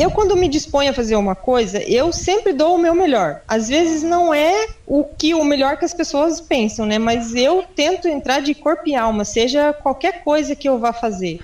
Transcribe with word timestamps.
Eu 0.00 0.10
quando 0.10 0.36
me 0.36 0.48
disponho 0.48 0.90
a 0.90 0.94
fazer 0.94 1.16
uma 1.16 1.34
coisa, 1.34 1.78
eu 1.82 2.10
sempre 2.10 2.52
dou 2.52 2.74
o 2.74 2.78
meu 2.78 2.94
melhor. 2.94 3.42
Às 3.46 3.68
vezes 3.68 4.02
não 4.02 4.32
é 4.32 4.66
o 4.86 5.04
que 5.04 5.34
o 5.34 5.44
melhor 5.44 5.76
que 5.76 5.84
as 5.84 5.92
pessoas 5.92 6.40
pensam, 6.40 6.86
né? 6.86 6.98
Mas 6.98 7.34
eu 7.34 7.64
tento 7.76 8.08
entrar 8.08 8.40
de 8.40 8.54
corpo 8.54 8.84
e 8.86 8.94
alma, 8.94 9.24
seja 9.24 9.72
qualquer 9.72 10.24
coisa 10.24 10.56
que 10.56 10.68
eu 10.68 10.78
vá 10.78 10.92
fazer. 10.92 11.40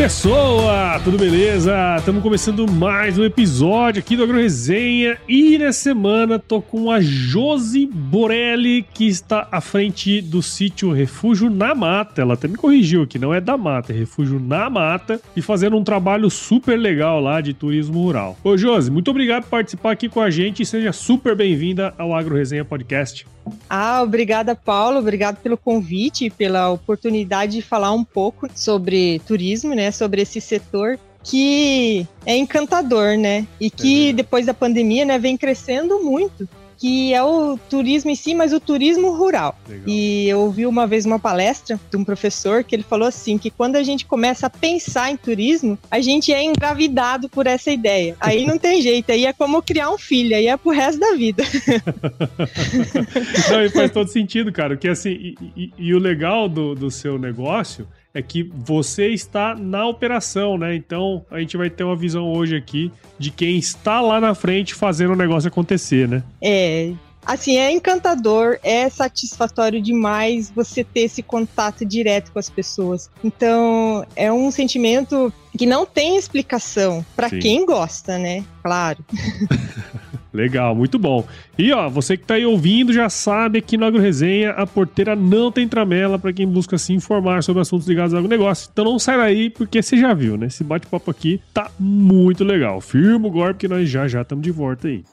Pessoa? 0.00 0.98
Tudo 1.04 1.18
beleza? 1.18 1.96
Estamos 1.98 2.22
começando 2.22 2.66
mais 2.66 3.18
um 3.18 3.22
episódio 3.22 4.00
aqui 4.00 4.16
do 4.16 4.22
Agro 4.22 4.38
Resenha 4.38 5.18
e 5.28 5.58
nessa 5.58 5.78
semana 5.78 6.38
tô 6.38 6.62
com 6.62 6.90
a 6.90 7.02
Josi 7.02 7.84
Borelli, 7.84 8.82
que 8.94 9.06
está 9.06 9.46
à 9.52 9.60
frente 9.60 10.22
do 10.22 10.42
sítio 10.42 10.90
Refúgio 10.90 11.50
na 11.50 11.74
Mata. 11.74 12.22
Ela 12.22 12.32
até 12.32 12.48
me 12.48 12.56
corrigiu 12.56 13.02
aqui, 13.02 13.18
não 13.18 13.34
é 13.34 13.42
da 13.42 13.58
mata, 13.58 13.92
é 13.92 13.96
Refúgio 13.96 14.40
na 14.40 14.70
Mata 14.70 15.20
e 15.36 15.42
fazendo 15.42 15.76
um 15.76 15.84
trabalho 15.84 16.30
super 16.30 16.78
legal 16.78 17.20
lá 17.20 17.42
de 17.42 17.52
turismo 17.52 18.02
rural. 18.02 18.38
Ô 18.42 18.56
Josi, 18.56 18.90
muito 18.90 19.10
obrigado 19.10 19.42
por 19.42 19.50
participar 19.50 19.90
aqui 19.90 20.08
com 20.08 20.22
a 20.22 20.30
gente 20.30 20.62
e 20.62 20.66
seja 20.66 20.94
super 20.94 21.36
bem-vinda 21.36 21.92
ao 21.98 22.14
Agro 22.14 22.36
Resenha 22.36 22.64
Podcast. 22.64 23.26
Ah, 23.68 24.02
obrigada, 24.02 24.54
Paulo. 24.54 24.98
Obrigado 24.98 25.36
pelo 25.36 25.56
convite 25.56 26.26
e 26.26 26.30
pela 26.30 26.70
oportunidade 26.70 27.52
de 27.52 27.62
falar 27.62 27.92
um 27.92 28.04
pouco 28.04 28.48
sobre 28.54 29.20
turismo, 29.26 29.74
né? 29.74 29.90
Sobre 29.90 30.22
esse 30.22 30.40
setor 30.40 30.98
que 31.22 32.06
é 32.24 32.36
encantador, 32.36 33.18
né? 33.18 33.46
E 33.60 33.70
que 33.70 34.10
é. 34.10 34.12
depois 34.12 34.46
da 34.46 34.54
pandemia, 34.54 35.04
né, 35.04 35.18
vem 35.18 35.36
crescendo 35.36 36.02
muito 36.02 36.48
que 36.80 37.12
é 37.12 37.22
o 37.22 37.58
turismo 37.68 38.10
em 38.10 38.14
si, 38.14 38.34
mas 38.34 38.54
o 38.54 38.58
turismo 38.58 39.14
rural. 39.14 39.54
Legal. 39.68 39.84
E 39.86 40.26
eu 40.26 40.40
ouvi 40.40 40.64
uma 40.64 40.86
vez 40.86 41.04
uma 41.04 41.18
palestra 41.18 41.78
de 41.90 41.96
um 41.98 42.02
professor 42.02 42.64
que 42.64 42.74
ele 42.74 42.82
falou 42.82 43.06
assim 43.06 43.36
que 43.36 43.50
quando 43.50 43.76
a 43.76 43.82
gente 43.82 44.06
começa 44.06 44.46
a 44.46 44.50
pensar 44.50 45.10
em 45.10 45.16
turismo, 45.16 45.78
a 45.90 46.00
gente 46.00 46.32
é 46.32 46.42
engravidado 46.42 47.28
por 47.28 47.46
essa 47.46 47.70
ideia. 47.70 48.16
Aí 48.18 48.46
não 48.46 48.56
tem 48.56 48.80
jeito, 48.80 49.12
aí 49.12 49.26
é 49.26 49.32
como 49.32 49.60
criar 49.60 49.90
um 49.90 49.98
filho, 49.98 50.34
aí 50.34 50.46
é 50.46 50.56
pro 50.56 50.70
resto 50.70 50.98
da 50.98 51.12
vida. 51.12 51.44
não, 53.52 53.62
e 53.62 53.68
faz 53.68 53.90
todo 53.90 54.08
sentido, 54.08 54.50
cara, 54.50 54.74
porque 54.74 54.88
assim, 54.88 55.10
e, 55.10 55.36
e, 55.54 55.72
e 55.76 55.94
o 55.94 55.98
legal 55.98 56.48
do, 56.48 56.74
do 56.74 56.90
seu 56.90 57.18
negócio 57.18 57.86
é 58.12 58.20
que 58.22 58.42
você 58.42 59.08
está 59.08 59.54
na 59.54 59.86
operação, 59.86 60.58
né? 60.58 60.74
Então 60.74 61.24
a 61.30 61.38
gente 61.38 61.56
vai 61.56 61.70
ter 61.70 61.84
uma 61.84 61.96
visão 61.96 62.32
hoje 62.32 62.56
aqui 62.56 62.92
de 63.18 63.30
quem 63.30 63.56
está 63.56 64.00
lá 64.00 64.20
na 64.20 64.34
frente 64.34 64.74
fazendo 64.74 65.12
o 65.12 65.16
negócio 65.16 65.48
acontecer, 65.48 66.08
né? 66.08 66.22
É. 66.42 66.92
Assim, 67.24 67.58
é 67.58 67.70
encantador, 67.70 68.58
é 68.62 68.88
satisfatório 68.88 69.80
demais 69.80 70.50
você 70.50 70.82
ter 70.82 71.00
esse 71.00 71.22
contato 71.22 71.84
direto 71.84 72.32
com 72.32 72.38
as 72.38 72.48
pessoas. 72.48 73.10
Então, 73.22 74.06
é 74.16 74.32
um 74.32 74.50
sentimento 74.50 75.30
que 75.56 75.66
não 75.66 75.84
tem 75.84 76.16
explicação 76.16 77.04
para 77.14 77.28
quem 77.28 77.66
gosta, 77.66 78.16
né? 78.16 78.42
Claro. 78.62 79.04
Legal, 80.32 80.74
muito 80.74 80.98
bom. 80.98 81.26
E 81.58 81.72
ó, 81.72 81.88
você 81.88 82.16
que 82.16 82.24
tá 82.24 82.34
aí 82.34 82.46
ouvindo 82.46 82.92
já 82.92 83.08
sabe 83.08 83.58
aqui 83.58 83.76
no 83.76 83.84
Agro 83.84 84.00
Resenha 84.00 84.50
a 84.50 84.66
porteira 84.66 85.16
não 85.16 85.50
tem 85.50 85.66
tramela 85.66 86.18
para 86.18 86.32
quem 86.32 86.46
busca 86.46 86.78
se 86.78 86.92
informar 86.92 87.42
sobre 87.42 87.62
assuntos 87.62 87.88
ligados 87.88 88.14
ao 88.14 88.22
negócio. 88.22 88.68
Então 88.72 88.84
não 88.84 88.98
sai 88.98 89.16
daí 89.16 89.50
porque 89.50 89.82
você 89.82 89.96
já 89.96 90.14
viu, 90.14 90.36
né? 90.36 90.46
Esse 90.46 90.62
bate-papo 90.62 91.10
aqui 91.10 91.40
tá 91.52 91.70
muito 91.78 92.44
legal. 92.44 92.80
Firma 92.80 93.26
o 93.26 93.30
golpe 93.30 93.54
que 93.54 93.68
nós 93.68 93.88
já 93.88 94.06
já 94.06 94.22
estamos 94.22 94.44
de 94.44 94.50
volta 94.50 94.86
aí. 94.86 95.04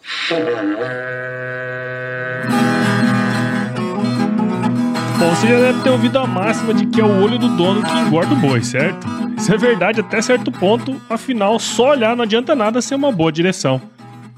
Bom, 5.20 5.30
você 5.34 5.48
já 5.48 5.60
deve 5.60 5.82
ter 5.82 5.90
ouvido 5.90 6.20
a 6.20 6.28
máxima 6.28 6.76
de 6.76 6.86
que 6.86 7.02
é 7.02 7.04
o 7.04 7.24
olho 7.24 7.40
do 7.40 7.50
dono 7.58 7.82
que 7.82 7.92
engorda 7.92 8.34
o 8.34 8.38
boi, 8.38 8.62
certo? 8.62 9.08
Isso 9.36 9.52
é 9.52 9.58
verdade 9.58 10.00
até 10.00 10.22
certo 10.22 10.52
ponto, 10.52 10.96
afinal, 11.10 11.60
só 11.60 11.90
olhar 11.90 12.16
não 12.16 12.24
adianta 12.24 12.56
nada 12.56 12.82
ser 12.82 12.96
uma 12.96 13.12
boa 13.12 13.32
direção. 13.32 13.82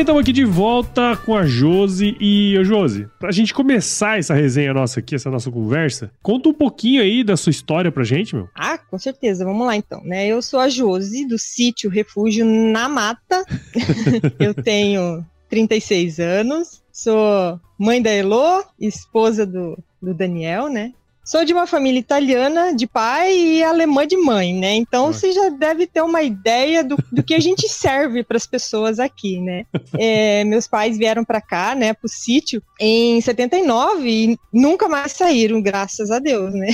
Bem, 0.00 0.02
estamos 0.02 0.22
aqui 0.22 0.32
de 0.32 0.46
volta 0.46 1.14
com 1.26 1.36
a 1.36 1.44
Josi. 1.44 2.16
E, 2.18 2.56
ô 2.58 2.64
Josi, 2.64 3.06
pra 3.18 3.30
gente 3.30 3.52
começar 3.52 4.18
essa 4.18 4.32
resenha 4.32 4.72
nossa 4.72 5.00
aqui, 5.00 5.14
essa 5.14 5.30
nossa 5.30 5.50
conversa, 5.50 6.10
conta 6.22 6.48
um 6.48 6.54
pouquinho 6.54 7.02
aí 7.02 7.22
da 7.22 7.36
sua 7.36 7.50
história 7.50 7.92
pra 7.92 8.02
gente, 8.02 8.34
meu. 8.34 8.48
Ah, 8.54 8.78
com 8.78 8.98
certeza. 8.98 9.44
Vamos 9.44 9.66
lá 9.66 9.76
então, 9.76 10.02
né? 10.02 10.26
Eu 10.26 10.40
sou 10.40 10.58
a 10.58 10.70
Josi, 10.70 11.26
do 11.26 11.38
sítio 11.38 11.90
Refúgio 11.90 12.46
na 12.46 12.88
Mata. 12.88 13.44
eu 14.40 14.54
tenho 14.54 15.24
36 15.50 16.18
anos, 16.18 16.82
sou 16.90 17.60
mãe 17.78 18.00
da 18.00 18.10
Elo, 18.10 18.64
esposa 18.80 19.44
do, 19.44 19.78
do 20.00 20.14
Daniel, 20.14 20.70
né? 20.70 20.94
Sou 21.30 21.44
de 21.44 21.52
uma 21.52 21.64
família 21.64 22.00
italiana 22.00 22.74
de 22.74 22.88
pai 22.88 23.32
e 23.38 23.62
alemã 23.62 24.04
de 24.04 24.16
mãe, 24.16 24.52
né? 24.52 24.74
Então 24.74 25.12
você 25.12 25.30
já 25.30 25.48
deve 25.48 25.86
ter 25.86 26.02
uma 26.02 26.24
ideia 26.24 26.82
do, 26.82 26.96
do 27.12 27.22
que 27.22 27.34
a 27.34 27.38
gente 27.38 27.68
serve 27.70 28.24
para 28.24 28.36
as 28.36 28.48
pessoas 28.48 28.98
aqui, 28.98 29.40
né? 29.40 29.64
É, 29.96 30.42
meus 30.42 30.66
pais 30.66 30.98
vieram 30.98 31.24
para 31.24 31.40
cá, 31.40 31.76
né, 31.76 31.94
pro 31.94 32.08
sítio 32.08 32.60
em 32.80 33.20
79 33.20 34.10
e 34.10 34.38
nunca 34.52 34.88
mais 34.88 35.12
saíram, 35.12 35.62
graças 35.62 36.10
a 36.10 36.18
Deus, 36.18 36.52
né? 36.52 36.66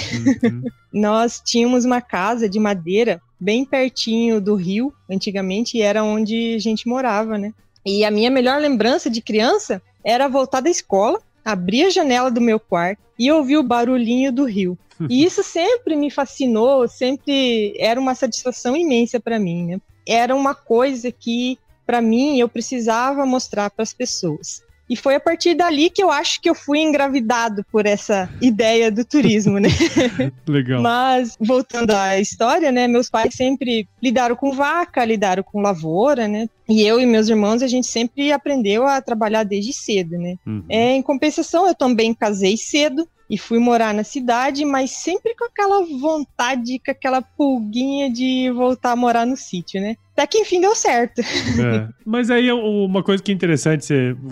Uhum. 0.42 0.62
Nós 0.90 1.42
tínhamos 1.44 1.84
uma 1.84 2.00
casa 2.00 2.48
de 2.48 2.58
madeira 2.58 3.20
bem 3.38 3.62
pertinho 3.62 4.40
do 4.40 4.54
rio, 4.54 4.90
antigamente, 5.10 5.76
e 5.76 5.82
era 5.82 6.02
onde 6.02 6.54
a 6.54 6.58
gente 6.58 6.88
morava, 6.88 7.36
né? 7.36 7.52
E 7.84 8.06
a 8.06 8.10
minha 8.10 8.30
melhor 8.30 8.58
lembrança 8.58 9.10
de 9.10 9.20
criança 9.20 9.82
era 10.02 10.28
voltar 10.28 10.62
da 10.62 10.70
escola, 10.70 11.20
abrir 11.46 11.84
a 11.84 11.90
janela 11.90 12.28
do 12.28 12.40
meu 12.40 12.58
quarto 12.58 13.00
e 13.16 13.31
ouvir 13.31 13.56
o 13.56 13.62
barulhinho 13.62 14.32
do 14.32 14.44
rio. 14.44 14.76
E 15.10 15.25
isso 15.25 15.43
sempre 15.43 15.94
me 15.94 16.10
fascinou, 16.10 16.88
sempre 16.88 17.75
era 17.78 18.00
uma 18.00 18.14
satisfação 18.14 18.75
imensa 18.75 19.20
para 19.20 19.38
mim, 19.38 19.66
né? 19.66 19.81
Era 20.08 20.34
uma 20.34 20.54
coisa 20.54 21.12
que, 21.12 21.58
para 21.84 22.00
mim, 22.00 22.40
eu 22.40 22.48
precisava 22.48 23.26
mostrar 23.26 23.69
para 23.69 23.82
as 23.82 23.93
pessoas. 23.93 24.62
E 24.88 24.96
foi 24.96 25.16
a 25.16 25.20
partir 25.20 25.54
dali 25.54 25.90
que 25.90 26.02
eu 26.02 26.10
acho 26.10 26.40
que 26.40 26.48
eu 26.48 26.54
fui 26.54 26.78
engravidado 26.78 27.64
por 27.70 27.86
essa 27.86 28.30
ideia 28.40 28.90
do 28.90 29.04
turismo, 29.04 29.58
né? 29.58 29.68
Legal. 30.46 30.80
Mas, 30.80 31.36
voltando 31.40 31.90
à 31.90 32.18
história, 32.20 32.70
né? 32.70 32.86
Meus 32.86 33.10
pais 33.10 33.34
sempre 33.34 33.88
lidaram 34.02 34.36
com 34.36 34.52
vaca, 34.52 35.04
lidaram 35.04 35.42
com 35.42 35.60
lavoura, 35.60 36.28
né? 36.28 36.48
E 36.68 36.82
eu 36.82 37.00
e 37.00 37.06
meus 37.06 37.28
irmãos, 37.28 37.62
a 37.62 37.68
gente 37.68 37.86
sempre 37.86 38.32
aprendeu 38.32 38.86
a 38.86 39.00
trabalhar 39.00 39.44
desde 39.44 39.72
cedo, 39.72 40.18
né? 40.18 40.36
Uhum. 40.46 40.64
É, 40.68 40.92
em 40.92 41.02
compensação, 41.02 41.66
eu 41.66 41.74
também 41.74 42.14
casei 42.14 42.56
cedo, 42.56 43.08
e 43.28 43.37
fui 43.37 43.58
morar 43.58 43.93
na 43.93 44.05
cidade, 44.05 44.64
mas 44.64 44.90
sempre 44.90 45.34
com 45.34 45.44
aquela 45.44 45.84
vontade, 45.84 46.81
com 46.84 46.90
aquela 46.90 47.20
pulguinha 47.20 48.11
de 48.11 48.50
voltar 48.50 48.93
a 48.93 48.96
morar 48.96 49.26
no 49.26 49.37
sítio, 49.37 49.81
né? 49.81 49.96
Até 50.12 50.26
que 50.26 50.38
enfim 50.38 50.61
deu 50.61 50.75
certo. 50.75 51.20
É. 51.20 51.88
Mas 52.05 52.31
aí 52.31 52.50
uma 52.50 53.02
coisa 53.02 53.23
que 53.23 53.32
é 53.32 53.34
interessante 53.34 53.88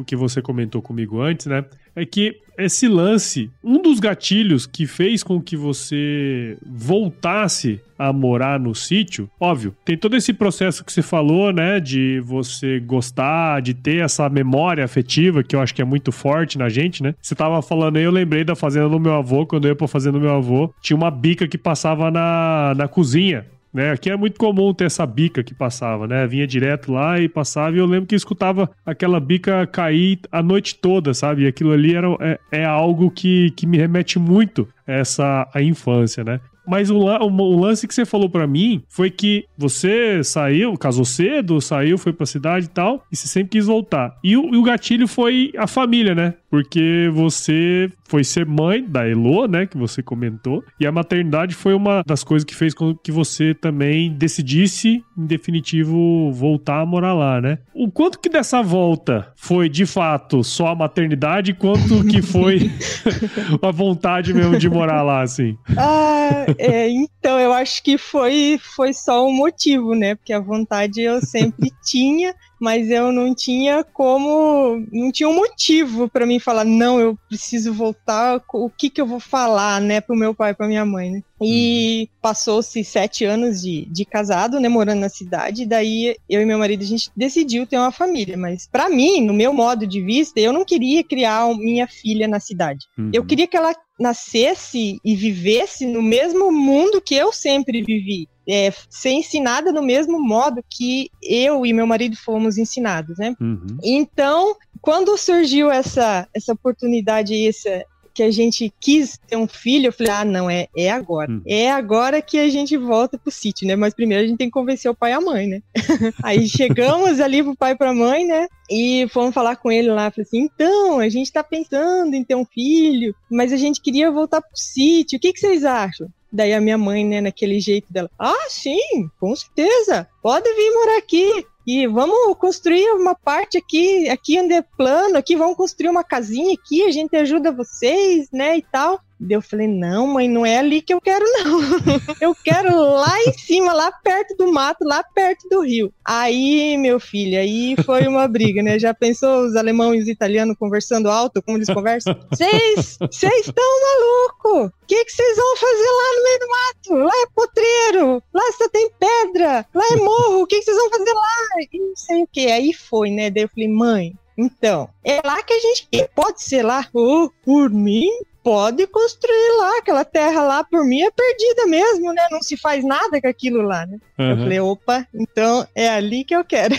que 0.07 0.17
você 0.17 0.41
comentou 0.41 0.81
comigo 0.81 1.21
antes, 1.21 1.47
né? 1.47 1.65
É 1.97 2.05
que 2.05 2.37
esse 2.57 2.87
lance, 2.87 3.51
um 3.63 3.83
dos 3.83 3.99
gatilhos 3.99 4.67
que 4.67 4.87
fez 4.87 5.23
com 5.23 5.41
que 5.41 5.57
você 5.57 6.57
voltasse 6.65 7.81
a 7.99 8.13
morar 8.13 8.59
no 8.59 8.75
sítio, 8.75 9.29
óbvio, 9.41 9.75
tem 9.85 9.97
todo 9.97 10.17
esse 10.17 10.33
processo 10.33 10.85
que 10.85 10.93
você 10.93 11.03
falou, 11.03 11.53
né, 11.53 11.81
de 11.81 12.21
você 12.21 12.81
gostar, 12.81 13.61
de 13.63 13.75
ter 13.75 14.05
essa 14.05 14.29
memória 14.29 14.85
afetiva, 14.85 15.43
que 15.43 15.55
eu 15.55 15.61
acho 15.61 15.75
que 15.75 15.83
é 15.83 15.85
muito 15.85 16.11
forte 16.11 16.59
na 16.59 16.69
gente, 16.69 17.03
né? 17.03 17.15
Você 17.21 17.35
tava 17.35 17.61
falando 17.63 17.97
aí, 17.97 18.05
eu 18.05 18.11
lembrei 18.11 18.45
da 18.45 18.55
fazenda 18.55 18.89
do 18.89 19.01
meu 19.01 19.15
avô, 19.15 19.47
quando 19.47 19.65
eu 19.65 19.71
ia 19.71 19.77
pra 19.77 19.89
fazenda 19.89 20.19
do 20.19 20.25
meu 20.25 20.35
avô, 20.35 20.73
tinha 20.81 20.97
uma 20.97 21.11
bica 21.11 21.47
que 21.47 21.59
passava 21.59 22.11
na, 22.11 22.75
na 22.77 22.89
cozinha 22.89 23.47
né? 23.75 23.91
Aqui 23.91 24.09
é 24.09 24.17
muito 24.17 24.39
comum 24.39 24.73
ter 24.73 24.85
essa 24.85 25.05
bica 25.05 25.43
que 25.43 25.53
passava, 25.53 26.07
né? 26.07 26.27
Vinha 26.29 26.47
direto 26.47 26.93
lá 26.93 27.21
e 27.21 27.29
passava, 27.29 27.75
e 27.75 27.81
eu 27.81 27.87
lembro 27.87 28.07
que 28.07 28.15
escutava 28.15 28.71
aquela 28.87 29.19
bica 29.19 29.67
cair 29.67 30.21
a 30.31 30.41
noite 30.41 30.77
toda, 30.77 31.13
sabe? 31.13 31.43
E 31.43 31.47
aquilo 31.49 31.73
ali 31.73 31.95
era, 31.95 32.07
é, 32.21 32.39
é 32.53 32.65
algo 32.65 33.11
que, 33.11 33.51
que 33.51 33.67
me 33.67 33.77
remete 33.77 34.19
muito 34.19 34.69
a 34.87 34.93
essa 34.93 35.49
a 35.53 35.61
infância, 35.61 36.23
né? 36.23 36.41
Mas 36.67 36.91
o, 36.91 36.99
o, 36.99 37.27
o, 37.27 37.61
lance 37.61 37.87
que 37.87 37.95
você 37.95 38.07
falou 38.07 38.29
para 38.29 38.47
mim 38.47 38.83
foi 38.89 39.11
que 39.11 39.45
você 39.57 40.25
saiu, 40.25 40.77
casou 40.79 41.05
cedo, 41.05 41.61
saiu, 41.61 41.99
foi 41.99 42.13
pra 42.13 42.25
cidade 42.25 42.67
e 42.67 42.71
tal, 42.71 43.05
e 43.13 43.17
você 43.17 43.29
sempre 43.29 43.51
quis 43.51 43.67
voltar. 43.67 44.17
E 44.25 44.37
o, 44.37 44.55
e 44.55 44.57
o 44.57 44.63
gatilho 44.63 45.07
foi 45.07 45.53
a 45.59 45.67
família, 45.67 46.15
né? 46.15 46.35
Porque 46.51 47.11
você 47.13 47.91
foi 48.15 48.23
ser 48.23 48.47
mãe 48.47 48.81
da 48.81 49.09
Elo, 49.09 49.49
né? 49.49 49.67
Que 49.67 49.77
você 49.77 50.01
comentou. 50.01 50.63
E 50.79 50.87
a 50.87 50.93
maternidade 50.93 51.53
foi 51.53 51.75
uma 51.75 52.01
das 52.07 52.23
coisas 52.23 52.45
que 52.45 52.55
fez 52.55 52.73
com 52.73 52.95
que 52.95 53.11
você 53.11 53.53
também 53.53 54.13
decidisse, 54.17 55.03
em 55.19 55.27
definitivo, 55.27 56.31
voltar 56.31 56.81
a 56.81 56.87
morar 56.87 57.13
lá, 57.13 57.41
né? 57.41 57.59
O 57.75 57.91
quanto 57.91 58.21
que 58.21 58.29
dessa 58.29 58.63
volta 58.63 59.33
foi, 59.35 59.69
de 59.69 59.85
fato, 59.85 60.45
só 60.45 60.69
a 60.69 60.77
maternidade, 60.77 61.55
quanto 61.55 62.07
que 62.07 62.23
foi 62.23 62.71
a 63.61 63.73
vontade 63.73 64.33
mesmo 64.33 64.57
de 64.59 64.71
morar 64.71 65.03
lá, 65.03 65.23
assim? 65.23 65.59
Ah, 65.77 66.47
é, 66.57 66.89
então, 66.89 67.41
eu 67.41 67.53
acho 67.53 67.83
que 67.83 67.99
foi, 67.99 68.61
foi 68.77 68.93
só 68.93 69.27
um 69.27 69.33
motivo, 69.33 69.93
né? 69.97 70.15
Porque 70.15 70.33
a 70.33 70.39
vontade 70.39 71.01
eu 71.01 71.21
sempre 71.21 71.73
tinha, 71.85 72.33
mas 72.65 72.89
eu 72.89 73.13
não 73.13 73.35
tinha 73.35 73.85
como, 73.85 74.83
não 74.91 75.13
tinha 75.13 75.29
um 75.29 75.35
motivo 75.35 76.09
para 76.09 76.25
mim 76.25 76.39
falar, 76.39 76.65
não, 76.65 76.99
eu 76.99 77.15
preciso 77.29 77.75
voltar, 77.75 78.43
o 78.55 78.71
que 78.71 78.89
que 78.89 79.03
eu 79.03 79.07
vou 79.07 79.21
falar, 79.21 79.83
né, 79.83 80.01
pro 80.01 80.17
meu 80.17 80.35
pai, 80.35 80.55
pra 80.55 80.67
minha 80.67 80.83
mãe, 80.83 81.11
né? 81.11 81.23
E 81.43 82.09
uhum. 82.09 82.19
passou-se 82.23 82.83
sete 82.83 83.27
anos 83.27 83.61
de, 83.61 83.85
de 83.85 84.07
casado, 84.07 84.59
né, 84.59 84.67
morando 84.67 85.01
na 85.01 85.11
cidade, 85.11 85.67
daí 85.67 86.17
eu 86.27 86.41
e 86.41 86.47
meu 86.47 86.59
marido, 86.59 86.83
a 86.83 86.87
gente 86.87 87.11
decidiu 87.15 87.67
ter 87.67 87.77
uma 87.77 87.93
família, 87.93 88.35
mas 88.35 88.67
para 88.67 88.89
mim, 88.89 89.21
no 89.21 89.35
meu 89.35 89.53
modo 89.53 89.87
de 89.87 90.01
vista, 90.01 90.41
eu 90.41 90.51
não 90.51 90.65
queria 90.65 91.05
criar 91.05 91.55
minha 91.55 91.87
filha 91.87 92.27
na 92.27 92.41
cidade. 92.41 92.87
Uhum. 92.97 93.11
Eu 93.13 93.27
queria 93.27 93.47
que 93.47 93.59
ela 93.59 93.75
nascesse 94.01 94.99
e 95.05 95.15
vivesse 95.15 95.85
no 95.85 96.01
mesmo 96.01 96.51
mundo 96.51 97.01
que 97.01 97.15
eu 97.15 97.31
sempre 97.31 97.83
vivi. 97.83 98.27
É, 98.49 98.73
ser 98.91 99.11
ensinada 99.11 99.73
no 99.73 99.83
mesmo 99.83 100.21
modo 100.23 100.63
que 100.69 101.11
eu 101.23 101.65
e 101.65 101.73
meu 101.73 101.87
marido 101.87 102.17
fomos 102.17 102.59
ensinados, 102.59 103.19
né? 103.19 103.35
Uhum. 103.41 103.79
Então, 103.83 104.55
quando 104.81 105.17
surgiu 105.17 105.71
essa, 105.71 106.29
essa 106.35 106.53
oportunidade, 106.53 107.47
essa, 107.47 107.87
que 108.15 108.23
a 108.23 108.31
gente 108.31 108.73
quis 108.81 109.19
ter 109.27 109.37
um 109.37 109.49
filho, 109.49 109.89
eu 109.89 109.93
falei, 109.93 110.13
ah, 110.13 110.25
não, 110.25 110.49
é, 110.49 110.69
é 110.77 110.89
agora. 110.89 111.31
Hum. 111.31 111.43
É 111.45 111.71
agora 111.71 112.23
que 112.23 112.39
a 112.39 112.49
gente 112.49 112.77
volta 112.77 113.19
pro 113.19 113.33
sítio, 113.33 113.67
né? 113.67 113.75
Mas 113.75 113.93
primeiro 113.93 114.23
a 114.23 114.27
gente 114.27 114.39
tem 114.39 114.47
que 114.47 114.53
convencer 114.53 114.89
o 114.89 114.95
pai 114.95 115.11
e 115.11 115.15
a 115.15 115.21
mãe, 115.21 115.49
né? 115.49 115.63
Aí 116.23 116.49
chegamos 116.49 117.19
ali 117.19 117.43
pro 117.43 117.57
pai 117.57 117.73
e 117.73 117.77
pra 117.77 117.93
mãe, 117.93 118.25
né? 118.25 118.47
E 118.71 119.09
fomos 119.09 119.35
falar 119.35 119.57
com 119.57 119.71
ele 119.71 119.89
lá, 119.89 120.11
falei 120.11 120.27
assim, 120.27 120.43
então, 120.43 121.01
a 121.01 121.09
gente 121.09 121.33
tá 121.33 121.43
pensando 121.43 122.15
em 122.15 122.23
ter 122.23 122.37
um 122.37 122.45
filho, 122.45 123.15
mas 123.29 123.53
a 123.53 123.57
gente 123.57 123.83
queria 123.83 124.11
voltar 124.11 124.41
pro 124.41 124.51
sítio, 124.55 125.17
o 125.17 125.21
que, 125.21 125.33
que 125.33 125.41
vocês 125.41 125.65
acham? 125.65 126.09
Daí 126.35 126.53
a 126.53 126.61
minha 126.61 126.77
mãe, 126.77 127.05
né, 127.05 127.21
naquele 127.21 127.61
jeito 127.61 127.93
dela, 127.93 128.11
ah, 128.19 128.47
sim, 128.49 129.09
com 129.21 129.37
certeza, 129.37 130.09
pode 130.21 130.53
vir 130.53 130.75
morar 130.75 130.99
aqui 130.99 131.47
e 131.65 131.87
vamos 131.87 132.37
construir 132.39 132.91
uma 132.91 133.15
parte 133.15 133.57
aqui, 133.57 134.09
aqui 134.09 134.41
onde 134.41 134.53
é 134.53 134.61
plano, 134.61 135.17
aqui 135.17 135.37
vamos 135.37 135.57
construir 135.57 135.91
uma 135.91 136.03
casinha 136.03 136.53
aqui, 136.53 136.83
a 136.83 136.91
gente 136.91 137.15
ajuda 137.17 137.53
vocês, 137.53 138.29
né, 138.33 138.59
e 138.59 138.63
tal. 138.63 139.01
Eu 139.29 139.43
falei, 139.43 139.67
não, 139.67 140.07
mãe, 140.07 140.29
não 140.29 140.45
é 140.45 140.59
ali 140.59 140.83
que 140.83 140.93
eu 140.93 141.01
quero, 141.01 141.25
não. 141.25 141.61
eu 142.21 142.35
quero 142.35 142.75
lá 142.77 143.19
em 143.23 143.33
cima, 143.33 143.73
lá 143.73 143.91
perto 143.91 144.37
do 144.37 144.53
mato, 144.53 144.85
lá 144.85 145.03
perto 145.03 145.49
do 145.49 145.63
rio. 145.63 145.93
Aí, 146.05 146.77
meu 146.77 147.01
filho, 147.01 147.39
aí 147.39 147.75
foi 147.85 148.07
uma 148.07 148.27
briga, 148.29 148.63
né? 148.63 148.79
Já 148.79 148.93
pensou 148.93 149.47
os 149.47 149.57
alemães 149.57 150.01
e 150.01 150.03
os 150.03 150.09
italianos 150.09 150.57
conversando 150.59 151.11
alto, 151.11 151.43
como 151.43 151.59
eles 151.59 151.73
conversam? 151.73 152.15
Vocês 152.31 153.01
estão 153.01 153.65
maluco? 153.65 154.67
O 154.67 154.87
que 154.87 155.11
vocês 155.11 155.37
vão 155.37 155.57
fazer 155.57 155.91
lá 155.91 156.17
no 156.17 156.25
meio 156.25 156.39
do 156.39 156.49
mato? 156.49 157.05
Lá 157.07 157.23
é 157.23 157.27
potreiro, 157.35 158.23
lá 158.33 158.53
só 158.53 158.69
tem 158.69 158.91
pedra, 158.99 159.67
lá 159.75 159.85
é 159.93 159.97
morro, 159.97 160.43
o 160.43 160.47
que 160.47 160.61
vocês 160.61 160.77
vão 160.77 160.91
fazer 160.91 161.13
lá? 161.13 161.63
E 161.73 161.79
não 161.79 161.97
sei 161.97 162.23
o 162.23 162.29
que. 162.31 162.47
Aí 162.53 162.73
foi, 162.75 163.11
né? 163.11 163.31
Daí 163.31 163.45
eu 163.45 163.49
falei, 163.49 163.69
mãe, 163.69 164.15
então, 164.37 164.89
é 165.05 165.21
lá 165.25 165.43
que 165.43 165.53
a 165.53 165.59
gente 165.59 165.89
pode 166.15 166.43
ser 166.43 166.63
lá. 166.63 166.87
Oh, 166.93 167.31
por 167.45 167.71
mim, 167.71 168.09
pode 168.45 168.87
construir 168.87 169.59
lá, 169.59 169.79
aquela 169.79 170.05
terra 170.05 170.43
lá 170.43 170.63
por 170.63 170.85
mim 170.85 171.01
é 171.01 171.11
perdida 171.11 171.67
mesmo, 171.67 172.13
né? 172.13 172.29
Não 172.31 172.43
se 172.43 172.59
faz 172.59 172.85
nada 172.85 173.19
com 173.19 173.27
aquilo 173.27 173.63
lá, 173.63 173.87
né? 173.87 173.97
Uhum. 174.19 174.31
Eu 174.31 174.37
falei, 174.37 174.61
opa, 174.61 175.09
então 175.15 175.67
é 175.75 175.89
ali 175.89 176.25
que 176.25 176.37
eu 176.37 176.45
quero. 176.45 176.75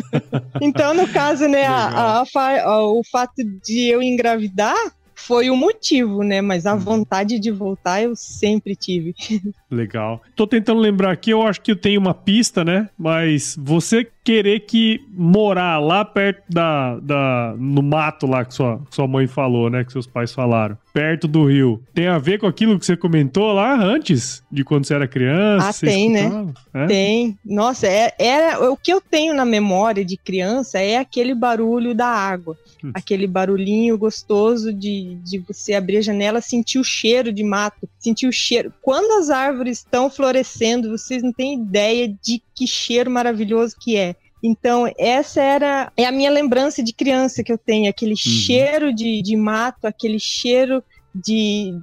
então, 0.60 0.92
no 0.92 1.08
caso, 1.08 1.48
né, 1.48 1.66
a, 1.66 2.20
a, 2.20 2.24
a, 2.62 2.82
o 2.82 3.02
fato 3.10 3.42
de 3.42 3.88
eu 3.88 4.02
engravidar 4.02 4.76
foi 5.14 5.50
o 5.50 5.56
motivo, 5.56 6.22
né? 6.22 6.42
Mas 6.42 6.66
a 6.66 6.74
uhum. 6.74 6.80
vontade 6.80 7.40
de 7.40 7.50
voltar 7.50 8.02
eu 8.02 8.14
sempre 8.14 8.76
tive. 8.76 9.14
Legal. 9.70 10.22
Tô 10.34 10.46
tentando 10.46 10.80
lembrar 10.80 11.12
aqui, 11.12 11.30
eu 11.30 11.42
acho 11.42 11.60
que 11.60 11.72
eu 11.72 11.76
tenho 11.76 12.00
uma 12.00 12.14
pista, 12.14 12.64
né? 12.64 12.88
Mas 12.98 13.54
você 13.58 14.06
querer 14.28 14.60
que 14.60 15.00
morar 15.10 15.78
lá 15.78 16.04
perto 16.04 16.42
da, 16.50 16.98
da 17.00 17.54
no 17.58 17.82
mato 17.82 18.26
lá 18.26 18.44
que 18.44 18.52
sua, 18.52 18.78
sua 18.90 19.06
mãe 19.06 19.26
falou, 19.26 19.70
né? 19.70 19.84
Que 19.84 19.92
seus 19.92 20.06
pais 20.06 20.32
falaram, 20.32 20.76
perto 20.92 21.26
do 21.26 21.46
rio, 21.46 21.82
tem 21.94 22.08
a 22.08 22.18
ver 22.18 22.38
com 22.38 22.46
aquilo 22.46 22.78
que 22.78 22.84
você 22.84 22.94
comentou 22.94 23.54
lá 23.54 23.74
antes, 23.74 24.42
de 24.52 24.64
quando 24.64 24.84
você 24.84 24.94
era 24.94 25.08
criança? 25.08 25.68
Ah, 25.68 25.72
tem, 25.72 26.10
né? 26.10 26.46
É? 26.74 26.86
Tem. 26.86 27.38
Nossa, 27.42 27.86
é, 27.86 28.12
era 28.18 28.70
o 28.70 28.76
que 28.76 28.92
eu 28.92 29.00
tenho 29.00 29.32
na 29.32 29.46
memória 29.46 30.04
de 30.04 30.18
criança 30.18 30.78
é 30.78 30.98
aquele 30.98 31.34
barulho 31.34 31.94
da 31.94 32.08
água, 32.08 32.54
hum. 32.84 32.90
aquele 32.92 33.26
barulhinho 33.26 33.96
gostoso 33.96 34.74
de, 34.74 35.14
de 35.24 35.38
você 35.38 35.72
abrir 35.72 35.98
a 35.98 36.02
janela, 36.02 36.42
sentir 36.42 36.78
o 36.78 36.84
cheiro 36.84 37.32
de 37.32 37.42
mato, 37.42 37.88
sentir 37.98 38.26
o 38.26 38.32
cheiro. 38.32 38.72
Quando 38.80 39.20
as 39.20 39.30
árvores 39.30 39.78
estão 39.78 40.08
florescendo, 40.08 40.90
vocês 40.90 41.22
não 41.22 41.32
têm 41.32 41.54
ideia 41.54 42.08
de 42.08 42.42
que 42.54 42.66
cheiro 42.66 43.10
maravilhoso 43.10 43.76
que 43.78 43.96
é. 43.96 44.14
Então, 44.42 44.90
essa 44.96 45.42
era 45.42 45.92
é 45.96 46.04
a 46.04 46.12
minha 46.12 46.30
lembrança 46.30 46.82
de 46.82 46.92
criança 46.92 47.42
que 47.42 47.52
eu 47.52 47.58
tenho, 47.58 47.90
aquele 47.90 48.12
uhum. 48.12 48.16
cheiro 48.16 48.94
de, 48.94 49.20
de 49.20 49.36
mato, 49.36 49.86
aquele 49.86 50.18
cheiro 50.20 50.82
de 51.14 51.74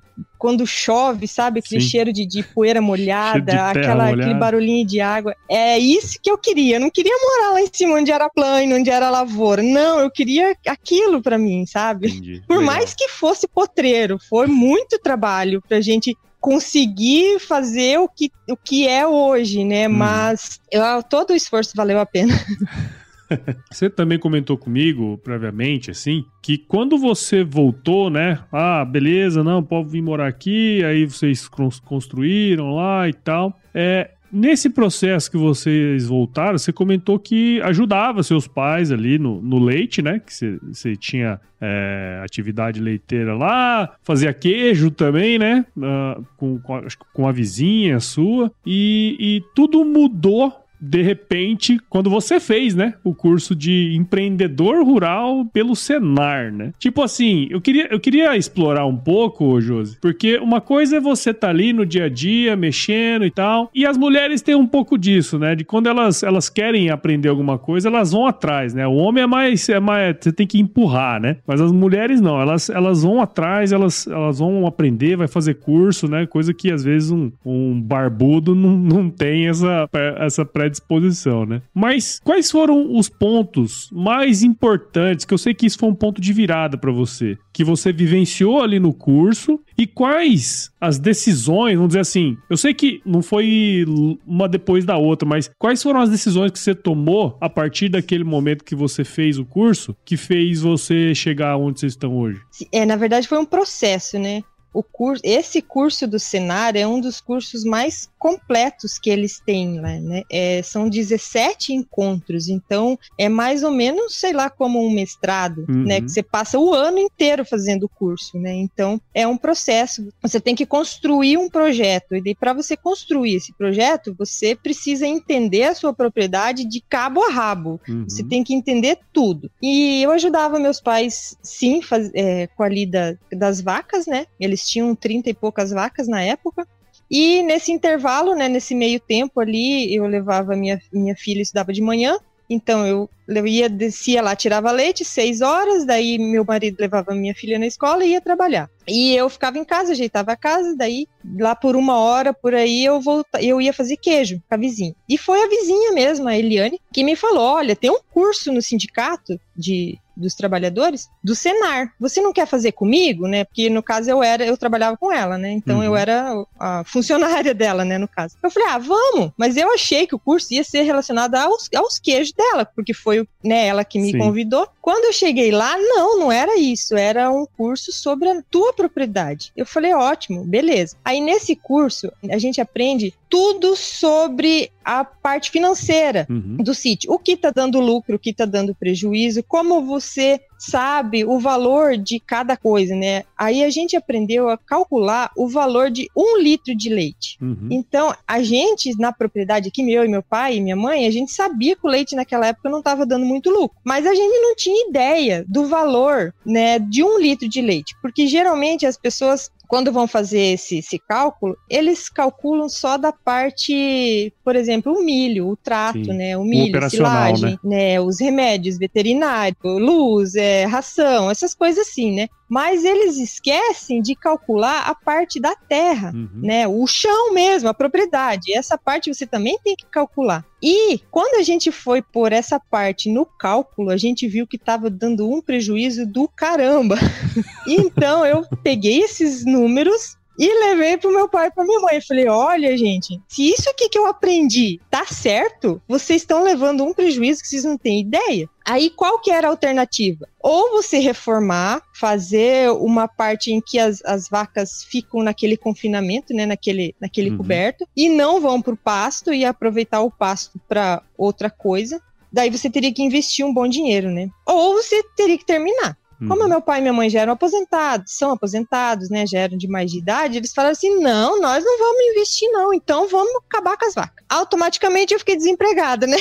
quando 0.46 0.68
chove, 0.68 1.28
sabe? 1.28 1.60
Aquele 1.60 1.82
Sim. 1.82 1.90
cheiro 1.90 2.14
de, 2.14 2.24
de 2.24 2.44
poeira 2.44 2.80
molhada, 2.80 3.52
de 3.52 3.58
aquela, 3.58 4.06
molhada. 4.06 4.22
aquele 4.22 4.40
barulhinho 4.40 4.86
de 4.86 5.02
água. 5.02 5.36
É 5.50 5.80
isso 5.80 6.20
que 6.22 6.30
eu 6.30 6.38
queria. 6.38 6.76
Eu 6.76 6.82
não 6.82 6.92
queria 6.92 7.16
morar 7.20 7.54
lá 7.54 7.62
em 7.62 7.70
cima 7.74 7.96
onde 7.96 8.12
era 8.12 8.30
plano, 8.30 8.76
onde 8.76 8.92
era 8.92 9.10
lavoura. 9.10 9.64
Não, 9.64 10.02
eu 10.02 10.12
queria 10.12 10.56
aquilo 10.68 11.20
para 11.20 11.36
mim, 11.36 11.66
sabe? 11.66 12.10
Entendi. 12.10 12.44
Por 12.48 12.60
Legal. 12.60 12.76
mais 12.76 12.94
que 12.94 13.08
fosse 13.08 13.48
potreiro, 13.48 14.20
foi 14.30 14.46
muito 14.46 15.00
trabalho 15.00 15.64
pra 15.68 15.82
gente 15.82 16.16
conseguir 16.40 17.40
fazer 17.40 17.98
o 17.98 18.08
que, 18.08 18.32
o 18.48 18.56
que 18.56 18.88
é 18.88 19.08
hoje, 19.08 19.64
né? 19.64 19.88
Hum. 19.88 19.94
Mas 19.94 20.62
eu, 20.72 21.02
todo 21.02 21.32
o 21.32 21.36
esforço 21.36 21.72
valeu 21.76 22.00
a 22.00 22.06
pena. 22.06 22.36
Você 23.72 23.90
também 23.90 24.20
comentou 24.20 24.58
comigo, 24.58 25.18
previamente, 25.24 25.92
assim, 25.92 26.26
que 26.42 26.58
quando 26.58 26.98
você 26.98 27.44
voltou, 27.44 28.10
né? 28.10 28.40
Ah, 28.52 28.86
beleza, 28.86 29.44
não, 29.44 29.64
pode 29.64 29.90
vir 29.90 30.02
morar 30.02 30.28
aqui, 30.28 30.84
aí 30.84 31.06
vocês 31.06 31.48
construíram 31.48 32.76
lá 32.76 33.08
e 33.10 33.14
tal. 33.14 33.58
É, 33.74 34.12
Nesse 34.38 34.70
processo 34.70 35.32
que 35.32 35.38
vocês 35.38 36.08
voltaram, 36.08 36.58
você 36.58 36.74
comentou 36.74 37.18
que 37.18 37.62
ajudava 37.62 38.22
seus 38.22 38.46
pais 38.48 38.92
ali 38.92 39.18
no, 39.18 39.42
no 39.42 39.58
leite, 39.58 40.02
né? 40.02 40.20
Que 40.20 40.34
você, 40.34 40.60
você 40.62 40.96
tinha 40.98 41.40
é, 41.62 42.20
atividade 42.22 42.82
leiteira 42.82 43.34
lá, 43.34 43.96
fazia 44.04 44.34
queijo 44.34 44.92
também, 44.92 45.40
né? 45.40 45.66
Uh, 45.78 46.26
com, 46.36 46.60
com, 46.60 46.76
a, 46.76 46.82
com 47.14 47.28
a 47.28 47.32
vizinha 47.32 48.02
sua. 48.02 48.52
E, 48.66 49.16
e 49.18 49.44
tudo 49.56 49.86
mudou 49.86 50.65
de 50.88 51.02
repente, 51.02 51.80
quando 51.90 52.10
você 52.10 52.40
fez, 52.40 52.76
né, 52.76 52.94
o 53.04 53.14
curso 53.14 53.56
de 53.56 53.96
empreendedor 53.96 54.86
rural 54.86 55.46
pelo 55.46 55.76
Senar, 55.76 56.52
né? 56.52 56.72
Tipo 56.78 57.02
assim, 57.02 57.48
eu 57.50 57.60
queria, 57.60 57.88
eu 57.92 58.00
queria 58.00 58.38
explorar 58.38 58.86
um 58.86 58.96
pouco, 58.96 59.60
Josi, 59.60 59.98
porque 60.00 60.38
uma 60.38 60.62
coisa 60.62 60.98
é 60.98 61.00
você 61.00 61.34
tá 61.34 61.50
ali 61.50 61.74
no 61.74 61.86
dia 61.86 62.06
a 62.06 62.10
dia, 62.10 62.56
mexendo 62.56 63.26
e 63.26 63.32
tal, 63.32 63.70
e 63.74 63.86
as 63.86 63.98
mulheres 63.98 64.42
têm 64.42 64.56
um 64.56 64.68
pouco 64.68 64.98
disso, 64.98 65.40
né? 65.40 65.56
De 65.56 65.64
quando 65.64 65.88
elas, 65.88 66.22
elas 66.22 66.50
querem 66.50 66.90
aprender 66.90 67.30
alguma 67.30 67.58
coisa, 67.58 67.90
elas 67.90 68.12
vão 68.12 68.28
atrás, 68.28 68.74
né? 68.74 68.86
O 68.86 68.94
homem 68.94 69.24
é 69.24 69.28
mais, 69.28 69.68
é 69.70 69.80
mais, 69.80 70.16
você 70.20 70.32
tem 70.32 70.46
que 70.46 70.60
empurrar, 70.60 71.20
né? 71.20 71.38
Mas 71.48 71.60
as 71.62 71.72
mulheres 71.72 72.22
não, 72.22 72.40
elas, 72.40 72.70
elas 72.70 73.02
vão 73.02 73.22
atrás, 73.22 73.72
elas, 73.72 74.06
elas 74.08 74.40
vão 74.40 74.68
aprender, 74.68 75.18
vai 75.18 75.28
fazer 75.28 75.56
curso, 75.56 76.08
né? 76.08 76.26
Coisa 76.28 76.54
que 76.54 76.72
às 76.72 76.84
vezes 76.84 77.10
um, 77.12 77.32
um 77.44 77.82
barbudo 77.82 78.54
não, 78.54 78.78
não 78.78 79.10
tem 79.10 79.48
essa, 79.48 79.90
essa 80.20 80.46
pré 80.46 80.70
predisposição, 80.80 81.46
né? 81.46 81.62
Mas 81.74 82.20
quais 82.24 82.50
foram 82.50 82.96
os 82.96 83.10
pontos 83.10 83.90
mais 83.92 84.44
importantes, 84.44 85.26
que 85.26 85.34
eu 85.34 85.38
sei 85.38 85.54
que 85.54 85.66
isso 85.66 85.78
foi 85.78 85.90
um 85.90 85.96
ponto 85.96 86.22
de 86.22 86.34
virada 86.34 86.78
para 86.78 86.92
você, 86.92 87.38
que 87.54 87.64
você 87.64 87.92
vivenciou 87.92 88.62
ali 88.62 88.80
no 88.80 88.94
curso 88.94 89.60
e 89.78 89.88
quais 89.88 90.72
as 90.80 91.00
decisões, 91.00 91.76
vamos 91.76 91.90
dizer 91.90 92.02
assim, 92.02 92.38
eu 92.50 92.58
sei 92.58 92.74
que 92.74 93.02
não 93.06 93.22
foi 93.22 93.86
uma 94.26 94.48
depois 94.48 94.86
da 94.86 94.98
outra, 94.98 95.28
mas 95.28 95.50
quais 95.58 95.82
foram 95.82 96.02
as 96.02 96.10
decisões 96.10 96.52
que 96.52 96.60
você 96.60 96.76
tomou 96.76 97.38
a 97.42 97.50
partir 97.50 97.90
daquele 97.90 98.24
momento 98.24 98.64
que 98.64 98.76
você 98.76 99.04
fez 99.04 99.38
o 99.38 99.46
curso 99.46 99.96
que 100.06 100.18
fez 100.18 100.62
você 100.62 101.14
chegar 101.16 101.58
onde 101.58 101.80
vocês 101.80 101.94
estão 101.94 102.18
hoje? 102.18 102.42
É, 102.72 102.86
na 102.86 102.96
verdade 102.96 103.28
foi 103.28 103.38
um 103.38 103.46
processo, 103.46 104.20
né? 104.20 104.44
o 104.76 104.84
curso, 104.84 105.22
esse 105.24 105.62
curso 105.62 106.06
do 106.06 106.20
Senar 106.20 106.76
é 106.76 106.86
um 106.86 107.00
dos 107.00 107.22
cursos 107.22 107.64
mais 107.64 108.10
completos 108.26 108.98
que 108.98 109.12
eles 109.12 109.40
têm 109.40 109.80
lá, 109.80 110.00
né? 110.00 110.24
É, 110.32 110.60
são 110.64 110.90
17 110.90 111.74
encontros, 111.74 112.50
então 112.50 112.98
é 113.20 113.30
mais 113.30 113.62
ou 113.62 113.70
menos, 113.70 114.16
sei 114.20 114.34
lá, 114.34 114.50
como 114.50 114.84
um 114.84 114.90
mestrado, 114.90 115.64
uhum. 115.70 115.84
né? 115.84 116.02
Que 116.02 116.10
você 116.10 116.24
passa 116.24 116.58
o 116.58 116.74
ano 116.74 116.98
inteiro 116.98 117.46
fazendo 117.46 117.84
o 117.84 117.90
curso, 117.90 118.40
né? 118.40 118.52
Então 118.52 119.00
é 119.14 119.28
um 119.28 119.38
processo. 119.38 120.08
Você 120.24 120.40
tem 120.40 120.56
que 120.56 120.66
construir 120.66 121.38
um 121.38 121.48
projeto 121.48 122.16
e 122.16 122.34
para 122.34 122.52
você 122.52 122.76
construir 122.76 123.36
esse 123.36 123.54
projeto, 123.54 124.16
você 124.18 124.56
precisa 124.56 125.06
entender 125.06 125.66
a 125.66 125.76
sua 125.76 125.94
propriedade 125.94 126.66
de 126.66 126.82
cabo 126.82 127.22
a 127.26 127.30
rabo. 127.30 127.80
Uhum. 127.88 128.06
Você 128.10 128.24
tem 128.24 128.44
que 128.44 128.56
entender 128.56 128.98
tudo. 129.14 129.52
E 129.62 130.02
eu 130.02 130.10
ajudava 130.10 130.58
meus 130.58 130.82
pais, 130.82 131.38
sim, 131.44 131.80
faz, 131.80 132.10
é, 132.16 132.48
com 132.48 132.64
a 132.64 132.70
lida 132.70 133.20
das 133.32 133.62
vacas, 133.62 134.08
né? 134.08 134.26
Eles 134.40 134.68
tinham 134.68 134.96
30 134.96 135.30
e 135.30 135.34
poucas 135.36 135.70
vacas 135.70 136.08
na 136.08 136.24
época. 136.24 136.68
E 137.10 137.44
nesse 137.44 137.72
intervalo, 137.72 138.36
né, 138.36 138.48
nesse 138.48 138.74
meio 138.74 139.00
tempo 139.00 139.40
ali, 139.40 139.94
eu 139.94 140.06
levava 140.06 140.56
minha, 140.56 140.80
minha 140.92 141.16
filha, 141.16 141.42
estudava 141.42 141.72
de 141.72 141.82
manhã, 141.82 142.18
então 142.50 142.86
eu, 142.86 143.10
eu 143.28 143.48
ia, 143.48 143.68
descia 143.68 144.22
lá, 144.22 144.36
tirava 144.36 144.72
leite, 144.72 145.04
seis 145.04 145.42
horas, 145.42 145.86
daí 145.86 146.18
meu 146.18 146.46
marido 146.46 146.78
levava 146.80 147.14
minha 147.14 147.34
filha 147.34 147.58
na 147.58 147.66
escola 147.66 148.06
e 148.06 148.12
ia 148.12 148.22
trabalhar. 148.22 148.70
E 148.88 149.16
eu 149.16 149.30
ficava 149.30 149.58
em 149.58 149.66
casa, 149.66 149.92
ajeitava 149.94 150.32
a 150.32 150.38
casa, 150.38 150.76
daí 150.76 151.08
lá 151.40 151.56
por 151.56 151.76
uma 151.76 151.98
hora, 151.98 152.34
por 152.34 152.54
aí, 152.54 152.86
eu 152.86 153.02
volta, 153.02 153.42
eu 153.42 153.60
ia 153.60 153.74
fazer 153.74 153.98
queijo 153.98 154.42
com 154.48 154.56
a 154.56 154.58
vizinha. 154.58 154.96
E 155.10 155.18
foi 155.18 155.44
a 155.44 155.48
vizinha 155.48 155.92
mesmo, 155.92 156.28
a 156.28 156.38
Eliane, 156.38 156.80
que 156.94 157.04
me 157.04 157.16
falou: 157.16 157.44
olha, 157.44 157.76
tem 157.76 157.90
um 157.90 158.00
curso 158.14 158.52
no 158.52 158.62
sindicato 158.62 159.40
de 159.56 159.98
dos 160.16 160.34
trabalhadores 160.34 161.10
do 161.24 161.36
Senar. 161.36 161.94
Você 162.00 162.22
não 162.22 162.34
quer 162.34 162.48
fazer 162.48 162.72
comigo, 162.72 163.28
né? 163.28 163.44
Porque 163.44 163.70
no 163.70 163.84
caso 163.84 164.10
eu 164.10 164.24
era, 164.24 164.46
eu 164.46 164.58
trabalhava 164.58 164.98
com 164.98 165.12
ela, 165.12 165.38
né? 165.38 165.52
Então 165.52 165.78
uhum. 165.78 165.84
eu 165.84 165.96
era 165.96 166.34
a 166.60 166.84
funcionária 166.86 167.54
dela, 167.56 167.84
né, 167.84 167.98
no 167.98 168.08
caso. 168.08 168.36
Eu 168.42 168.50
falei: 168.50 168.70
"Ah, 168.70 168.78
vamos". 168.78 169.32
Mas 169.38 169.58
eu 169.58 169.74
achei 169.74 170.08
que 170.08 170.16
o 170.16 170.20
curso 170.20 170.54
ia 170.54 170.64
ser 170.64 170.84
relacionado 170.84 171.36
aos, 171.36 171.70
aos 171.76 172.00
queijos 172.00 172.34
dela, 172.34 172.66
porque 172.66 172.94
foi, 172.94 173.28
né, 173.44 173.68
ela 173.68 173.84
que 173.84 174.00
me 174.00 174.12
Sim. 174.12 174.18
convidou. 174.18 174.68
Quando 174.86 175.06
eu 175.06 175.14
cheguei 175.14 175.50
lá, 175.50 175.76
não, 175.80 176.20
não 176.20 176.32
era 176.32 176.60
isso, 176.60 176.96
era 176.96 177.32
um 177.32 177.48
curso 177.58 177.92
sobre 177.92 178.30
a 178.30 178.40
tua 178.52 178.72
propriedade. 178.72 179.52
Eu 179.58 179.66
falei: 179.66 179.96
"Ótimo, 179.96 180.44
beleza". 180.44 180.96
Aí 181.04 181.20
nesse 181.20 181.56
curso 181.56 182.12
a 182.30 182.38
gente 182.38 182.62
aprende 182.62 183.12
tudo 183.28 183.76
sobre 183.76 184.72
a 184.84 185.04
parte 185.04 185.50
financeira 185.50 186.28
uhum. 186.30 186.58
do 186.58 186.76
sítio. 186.76 187.12
O 187.12 187.18
que 187.18 187.32
está 187.32 187.50
dando 187.50 187.80
lucro, 187.80 188.16
o 188.16 188.20
que 188.20 188.30
está 188.30 188.46
dando 188.46 188.76
prejuízo, 188.76 189.42
como 189.42 189.84
você 189.84 190.40
sabe 190.58 191.26
o 191.26 191.40
valor 191.40 191.98
de 191.98 192.20
cada 192.20 192.56
coisa, 192.56 192.96
né? 192.96 193.24
Aí 193.38 193.64
a 193.64 193.70
gente 193.70 193.96
aprendeu 193.96 194.50
a 194.50 194.58
calcular 194.58 195.32
o 195.36 195.48
valor 195.48 195.92
de 195.92 196.10
um 196.16 196.38
litro 196.38 196.76
de 196.76 196.90
leite. 196.90 197.38
Uhum. 197.42 197.68
Então, 197.72 198.14
a 198.28 198.42
gente, 198.42 198.98
na 198.98 199.12
propriedade 199.12 199.70
aqui, 199.70 199.84
meu 199.84 200.06
e 200.06 200.08
meu 200.08 200.24
pai 200.24 200.56
e 200.58 200.62
minha 200.62 200.76
mãe, 200.76 201.06
a 201.06 201.12
gente 201.12 201.32
sabia 201.32 201.76
que 201.76 201.86
o 201.86 201.90
leite 201.90 202.16
naquela 202.16 202.48
época 202.48 202.70
não 202.70 202.80
estava 202.80 203.06
dando 203.06 203.26
muito 203.26 203.50
lucro. 203.50 203.78
Mas 203.84 204.06
a 204.06 204.14
gente 204.14 204.40
não 204.42 204.56
tinha 204.56 204.90
ideia 204.90 205.46
do 205.48 205.66
valor, 205.66 206.34
né, 206.46 206.80
de 206.80 207.04
um 207.04 207.20
litro 207.20 207.48
de 207.48 207.62
leite. 207.62 207.96
Porque 208.02 208.28
geralmente 208.28 208.86
as 208.86 208.98
pessoas 208.98 209.52
quando 209.68 209.92
vão 209.92 210.08
fazer 210.08 210.54
esse, 210.54 210.80
esse, 210.80 211.00
cálculo, 211.00 211.56
eles 211.70 212.10
calculam 212.10 212.70
só 212.70 212.98
da 212.98 213.12
parte, 213.12 214.34
por 214.44 214.56
exemplo, 214.56 214.94
o 214.94 215.04
milho, 215.04 215.50
o 215.50 215.56
trato, 215.56 216.06
Sim. 216.06 216.14
né? 216.14 216.38
O 216.38 216.44
milho, 216.44 216.84
a 216.84 216.90
silagem, 216.90 217.60
né? 217.64 217.96
né? 217.96 218.02
Os 218.02 218.20
remédios 218.20 218.78
veterinários, 218.78 219.58
luz, 219.64 220.36
é, 220.36 220.66
ração, 220.66 221.30
essas 221.30 221.54
coisas 221.54 221.88
assim, 221.88 222.16
né? 222.16 222.28
Mas 222.48 222.84
eles 222.84 223.18
esquecem 223.18 224.02
de 224.02 224.16
calcular 224.16 224.82
a 224.82 224.94
parte 224.94 225.40
da 225.40 225.56
terra, 225.56 226.12
uhum. 226.14 226.30
né? 226.36 226.68
O 226.68 226.86
chão 226.86 227.34
mesmo, 227.34 227.70
a 227.70 227.74
propriedade. 227.74 228.54
Essa 228.54 228.78
parte 228.78 229.14
você 229.14 229.26
também 229.26 229.58
tem 229.64 229.76
que 229.76 229.86
calcular. 229.86 230.46
E 230.62 231.00
quando 231.12 231.40
a 231.40 231.44
gente 231.44 231.72
foi 231.72 232.02
por 232.02 232.32
essa 232.32 232.60
parte 232.60 233.12
no 233.12 233.26
cálculo, 233.26 233.90
a 233.90 233.98
gente 233.98 234.28
viu 234.28 234.48
que 234.48 234.58
estava 234.58 234.90
dando 234.90 235.30
um 235.30 235.42
prejuízo 235.42 236.06
do 236.06 236.28
caramba. 236.28 236.96
então 237.68 238.26
eu 238.26 238.46
peguei 238.64 239.02
esses 239.02 239.46
números 239.46 240.18
e 240.38 240.48
levei 240.68 240.98
pro 240.98 241.14
meu 241.14 241.30
pai 241.30 241.48
e 241.48 241.52
pra 241.52 241.64
minha 241.64 241.80
mãe. 241.80 242.02
Falei: 242.02 242.28
olha, 242.28 242.78
gente, 242.78 243.20
se 243.28 243.50
isso 243.50 243.70
aqui 243.70 243.90
que 243.90 243.98
eu 243.98 244.06
aprendi 244.06 244.80
tá 244.90 245.06
certo, 245.06 245.82
vocês 245.88 246.22
estão 246.22 246.44
levando 246.44 246.84
um 246.84 246.94
prejuízo 246.94 247.42
que 247.42 247.48
vocês 247.48 247.64
não 247.64 247.78
têm 247.78 248.02
ideia. 248.02 248.50
Aí 248.66 248.90
qual 248.90 249.20
que 249.20 249.30
era 249.30 249.48
a 249.48 249.52
alternativa? 249.52 250.28
Ou 250.42 250.72
você 250.72 250.98
reformar, 250.98 251.84
fazer 251.94 252.72
uma 252.72 253.08
parte 253.08 253.52
em 253.52 253.62
que 253.62 253.78
as, 253.78 254.04
as 254.04 254.28
vacas 254.28 254.84
ficam 254.84 255.22
naquele 255.22 255.56
confinamento, 255.56 256.34
né, 256.34 256.48
naquele, 256.48 256.96
naquele 257.00 257.30
uhum. 257.30 257.38
coberto, 257.38 257.88
e 257.96 258.10
não 258.10 258.42
vão 258.42 258.62
para 258.62 258.74
o 258.74 258.78
pasto 258.78 259.32
e 259.32 259.46
aproveitar 259.46 260.02
o 260.02 260.10
pasto 260.10 260.60
para 260.68 261.04
outra 261.16 261.50
coisa. 261.50 262.02
Daí 262.34 262.50
você 262.50 262.70
teria 262.70 262.92
que 262.92 263.04
investir 263.04 263.46
um 263.46 263.54
bom 263.54 263.68
dinheiro, 263.68 264.10
né? 264.10 264.30
Ou 264.46 264.74
você 264.74 265.02
teria 265.16 265.38
que 265.38 265.46
terminar. 265.46 265.96
Como 266.20 266.44
uhum. 266.44 266.50
meu 266.50 266.62
pai 266.62 266.80
e 266.80 266.82
minha 266.82 266.94
mãe 266.94 267.10
já 267.10 267.22
eram 267.22 267.34
aposentados, 267.34 268.14
são 268.16 268.32
aposentados, 268.32 269.10
né, 269.10 269.26
já 269.28 269.40
eram 269.40 269.58
de 269.58 269.68
mais 269.68 269.92
de 269.92 269.98
idade, 269.98 270.38
eles 270.38 270.54
falaram 270.54 270.72
assim: 270.72 271.00
não, 271.00 271.42
nós 271.42 271.64
não 271.64 271.78
vamos 271.78 272.02
investir, 272.12 272.50
não, 272.52 272.74
então 272.74 273.08
vamos 273.08 273.34
acabar 273.50 273.78
com 273.78 273.86
as 273.86 273.94
vacas. 273.94 274.24
Automaticamente 274.30 275.14
eu 275.14 275.20
fiquei 275.20 275.36
desempregada, 275.36 276.08
né? 276.08 276.18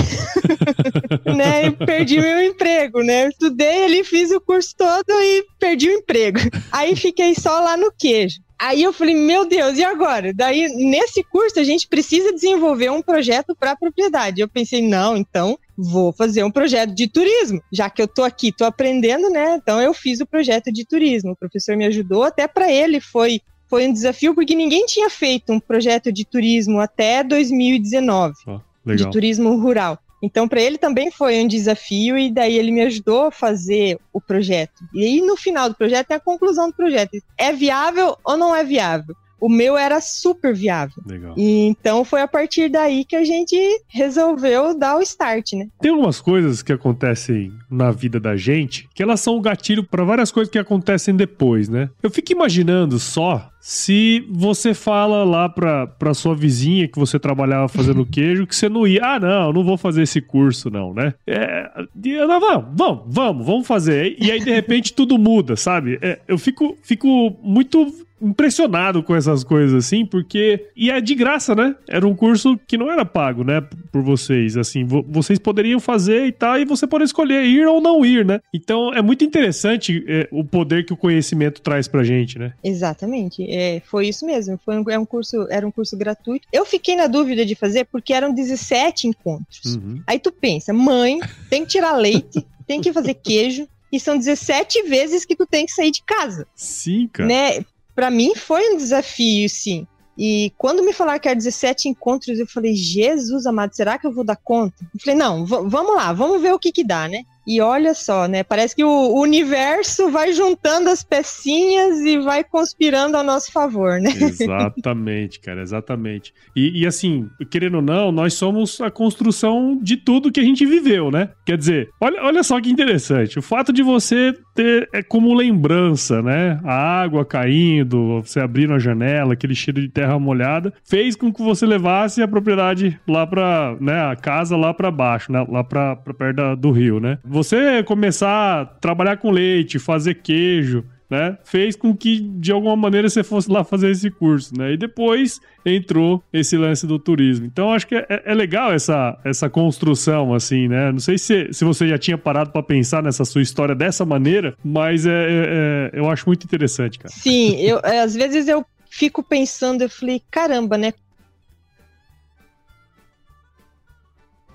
né? 1.36 1.66
E 1.66 1.70
perdi 1.72 2.20
meu 2.20 2.42
emprego, 2.42 3.02
né? 3.02 3.24
Eu 3.24 3.28
estudei 3.28 3.84
ali, 3.84 4.04
fiz 4.04 4.30
o 4.30 4.40
curso 4.40 4.74
todo 4.76 5.10
e 5.10 5.44
perdi 5.58 5.88
o 5.88 5.92
emprego. 5.92 6.38
Aí 6.72 6.94
fiquei 6.96 7.34
só 7.34 7.60
lá 7.60 7.76
no 7.76 7.92
queijo. 7.92 8.43
Aí 8.58 8.82
eu 8.82 8.92
falei, 8.92 9.14
meu 9.14 9.46
Deus, 9.46 9.78
e 9.78 9.84
agora? 9.84 10.32
Daí, 10.32 10.68
nesse 10.68 11.23
curso, 11.25 11.58
a 11.58 11.64
gente 11.64 11.88
precisa 11.88 12.32
desenvolver 12.32 12.90
um 12.90 13.02
projeto 13.02 13.54
para 13.58 13.73
a 13.73 13.76
propriedade. 13.76 14.40
Eu 14.40 14.49
pensei, 14.49 14.80
não, 14.80 15.16
então 15.16 15.58
vou 15.76 16.12
fazer 16.12 16.44
um 16.44 16.50
projeto 16.50 16.94
de 16.94 17.08
turismo. 17.08 17.61
Já 17.73 17.90
que 17.90 18.00
eu 18.00 18.08
tô 18.08 18.23
aqui, 18.23 18.52
tô 18.52 18.64
aprendendo, 18.64 19.28
né? 19.28 19.56
Então 19.56 19.80
eu 19.80 19.92
fiz 19.92 20.20
o 20.20 20.26
projeto 20.26 20.73
de 20.73 20.84
turismo. 20.84 21.32
O 21.32 21.37
professor 21.37 21.76
me 21.76 21.84
ajudou, 21.87 22.23
até 22.23 22.46
para 22.46 22.70
ele 22.73 23.00
foi 23.00 23.40
foi 23.66 23.88
um 23.88 23.92
desafio 23.92 24.34
porque 24.34 24.54
ninguém 24.54 24.87
tinha 24.87 25.11
feito 25.11 25.52
um 25.52 25.58
projeto 25.58 26.12
de 26.12 26.25
turismo 26.25 26.78
até 26.78 27.25
2019, 27.25 28.34
oh, 28.46 28.94
de 28.94 29.11
turismo 29.11 29.56
rural. 29.56 29.99
Então, 30.24 30.48
para 30.48 30.62
ele 30.62 30.78
também 30.78 31.10
foi 31.10 31.38
um 31.42 31.46
desafio 31.46 32.16
e 32.16 32.32
daí 32.32 32.56
ele 32.56 32.70
me 32.70 32.80
ajudou 32.80 33.26
a 33.26 33.30
fazer 33.30 33.98
o 34.10 34.18
projeto. 34.18 34.82
E 34.94 35.04
aí, 35.04 35.20
no 35.20 35.36
final 35.36 35.68
do 35.68 35.74
projeto, 35.74 36.06
tem 36.06 36.16
a 36.16 36.20
conclusão 36.20 36.70
do 36.70 36.74
projeto. 36.74 37.18
É 37.36 37.52
viável 37.52 38.16
ou 38.24 38.34
não 38.34 38.56
é 38.56 38.64
viável? 38.64 39.14
O 39.44 39.48
meu 39.50 39.76
era 39.76 40.00
super 40.00 40.54
viável. 40.54 41.02
Legal. 41.04 41.34
E 41.36 41.66
então 41.66 42.02
foi 42.02 42.22
a 42.22 42.26
partir 42.26 42.70
daí 42.70 43.04
que 43.04 43.14
a 43.14 43.24
gente 43.24 43.54
resolveu 43.88 44.74
dar 44.74 44.96
o 44.96 45.02
start, 45.02 45.52
né? 45.52 45.68
Tem 45.82 45.90
algumas 45.90 46.18
coisas 46.18 46.62
que 46.62 46.72
acontecem 46.72 47.52
na 47.70 47.90
vida 47.90 48.18
da 48.18 48.38
gente 48.38 48.88
que 48.94 49.02
elas 49.02 49.20
são 49.20 49.36
o 49.36 49.42
gatilho 49.42 49.84
para 49.84 50.02
várias 50.02 50.32
coisas 50.32 50.50
que 50.50 50.58
acontecem 50.58 51.14
depois, 51.14 51.68
né? 51.68 51.90
Eu 52.02 52.10
fico 52.10 52.32
imaginando 52.32 52.98
só 52.98 53.50
se 53.60 54.26
você 54.30 54.74
fala 54.74 55.24
lá 55.24 55.48
pra, 55.48 55.86
pra 55.86 56.12
sua 56.12 56.34
vizinha 56.34 56.86
que 56.86 56.98
você 56.98 57.18
trabalhava 57.18 57.66
fazendo 57.66 58.04
queijo, 58.06 58.46
que 58.46 58.54
você 58.54 58.68
não 58.68 58.86
ia, 58.86 59.00
ah, 59.02 59.18
não, 59.18 59.52
não 59.54 59.64
vou 59.64 59.78
fazer 59.78 60.02
esse 60.02 60.20
curso, 60.20 60.70
não, 60.70 60.92
né? 60.92 61.14
É, 61.26 61.70
não, 61.94 62.40
vamos, 62.40 62.66
vamos, 62.74 63.04
vamos, 63.08 63.46
vamos 63.46 63.66
fazer. 63.66 64.16
E 64.18 64.30
aí, 64.30 64.38
de 64.38 64.52
repente, 64.52 64.92
tudo 64.92 65.18
muda, 65.18 65.56
sabe? 65.56 65.98
É, 66.02 66.20
eu 66.28 66.36
fico, 66.36 66.76
fico 66.82 67.34
muito 67.42 67.90
impressionado 68.24 69.02
com 69.02 69.14
essas 69.14 69.44
coisas 69.44 69.84
assim, 69.84 70.04
porque. 70.06 70.68
E 70.74 70.90
é 70.90 71.00
de 71.00 71.14
graça, 71.14 71.54
né? 71.54 71.74
Era 71.88 72.06
um 72.06 72.14
curso 72.14 72.58
que 72.66 72.78
não 72.78 72.90
era 72.90 73.04
pago, 73.04 73.44
né? 73.44 73.60
Por 73.92 74.02
vocês. 74.02 74.56
Assim, 74.56 74.84
vo 74.84 75.04
vocês 75.06 75.38
poderiam 75.38 75.78
fazer 75.78 76.26
e 76.26 76.32
tal, 76.32 76.58
e 76.58 76.64
você 76.64 76.86
pode 76.86 77.04
escolher 77.04 77.44
ir 77.44 77.66
ou 77.66 77.80
não 77.80 78.04
ir, 78.04 78.24
né? 78.24 78.40
Então 78.52 78.92
é 78.92 79.02
muito 79.02 79.24
interessante 79.24 80.04
é, 80.08 80.28
o 80.30 80.42
poder 80.44 80.84
que 80.84 80.92
o 80.92 80.96
conhecimento 80.96 81.60
traz 81.60 81.86
pra 81.86 82.02
gente, 82.02 82.38
né? 82.38 82.54
Exatamente. 82.62 83.44
É, 83.48 83.80
foi 83.84 84.08
isso 84.08 84.24
mesmo. 84.24 84.58
Foi 84.64 84.78
um, 84.78 84.90
é 84.90 84.98
um 84.98 85.04
curso, 85.04 85.46
era 85.50 85.66
um 85.66 85.70
curso 85.70 85.96
gratuito. 85.96 86.48
Eu 86.52 86.64
fiquei 86.64 86.96
na 86.96 87.06
dúvida 87.06 87.44
de 87.44 87.54
fazer 87.54 87.84
porque 87.84 88.12
eram 88.12 88.32
17 88.32 89.06
encontros. 89.08 89.76
Uhum. 89.76 90.02
Aí 90.06 90.18
tu 90.18 90.32
pensa, 90.32 90.72
mãe, 90.72 91.18
tem 91.50 91.62
que 91.62 91.70
tirar 91.70 91.92
leite, 91.96 92.44
tem 92.66 92.80
que 92.80 92.92
fazer 92.92 93.14
queijo, 93.14 93.68
e 93.94 94.00
são 94.00 94.18
17 94.18 94.82
vezes 94.88 95.24
que 95.24 95.36
tu 95.36 95.46
tem 95.46 95.66
que 95.66 95.72
sair 95.72 95.92
de 95.92 96.02
casa. 96.02 96.48
Sim, 96.56 97.08
cara. 97.12 97.28
Né? 97.28 97.64
Para 97.94 98.10
mim 98.10 98.34
foi 98.34 98.74
um 98.74 98.76
desafio, 98.76 99.48
sim. 99.48 99.86
E 100.16 100.52
quando 100.56 100.84
me 100.84 100.92
falaram 100.92 101.18
que 101.18 101.28
era 101.28 101.36
17 101.36 101.88
encontros, 101.88 102.38
eu 102.38 102.46
falei, 102.46 102.74
Jesus 102.74 103.46
amado, 103.46 103.74
será 103.74 103.98
que 103.98 104.06
eu 104.06 104.12
vou 104.12 104.24
dar 104.24 104.36
conta? 104.36 104.76
Eu 104.94 105.00
falei, 105.00 105.16
não, 105.16 105.44
vamos 105.44 105.96
lá, 105.96 106.12
vamos 106.12 106.40
ver 106.40 106.52
o 106.52 106.58
que 106.58 106.70
que 106.70 106.84
dá, 106.84 107.08
né? 107.08 107.24
E 107.46 107.60
olha 107.60 107.94
só, 107.94 108.26
né? 108.26 108.42
Parece 108.42 108.74
que 108.74 108.84
o 108.84 109.20
universo 109.20 110.10
vai 110.10 110.32
juntando 110.32 110.88
as 110.88 111.02
pecinhas 111.02 112.00
e 112.00 112.18
vai 112.18 112.42
conspirando 112.42 113.16
a 113.16 113.22
nosso 113.22 113.52
favor, 113.52 114.00
né? 114.00 114.10
Exatamente, 114.34 115.40
cara, 115.40 115.62
exatamente. 115.62 116.32
E, 116.56 116.82
e, 116.82 116.86
assim, 116.86 117.28
querendo 117.50 117.76
ou 117.76 117.82
não, 117.82 118.10
nós 118.10 118.34
somos 118.34 118.80
a 118.80 118.90
construção 118.90 119.78
de 119.80 119.96
tudo 119.96 120.30
que 120.32 120.40
a 120.40 120.44
gente 120.44 120.64
viveu, 120.64 121.10
né? 121.10 121.30
Quer 121.44 121.56
dizer, 121.56 121.90
olha, 122.00 122.22
olha 122.22 122.42
só 122.42 122.60
que 122.60 122.70
interessante. 122.70 123.38
O 123.38 123.42
fato 123.42 123.72
de 123.72 123.82
você 123.82 124.34
ter 124.54 124.88
é 124.92 125.02
como 125.02 125.34
lembrança, 125.34 126.22
né? 126.22 126.60
A 126.64 127.02
água 127.02 127.24
caindo, 127.24 128.22
você 128.22 128.40
abrindo 128.40 128.72
a 128.72 128.78
janela, 128.78 129.34
aquele 129.34 129.54
cheiro 129.54 129.80
de 129.80 129.88
terra 129.88 130.18
molhada, 130.18 130.72
fez 130.84 131.16
com 131.16 131.32
que 131.32 131.42
você 131.42 131.66
levasse 131.66 132.22
a 132.22 132.28
propriedade 132.28 132.98
lá 133.06 133.26
para, 133.26 133.76
né? 133.80 134.00
A 134.10 134.16
casa 134.16 134.56
lá 134.56 134.72
para 134.72 134.90
baixo, 134.90 135.32
né? 135.32 135.44
Lá 135.48 135.64
para 135.64 135.96
perto 135.96 136.56
do 136.56 136.70
rio, 136.70 137.00
né? 137.00 137.18
Você 137.34 137.82
começar 137.82 138.60
a 138.60 138.64
trabalhar 138.64 139.16
com 139.16 139.28
leite, 139.28 139.80
fazer 139.80 140.14
queijo, 140.14 140.84
né? 141.10 141.36
Fez 141.42 141.74
com 141.74 141.92
que 141.92 142.20
de 142.20 142.52
alguma 142.52 142.76
maneira 142.76 143.08
você 143.08 143.24
fosse 143.24 143.50
lá 143.50 143.64
fazer 143.64 143.90
esse 143.90 144.08
curso, 144.08 144.56
né? 144.56 144.74
E 144.74 144.76
depois 144.76 145.40
entrou 145.66 146.22
esse 146.32 146.56
lance 146.56 146.86
do 146.86 146.96
turismo. 146.96 147.44
Então 147.44 147.72
acho 147.72 147.88
que 147.88 147.96
é, 147.96 148.06
é 148.08 148.32
legal 148.32 148.72
essa, 148.72 149.18
essa 149.24 149.50
construção, 149.50 150.32
assim, 150.32 150.68
né? 150.68 150.92
Não 150.92 151.00
sei 151.00 151.18
se, 151.18 151.52
se 151.52 151.64
você 151.64 151.88
já 151.88 151.98
tinha 151.98 152.16
parado 152.16 152.50
para 152.50 152.62
pensar 152.62 153.02
nessa 153.02 153.24
sua 153.24 153.42
história 153.42 153.74
dessa 153.74 154.04
maneira, 154.04 154.54
mas 154.64 155.04
é, 155.04 155.10
é, 155.10 155.90
é, 155.92 155.98
eu 155.98 156.08
acho 156.08 156.28
muito 156.28 156.44
interessante, 156.44 157.00
cara. 157.00 157.12
Sim, 157.12 157.56
eu, 157.60 157.80
é, 157.82 157.98
às 158.00 158.14
vezes 158.14 158.46
eu 158.46 158.64
fico 158.88 159.24
pensando, 159.24 159.82
eu 159.82 159.90
falei, 159.90 160.22
caramba, 160.30 160.78
né? 160.78 160.92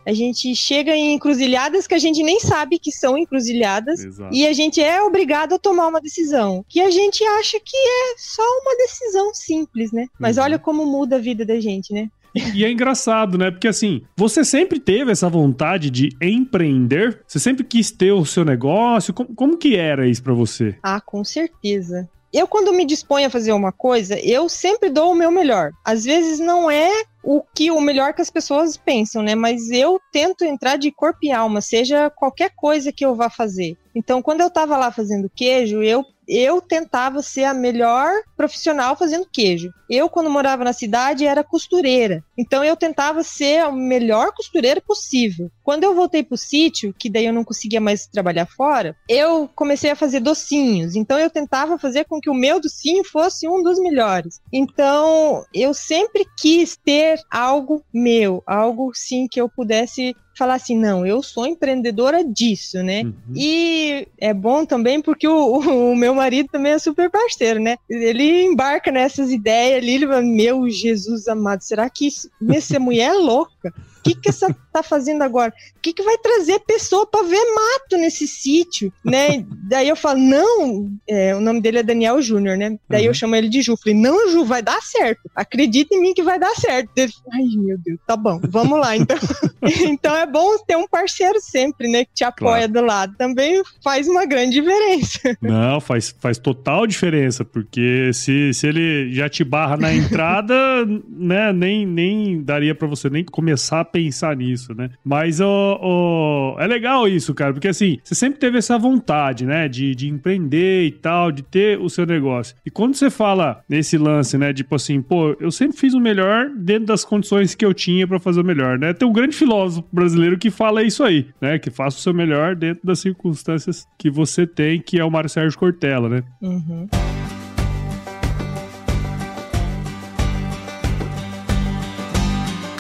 A 0.06 0.14
gente 0.14 0.56
chega 0.56 0.96
em 0.96 1.14
encruzilhadas 1.14 1.88
que 1.88 1.94
a 1.94 2.00
gente 2.00 2.24
nem 2.24 2.40
sabe 2.40 2.80
que 2.80 2.92
são 2.92 3.18
encruzilhadas 3.18 4.04
Exato. 4.04 4.34
e 4.34 4.48
a 4.48 4.54
gente 4.54 4.82
é 4.82 5.02
obrigado 5.02 5.54
a 5.54 5.60
tomar 5.60 5.88
uma 5.88 6.02
decisão 6.02 6.66
que 6.68 6.82
a 6.82 6.90
gente 6.90 7.24
acha 7.24 7.60
que 7.60 7.78
é 7.78 8.16
só 8.18 8.44
uma 8.62 8.76
decisão 8.78 9.34
simples, 9.34 9.92
né? 9.92 10.08
Mas 10.20 10.38
uhum. 10.38 10.44
olha 10.44 10.60
como 10.60 10.86
muda 10.86 11.18
a 11.18 11.20
vida 11.20 11.46
da 11.46 11.60
gente, 11.60 11.94
né? 11.94 12.10
E, 12.36 12.60
e, 12.60 12.66
é 12.66 12.72
engraçado, 12.72 13.38
né? 13.38 13.50
Porque 13.50 13.68
assim, 13.68 14.04
você 14.16 14.46
sempre 14.46 14.80
teve 14.80 15.12
essa 15.12 15.28
vontade 15.28 15.90
de 15.90 16.10
empreender? 16.22 17.22
Você 17.28 17.40
sempre 17.40 17.64
quis 17.64 17.90
ter 17.90 18.12
o 18.12 18.26
seu 18.26 18.46
negócio? 18.46 19.14
Como, 19.14 19.34
como 19.34 19.58
que 19.58 19.76
era 19.76 20.08
isso 20.08 20.22
para 20.22 20.34
você? 20.34 20.76
Ah, 20.84 21.02
com 21.02 21.24
certeza 21.24 22.08
eu, 22.32 22.48
quando 22.48 22.72
me 22.72 22.86
disponho 22.86 23.28
a 23.28 23.30
fazer 23.30 23.52
uma 23.52 23.72
coisa, 23.72 24.20
eu 24.20 24.48
sempre 24.48 24.90
dou 24.90 25.12
o 25.12 25.16
meu 25.16 25.32
melhor. 25.32 25.72
Às 25.84 26.04
vezes 26.04 26.40
não 26.40 26.70
é 26.70 27.04
o 27.24 27.42
que 27.54 27.72
o 27.72 27.82
melhor 27.82 28.14
que 28.14 28.22
as 28.22 28.30
pessoas 28.30 28.78
pensam, 28.78 29.22
né? 29.22 29.36
Mas 29.36 29.70
eu 29.70 30.00
tento 30.12 30.44
entrar 30.44 30.78
de 30.78 30.92
corpo 30.92 31.20
e 31.24 31.32
alma, 31.32 31.62
seja 31.62 32.10
qualquer 32.10 32.52
coisa 32.56 32.92
que 32.92 33.06
eu 33.06 33.16
vá 33.16 33.30
fazer. 33.30 33.78
Então, 33.94 34.22
quando 34.22 34.42
eu 34.42 34.48
estava 34.48 34.78
lá 34.78 34.92
fazendo 34.92 35.30
queijo, 35.30 35.82
eu 35.84 36.06
eu 36.30 36.62
tentava 36.62 37.24
ser 37.24 37.46
a 37.46 37.56
melhor 37.56 38.12
profissional 38.38 38.96
fazendo 38.96 39.28
queijo. 39.34 39.74
Eu, 39.90 40.08
quando 40.08 40.30
morava 40.30 40.64
na 40.64 40.72
cidade, 40.72 41.26
era 41.26 41.44
costureira. 41.44 42.24
Então, 42.38 42.64
eu 42.64 42.76
tentava 42.76 43.24
ser 43.24 43.64
a 43.64 43.72
melhor 43.72 44.32
costureira 44.34 44.80
possível. 44.80 45.50
Quando 45.64 45.84
eu 45.84 45.96
voltei 45.96 46.22
pro 46.22 46.38
sítio, 46.38 46.94
que 46.98 47.10
daí 47.10 47.26
eu 47.26 47.34
não 47.34 47.44
conseguia 47.44 47.82
mais 47.82 48.06
trabalhar 48.06 48.46
fora, 48.46 48.96
eu 49.10 49.50
comecei 49.56 49.90
a 49.90 49.96
fazer 49.96 50.20
docinhos. 50.20 50.96
Então, 50.96 51.18
eu 51.18 51.32
tentava 51.32 51.80
fazer 51.80 52.06
com 52.06 52.22
que 52.22 52.30
o 52.30 52.36
meu 52.36 52.62
docinho 52.62 53.04
fosse 53.04 53.48
um 53.48 53.64
dos 53.64 53.80
melhores. 53.80 54.40
Então, 54.54 55.44
eu 55.52 55.74
sempre 55.74 56.28
quis 56.38 56.78
ter 56.78 57.09
algo 57.30 57.84
meu, 57.94 58.44
algo 58.46 58.92
sim 58.94 59.28
que 59.30 59.40
eu 59.40 59.48
pudesse 59.48 60.16
falar 60.38 60.56
assim, 60.56 60.78
não, 60.78 61.06
eu 61.06 61.22
sou 61.22 61.46
empreendedora 61.46 62.24
disso, 62.24 62.82
né? 62.82 63.04
Uhum. 63.04 63.14
E 63.36 64.08
é 64.18 64.34
bom 64.34 64.66
também 64.66 65.02
porque 65.02 65.28
o, 65.28 65.58
o, 65.92 65.96
meu 65.96 66.16
marido 66.16 66.48
também 66.50 66.72
é 66.72 66.80
super 66.80 67.10
parceiro, 67.10 67.60
né? 67.60 67.76
Ele 67.90 68.44
embarca 68.44 68.90
nessas 68.90 69.32
ideias 69.32 69.84
ali, 69.84 69.96
ele 69.96 70.08
fala, 70.08 70.22
meu 70.22 70.70
Jesus 70.70 71.28
amado, 71.28 71.62
será 71.62 71.90
que 71.90 72.08
isso, 72.08 72.30
essa 72.50 72.80
mulher 72.80 73.12
é 73.12 73.14
louca? 73.14 73.74
O 74.10 74.16
que, 74.16 74.22
que 74.22 74.30
essa 74.30 74.56
tá 74.72 74.82
fazendo 74.82 75.22
agora? 75.22 75.54
O 75.76 75.82
que, 75.82 75.94
que 75.94 76.04
vai 76.04 76.18
trazer 76.18 76.60
pessoa 76.60 77.06
para 77.06 77.28
ver 77.28 77.44
mato 77.54 77.98
nesse 77.98 78.28
sítio, 78.28 78.92
né? 79.04 79.46
Daí 79.70 79.88
eu 79.88 79.96
falo, 79.96 80.20
não, 80.20 80.90
é, 81.08 81.36
o 81.36 81.40
nome 81.40 81.62
dele 81.62 81.80
é 81.80 81.84
Daniel 81.84 82.22
Júnior, 82.22 82.58
né? 82.58 82.78
Daí 82.90 83.04
uhum. 83.04 83.08
eu 83.10 83.14
chamo 83.14 83.36
ele 83.36 83.50
de 83.50 83.62
Ju. 83.62 83.78
Falei, 83.78 83.98
não, 83.98 84.32
Ju, 84.32 84.46
vai 84.46 84.62
dar 84.62 84.82
certo. 84.82 85.30
Acredita 85.36 85.96
em 85.96 86.02
mim 86.02 86.14
que 86.14 86.24
vai 86.24 86.40
dar 86.40 86.54
certo. 86.56 86.90
Ele, 86.96 87.12
Ai, 87.34 87.44
meu 87.58 87.78
Deus, 87.78 88.00
tá 88.08 88.16
bom, 88.16 88.40
vamos 88.50 88.80
lá, 88.80 88.96
então. 88.98 89.18
então 89.86 90.16
é 90.16 90.26
bom 90.26 90.58
ter 90.66 90.76
um 90.76 90.88
parceiro 90.88 91.40
sempre, 91.40 91.88
né? 91.88 92.06
Que 92.06 92.14
te 92.16 92.24
apoia 92.24 92.68
claro. 92.68 92.74
do 92.74 92.82
lado. 92.82 93.16
Também 93.18 93.62
faz 93.84 94.08
uma 94.08 94.26
grande 94.26 94.60
diferença. 94.60 95.38
Não, 95.42 95.80
faz, 95.80 96.16
faz 96.20 96.38
total 96.38 96.88
diferença, 96.88 97.46
porque 97.46 98.12
se, 98.14 98.54
se 98.54 98.68
ele 98.68 99.14
já 99.14 99.30
te 99.30 99.44
barra 99.44 99.78
na 99.78 99.94
entrada, 99.94 100.54
né, 101.08 101.54
nem, 101.54 101.86
nem 101.86 102.42
daria 102.42 102.74
para 102.74 102.88
você 102.88 103.10
nem 103.10 103.24
começar 103.24 103.82
a 103.82 103.86
pensar 103.86 103.99
nisso, 104.36 104.74
né? 104.74 104.90
Mas 105.04 105.40
oh, 105.40 105.80
oh, 105.82 106.60
é 106.60 106.68
legal 106.68 107.08
isso, 107.08 107.34
cara, 107.34 107.54
porque 107.54 107.68
assim, 107.68 107.98
você 108.04 108.16
sempre 108.16 108.40
teve 108.40 108.58
essa 108.58 108.78
vontade, 108.78 109.46
né, 109.46 109.68
de, 109.68 109.96
de 109.96 110.08
empreender 110.08 110.86
e 110.86 110.92
tal, 110.92 111.32
de 111.32 111.44
ter 111.44 111.80
o 111.80 111.90
seu 111.90 112.06
negócio. 112.06 112.56
E 112.66 112.70
quando 112.70 112.96
você 112.96 113.10
fala 113.10 113.62
nesse 113.68 113.98
lance, 113.98 114.38
né, 114.38 114.54
tipo 114.54 114.76
assim, 114.76 115.02
pô, 115.02 115.36
eu 115.40 115.52
sempre 115.52 115.78
fiz 115.78 115.94
o 115.94 116.00
melhor 116.00 116.50
dentro 116.50 116.86
das 116.86 117.04
condições 117.04 117.56
que 117.56 117.66
eu 117.66 117.74
tinha 117.74 118.08
para 118.08 118.20
fazer 118.20 118.42
o 118.42 118.46
melhor, 118.46 118.78
né? 118.78 118.94
Tem 118.94 119.08
um 119.08 119.14
grande 119.14 119.36
filósofo 119.36 119.88
brasileiro 119.92 120.38
que 120.38 120.50
fala 120.50 120.84
isso 120.84 121.04
aí, 121.04 121.28
né, 121.42 121.60
que 121.60 121.70
faça 121.70 121.98
o 121.98 122.02
seu 122.02 122.14
melhor 122.14 122.56
dentro 122.56 122.86
das 122.86 123.00
circunstâncias 123.00 123.88
que 123.98 124.10
você 124.10 124.46
tem, 124.46 124.82
que 124.82 125.00
é 125.00 125.04
o 125.04 125.12
Mário 125.12 125.30
Sérgio 125.30 125.58
Cortella, 125.58 126.10
né? 126.10 126.24
Uhum. 126.42 126.88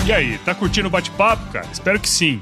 E 0.09 0.11
aí, 0.11 0.39
tá 0.39 0.55
curtindo 0.55 0.87
o 0.87 0.89
bate-papo, 0.89 1.51
cara? 1.51 1.67
Espero 1.71 1.99
que 1.99 2.09
sim. 2.09 2.41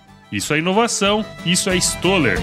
Isso 0.31 0.53
é 0.53 0.59
inovação, 0.59 1.25
isso 1.45 1.69
é 1.69 1.75
Stoller. 1.75 2.39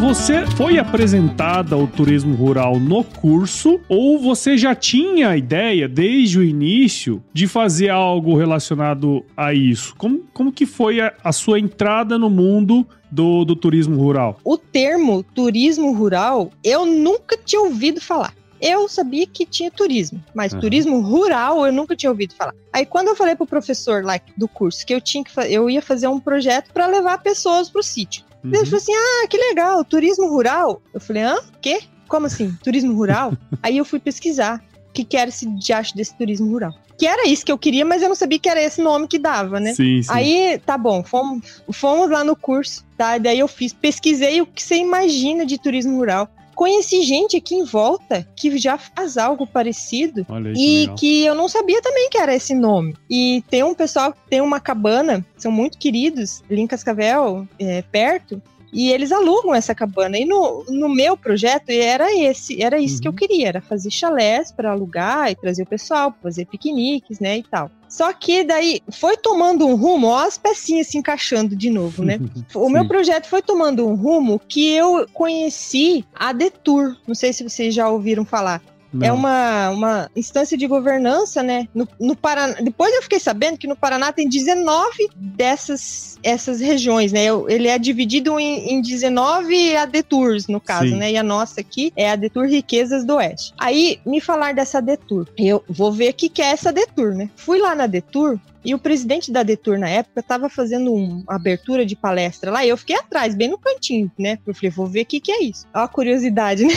Você 0.00 0.46
foi 0.46 0.78
apresentada 0.78 1.74
ao 1.74 1.88
turismo 1.88 2.36
rural 2.36 2.78
no 2.78 3.02
curso 3.02 3.80
ou 3.88 4.16
você 4.16 4.56
já 4.56 4.72
tinha 4.72 5.30
a 5.30 5.36
ideia 5.36 5.88
desde 5.88 6.38
o 6.38 6.44
início 6.44 7.20
de 7.32 7.48
fazer 7.48 7.88
algo 7.88 8.36
relacionado 8.36 9.24
a 9.36 9.52
isso? 9.52 9.92
Como, 9.96 10.20
como 10.32 10.52
que 10.52 10.66
foi 10.66 11.00
a, 11.00 11.12
a 11.24 11.32
sua 11.32 11.58
entrada 11.58 12.16
no 12.16 12.30
mundo 12.30 12.86
do, 13.14 13.44
do 13.44 13.56
turismo 13.56 13.96
rural? 13.96 14.38
O 14.44 14.58
termo 14.58 15.22
turismo 15.22 15.92
rural 15.92 16.50
eu 16.62 16.84
nunca 16.84 17.36
tinha 17.36 17.62
ouvido 17.62 18.00
falar 18.00 18.34
eu 18.64 18.88
sabia 18.88 19.26
que 19.26 19.44
tinha 19.44 19.70
turismo, 19.70 20.24
mas 20.34 20.54
uhum. 20.54 20.60
turismo 20.60 21.00
rural 21.00 21.66
eu 21.66 21.72
nunca 21.72 21.94
tinha 21.94 22.10
ouvido 22.10 22.34
falar. 22.34 22.54
Aí 22.72 22.86
quando 22.86 23.08
eu 23.08 23.16
falei 23.16 23.36
pro 23.36 23.46
professor 23.46 24.02
lá 24.02 24.18
do 24.38 24.48
curso 24.48 24.86
que 24.86 24.94
eu 24.94 25.02
tinha 25.02 25.22
que 25.22 25.30
eu 25.50 25.68
ia 25.68 25.82
fazer 25.82 26.08
um 26.08 26.18
projeto 26.18 26.72
para 26.72 26.86
levar 26.86 27.18
pessoas 27.18 27.68
pro 27.68 27.82
sítio. 27.82 28.24
Uhum. 28.42 28.54
Ele 28.54 28.64
falou 28.64 28.78
assim: 28.78 28.94
"Ah, 28.94 29.26
que 29.28 29.36
legal, 29.36 29.84
turismo 29.84 30.28
rural". 30.28 30.80
Eu 30.94 31.00
falei: 31.00 31.22
"Hã? 31.22 31.36
Quê? 31.60 31.80
Como 32.08 32.26
assim? 32.26 32.56
Turismo 32.62 32.94
rural?". 32.94 33.34
Aí 33.62 33.76
eu 33.76 33.84
fui 33.84 33.98
pesquisar 33.98 34.64
o 34.88 34.92
que 34.92 35.04
que 35.04 35.16
era 35.16 35.28
esse 35.28 35.46
diacho 35.58 35.94
desse 35.94 36.16
turismo 36.16 36.50
rural. 36.50 36.72
Que 36.98 37.06
era 37.06 37.26
isso 37.26 37.44
que 37.44 37.52
eu 37.52 37.58
queria, 37.58 37.84
mas 37.84 38.02
eu 38.02 38.08
não 38.08 38.16
sabia 38.16 38.38
que 38.38 38.48
era 38.48 38.62
esse 38.62 38.80
nome 38.80 39.08
que 39.08 39.18
dava, 39.18 39.58
né? 39.58 39.74
Sim, 39.74 40.02
sim. 40.02 40.08
Aí, 40.10 40.60
tá 40.64 40.78
bom, 40.78 41.02
fomos, 41.02 41.62
fomos 41.72 42.10
lá 42.10 42.22
no 42.22 42.36
curso, 42.36 42.84
tá? 42.96 43.18
Daí 43.18 43.38
eu 43.38 43.48
fiz, 43.48 43.72
pesquisei 43.72 44.40
o 44.40 44.46
que 44.46 44.62
você 44.62 44.76
imagina 44.76 45.44
de 45.44 45.58
turismo 45.58 45.96
rural 45.96 46.30
conheci 46.54 47.02
gente 47.02 47.36
aqui 47.36 47.54
em 47.54 47.64
volta 47.64 48.26
que 48.36 48.56
já 48.58 48.78
faz 48.78 49.16
algo 49.16 49.46
parecido 49.46 50.24
e 50.56 50.80
legal. 50.80 50.96
que 50.96 51.24
eu 51.24 51.34
não 51.34 51.48
sabia 51.48 51.82
também 51.82 52.08
que 52.08 52.16
era 52.16 52.34
esse 52.34 52.54
nome. 52.54 52.94
E 53.10 53.42
tem 53.50 53.62
um 53.62 53.74
pessoal 53.74 54.12
que 54.12 54.20
tem 54.30 54.40
uma 54.40 54.60
cabana, 54.60 55.24
são 55.36 55.52
muito 55.52 55.76
queridos, 55.76 56.42
ali 56.50 56.60
em 56.60 56.66
Cascavel, 56.66 57.46
é, 57.58 57.82
perto, 57.82 58.40
e 58.74 58.90
eles 58.90 59.12
alugam 59.12 59.54
essa 59.54 59.72
cabana. 59.72 60.18
E 60.18 60.24
no, 60.24 60.64
no 60.68 60.88
meu 60.88 61.16
projeto 61.16 61.70
era 61.70 62.12
esse, 62.12 62.60
era 62.60 62.78
isso 62.78 62.96
uhum. 62.96 63.00
que 63.00 63.08
eu 63.08 63.12
uhum. 63.12 63.16
queria, 63.16 63.48
era 63.48 63.60
fazer 63.60 63.90
chalés 63.90 64.50
para 64.50 64.72
alugar 64.72 65.30
e 65.30 65.36
trazer 65.36 65.62
o 65.62 65.66
pessoal, 65.66 66.12
fazer 66.20 66.44
piqueniques, 66.46 67.20
né, 67.20 67.38
e 67.38 67.42
tal. 67.44 67.70
Só 67.88 68.12
que 68.12 68.42
daí 68.42 68.80
foi 68.90 69.16
tomando 69.16 69.64
um 69.64 69.76
rumo, 69.76 70.08
ó, 70.08 70.24
as 70.24 70.36
pecinhas 70.36 70.88
se 70.88 70.98
encaixando 70.98 71.54
de 71.54 71.70
novo, 71.70 72.04
né? 72.04 72.18
o 72.52 72.68
meu 72.68 72.88
projeto 72.88 73.28
foi 73.28 73.40
tomando 73.40 73.86
um 73.86 73.94
rumo 73.94 74.40
que 74.48 74.68
eu 74.72 75.06
conheci 75.12 76.04
a 76.12 76.32
Detour. 76.32 76.96
Não 77.06 77.14
sei 77.14 77.32
se 77.32 77.44
vocês 77.44 77.72
já 77.72 77.88
ouviram 77.88 78.24
falar. 78.24 78.60
É 78.94 78.98
Não. 78.98 79.06
É 79.06 79.12
uma, 79.12 79.70
uma 79.70 80.10
instância 80.14 80.56
de 80.56 80.66
governança, 80.66 81.42
né? 81.42 81.68
No, 81.74 81.88
no 81.98 82.16
Paraná. 82.16 82.54
Depois 82.60 82.94
eu 82.94 83.02
fiquei 83.02 83.18
sabendo 83.18 83.58
que 83.58 83.66
no 83.66 83.76
Paraná 83.76 84.12
tem 84.12 84.28
19 84.28 85.10
dessas 85.16 86.18
essas 86.22 86.60
regiões, 86.60 87.12
né? 87.12 87.26
Ele 87.48 87.68
é 87.68 87.78
dividido 87.78 88.40
em, 88.40 88.72
em 88.72 88.82
19 88.82 89.76
ADETURs, 89.76 90.46
no 90.46 90.60
caso, 90.60 90.88
Sim. 90.88 90.96
né? 90.96 91.12
E 91.12 91.16
a 91.16 91.22
nossa 91.22 91.60
aqui 91.60 91.92
é 91.94 92.10
a 92.10 92.16
Detur 92.16 92.46
Riquezas 92.46 93.04
do 93.04 93.16
Oeste. 93.16 93.52
Aí, 93.58 94.00
me 94.06 94.20
falar 94.20 94.54
dessa 94.54 94.80
Detur. 94.80 95.28
Eu 95.36 95.62
vou 95.68 95.92
ver 95.92 96.10
o 96.10 96.14
que, 96.14 96.28
que 96.28 96.40
é 96.40 96.46
essa 96.46 96.72
Detur, 96.72 97.14
né? 97.14 97.28
Fui 97.36 97.58
lá 97.58 97.74
na 97.74 97.86
Detur, 97.86 98.40
e 98.64 98.74
o 98.74 98.78
presidente 98.78 99.30
da 99.30 99.42
Detour 99.42 99.78
na 99.78 99.88
época 99.88 100.20
estava 100.20 100.48
fazendo 100.48 100.92
uma 100.92 101.22
abertura 101.28 101.84
de 101.84 101.94
palestra 101.94 102.50
lá 102.50 102.64
e 102.64 102.68
eu 102.68 102.76
fiquei 102.76 102.96
atrás, 102.96 103.34
bem 103.34 103.48
no 103.48 103.58
cantinho, 103.58 104.10
né? 104.18 104.38
Eu 104.46 104.54
falei, 104.54 104.70
vou 104.70 104.86
ver 104.86 105.02
o 105.02 105.06
que, 105.06 105.20
que 105.20 105.32
é 105.32 105.42
isso. 105.42 105.66
Ó, 105.74 105.80
a 105.80 105.88
curiosidade, 105.88 106.64
né? 106.66 106.72